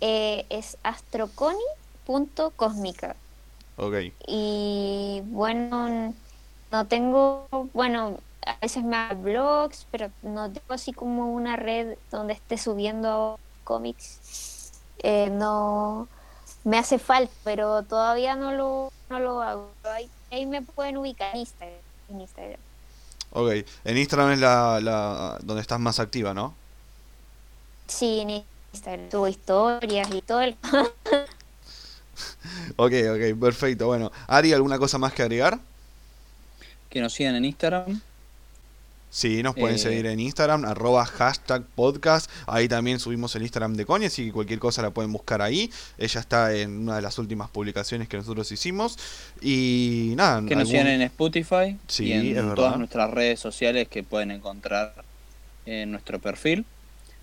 eh, 0.00 0.46
es 0.50 0.78
astroconi.cósmica. 0.84 3.16
Ok. 3.76 3.94
Y 4.28 5.20
bueno, 5.26 6.14
no 6.70 6.86
tengo, 6.86 7.48
bueno, 7.74 8.20
a 8.46 8.56
veces 8.60 8.82
me 8.82 8.96
hago 8.96 9.22
blogs, 9.22 9.86
pero 9.90 10.10
no 10.22 10.50
tengo 10.50 10.74
así 10.74 10.92
como 10.92 11.32
una 11.32 11.56
red 11.56 11.96
donde 12.10 12.34
esté 12.34 12.58
subiendo 12.58 13.38
cómics. 13.64 14.72
Eh, 14.98 15.30
no 15.30 16.08
me 16.64 16.78
hace 16.78 16.98
falta, 16.98 17.32
pero 17.44 17.82
todavía 17.82 18.36
no 18.36 18.52
lo, 18.52 18.92
no 19.10 19.18
lo 19.18 19.42
hago. 19.42 19.70
Ahí, 19.84 20.08
ahí 20.30 20.46
me 20.46 20.62
pueden 20.62 20.96
ubicar 20.96 21.34
en 21.34 21.40
Instagram. 21.40 21.78
En 22.10 22.20
Instagram. 22.20 22.60
Ok. 23.32 23.50
En 23.84 23.98
Instagram 23.98 24.32
es 24.32 24.40
la, 24.40 24.80
la 24.80 25.38
donde 25.42 25.62
estás 25.62 25.80
más 25.80 25.98
activa, 26.00 26.34
¿no? 26.34 26.54
Sí, 27.86 28.20
en 28.20 28.44
Instagram 28.72 29.10
subo 29.10 29.28
historias 29.28 30.08
y 30.12 30.22
todo 30.22 30.40
el... 30.40 30.56
Ok, 32.76 32.92
ok, 33.10 33.40
perfecto. 33.40 33.86
Bueno, 33.86 34.12
Ari, 34.26 34.52
¿alguna 34.52 34.78
cosa 34.78 34.98
más 34.98 35.12
que 35.12 35.22
agregar? 35.22 35.58
Que 36.90 37.00
nos 37.00 37.12
sigan 37.12 37.34
en 37.36 37.44
Instagram. 37.44 38.00
Sí, 39.14 39.42
nos 39.42 39.54
pueden 39.54 39.76
Eh. 39.76 39.78
seguir 39.78 40.06
en 40.06 40.18
Instagram, 40.20 40.64
arroba 40.64 41.04
hashtag 41.04 41.64
podcast. 41.74 42.30
Ahí 42.46 42.66
también 42.66 42.98
subimos 42.98 43.36
el 43.36 43.42
Instagram 43.42 43.74
de 43.74 43.84
Connie, 43.84 44.06
así 44.06 44.24
que 44.24 44.32
cualquier 44.32 44.58
cosa 44.58 44.80
la 44.80 44.90
pueden 44.90 45.12
buscar 45.12 45.42
ahí. 45.42 45.70
Ella 45.98 46.18
está 46.18 46.54
en 46.54 46.78
una 46.78 46.96
de 46.96 47.02
las 47.02 47.18
últimas 47.18 47.50
publicaciones 47.50 48.08
que 48.08 48.16
nosotros 48.16 48.50
hicimos. 48.50 48.98
Y 49.42 50.14
nada, 50.16 50.36
Que 50.38 50.54
nos 50.56 50.62
algún- 50.62 50.66
sigan 50.70 50.86
en 50.86 51.02
Spotify 51.02 51.76
Sí, 51.88 52.06
y 52.06 52.12
en 52.36 52.54
todas 52.54 52.78
nuestras 52.78 53.10
redes 53.10 53.38
sociales 53.38 53.86
que 53.88 54.02
pueden 54.02 54.30
encontrar 54.30 54.94
en 55.66 55.90
nuestro 55.90 56.18
perfil. 56.18 56.64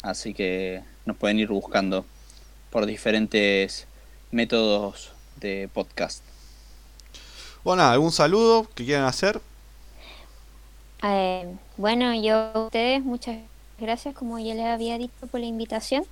Así 0.04 0.36
que 0.36 0.84
nos 1.06 1.18
pueden 1.18 1.40
ir 1.40 1.48
buscando 1.48 2.06
por 2.70 2.86
diferentes 2.86 3.88
métodos 4.32 5.12
de 5.38 5.68
podcast. 5.74 6.22
Bueno, 7.64 7.82
nada, 7.82 7.94
¿algún 7.94 8.12
saludo 8.12 8.70
que 8.76 8.86
quieran 8.86 9.06
hacer? 9.06 9.42
Eh, 11.04 11.58
bueno, 11.78 12.14
yo 12.22 12.36
a 12.54 12.66
ustedes 12.66 13.04
muchas 13.04 13.38
gracias, 13.78 14.14
como 14.16 14.38
ya 14.40 14.54
les 14.54 14.66
había 14.66 14.98
dicho, 14.98 15.28
por 15.32 15.40
la 15.40 15.46
invitación. 15.48 16.04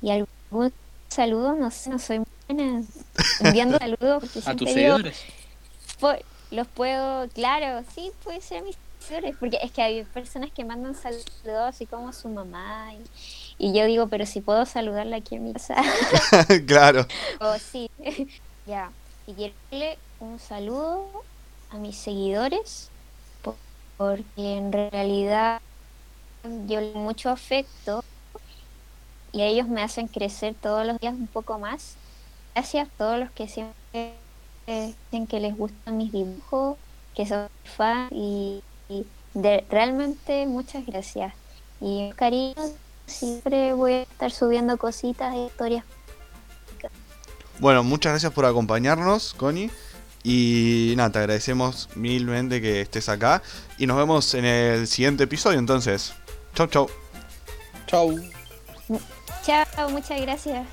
Y 0.00 0.10
algún 0.10 0.72
saludo, 1.10 1.54
no 1.54 1.70
sé, 1.70 1.90
no 1.90 1.98
soy 1.98 2.18
muy 2.18 2.26
buena 2.48 2.82
enviando 3.40 3.78
saludos. 3.78 4.20
Porque 4.20 4.40
A 4.44 4.56
tus 4.56 4.70
seguidores. 4.70 5.24
po- 6.00 6.12
los 6.50 6.68
puedo, 6.68 7.28
claro, 7.30 7.84
sí, 7.94 8.12
puede 8.22 8.40
ser 8.40 8.58
a 8.58 8.62
mis 8.62 8.76
seguidores, 9.00 9.36
porque 9.38 9.58
es 9.62 9.72
que 9.72 9.82
hay 9.82 10.04
personas 10.06 10.50
que 10.52 10.64
mandan 10.64 10.94
saludos 10.94 11.24
así 11.44 11.86
como 11.86 12.08
a 12.08 12.12
su 12.12 12.28
mamá. 12.28 12.94
Y, 12.94 13.10
y 13.58 13.78
yo 13.78 13.86
digo, 13.86 14.08
pero 14.08 14.26
si 14.26 14.40
puedo 14.40 14.66
saludarla 14.66 15.16
aquí 15.16 15.36
en 15.36 15.44
mi 15.44 15.52
casa. 15.52 15.76
claro. 16.66 17.06
Oh, 17.40 17.58
sí, 17.58 17.88
ya. 18.64 18.94
Y 19.26 19.34
quiero 19.34 19.54
darle 19.70 20.02
un 20.18 20.38
saludo 20.38 21.26
a 21.68 21.78
mis 21.78 21.98
seguidores, 21.98 22.93
porque 23.96 24.56
en 24.56 24.72
realidad 24.72 25.60
yo 26.66 26.80
le 26.80 26.92
mucho 26.92 27.30
afecto 27.30 28.04
y 29.32 29.42
ellos 29.42 29.68
me 29.68 29.82
hacen 29.82 30.06
crecer 30.06 30.54
todos 30.54 30.86
los 30.86 30.98
días 31.00 31.14
un 31.14 31.26
poco 31.26 31.58
más. 31.58 31.96
Gracias 32.54 32.86
a 32.86 32.90
todos 32.96 33.18
los 33.18 33.30
que 33.32 33.48
siempre 33.48 34.14
dicen 34.66 35.26
que 35.26 35.40
les 35.40 35.56
gustan 35.56 35.96
mis 35.96 36.12
dibujos, 36.12 36.76
que 37.14 37.26
son 37.26 37.48
fan 37.64 38.08
y, 38.12 38.62
y 38.88 39.06
de, 39.34 39.64
realmente 39.68 40.46
muchas 40.46 40.86
gracias. 40.86 41.34
Y 41.80 42.10
cariño, 42.12 42.54
siempre 43.06 43.72
voy 43.74 43.92
a 43.92 44.02
estar 44.02 44.30
subiendo 44.30 44.78
cositas 44.78 45.34
e 45.34 45.46
historias 45.46 45.84
Bueno, 47.58 47.82
muchas 47.82 48.12
gracias 48.12 48.32
por 48.32 48.44
acompañarnos, 48.44 49.34
Connie. 49.34 49.70
Y 50.24 50.94
nada, 50.96 51.10
te 51.10 51.18
agradecemos 51.18 51.90
milmente 51.94 52.62
que 52.62 52.80
estés 52.80 53.08
acá. 53.10 53.42
Y 53.78 53.86
nos 53.86 53.98
vemos 53.98 54.32
en 54.34 54.46
el 54.46 54.88
siguiente 54.88 55.24
episodio, 55.24 55.58
entonces. 55.58 56.14
Chau, 56.54 56.66
chau. 56.66 56.90
Chau. 57.86 58.18
Chao, 59.44 59.90
muchas 59.90 60.20
gracias. 60.22 60.66